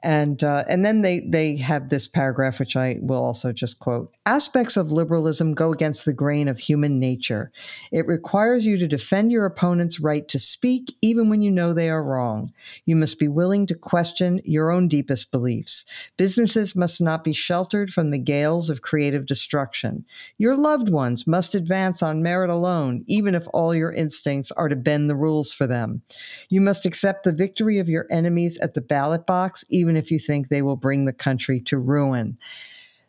and 0.03 0.43
uh, 0.43 0.63
and 0.67 0.83
then 0.83 1.01
they 1.01 1.19
they 1.21 1.57
have 1.57 1.89
this 1.89 2.07
paragraph 2.07 2.59
which 2.59 2.75
I 2.75 2.97
will 3.01 3.23
also 3.23 3.51
just 3.51 3.79
quote. 3.79 4.13
Aspects 4.27 4.77
of 4.77 4.91
liberalism 4.91 5.55
go 5.55 5.73
against 5.73 6.05
the 6.05 6.13
grain 6.13 6.47
of 6.47 6.59
human 6.59 6.99
nature. 6.99 7.51
It 7.91 8.05
requires 8.05 8.67
you 8.67 8.77
to 8.77 8.87
defend 8.87 9.31
your 9.31 9.47
opponent's 9.47 9.99
right 9.99 10.27
to 10.27 10.37
speak 10.37 10.95
even 11.01 11.27
when 11.27 11.41
you 11.41 11.49
know 11.49 11.73
they 11.73 11.89
are 11.89 12.03
wrong. 12.03 12.53
You 12.85 12.95
must 12.95 13.17
be 13.17 13.27
willing 13.27 13.65
to 13.65 13.73
question 13.73 14.39
your 14.45 14.69
own 14.69 14.87
deepest 14.87 15.31
beliefs. 15.31 15.87
Businesses 16.17 16.75
must 16.75 17.01
not 17.01 17.23
be 17.23 17.33
sheltered 17.33 17.89
from 17.89 18.11
the 18.11 18.19
gales 18.19 18.69
of 18.69 18.83
creative 18.83 19.25
destruction. 19.25 20.05
Your 20.37 20.55
loved 20.55 20.89
ones 20.89 21.25
must 21.25 21.55
advance 21.55 22.03
on 22.03 22.21
merit 22.21 22.51
alone, 22.51 23.03
even 23.07 23.33
if 23.33 23.47
all 23.55 23.73
your 23.73 23.91
instincts 23.91 24.51
are 24.51 24.69
to 24.69 24.75
bend 24.75 25.09
the 25.09 25.15
rules 25.15 25.51
for 25.51 25.65
them. 25.65 26.03
You 26.47 26.61
must 26.61 26.85
accept 26.85 27.23
the 27.23 27.33
victory 27.33 27.79
of 27.79 27.89
your 27.89 28.05
enemies 28.11 28.59
at 28.59 28.75
the 28.75 28.81
ballot 28.81 29.25
box, 29.25 29.65
even 29.69 29.97
if 29.97 30.11
you 30.11 30.19
think 30.19 30.49
they 30.49 30.61
will 30.61 30.75
bring 30.75 31.05
the 31.05 31.11
country 31.11 31.59
to 31.61 31.79
ruin. 31.79 32.37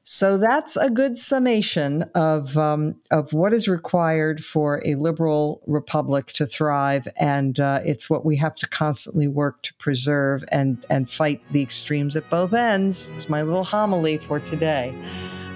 So 0.05 0.37
that's 0.37 0.77
a 0.77 0.91
good 0.91 1.17
summation 1.17 2.03
of 2.15 2.59
um, 2.59 2.97
of 3.13 3.33
what 3.33 3.53
is 3.53 3.69
required 3.69 4.45
for 4.45 4.83
a 4.85 4.97
liberal 4.97 5.63
republic 5.67 6.27
to 6.35 6.47
thrive, 6.47 7.07
and 7.17 7.61
uh, 7.61 7.81
it's 7.85 8.11
what 8.11 8.25
we 8.25 8.37
have 8.37 8.57
to 8.57 8.69
constantly 8.69 9.29
work 9.29 9.63
to 9.63 9.75
preserve 9.75 10.45
and 10.51 10.85
and 10.91 11.09
fight 11.09 11.41
the 11.53 11.63
extremes 11.63 12.17
at 12.17 12.29
both 12.31 12.53
ends. 12.53 13.11
It's 13.11 13.29
my 13.29 13.43
little 13.43 13.65
homily 13.65 14.19
for 14.19 14.41
today. 14.41 14.93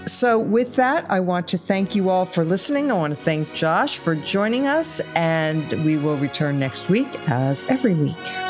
So, 0.06 0.39
with 0.39 0.77
that, 0.77 1.05
I 1.10 1.18
want 1.18 1.48
to 1.48 1.59
thank 1.59 1.97
you 1.97 2.10
all 2.10 2.27
for 2.27 2.44
listening. 2.44 2.93
I 2.93 2.94
want 2.94 3.18
to 3.18 3.24
thank 3.24 3.52
Josh 3.55 3.98
for 3.98 4.14
joining 4.14 4.68
us, 4.68 5.01
and 5.16 5.68
we 5.85 5.97
will 5.97 6.16
return 6.18 6.60
next 6.60 6.89
week 6.89 7.09
as 7.28 7.64
every 7.64 7.94
week. 7.94 8.45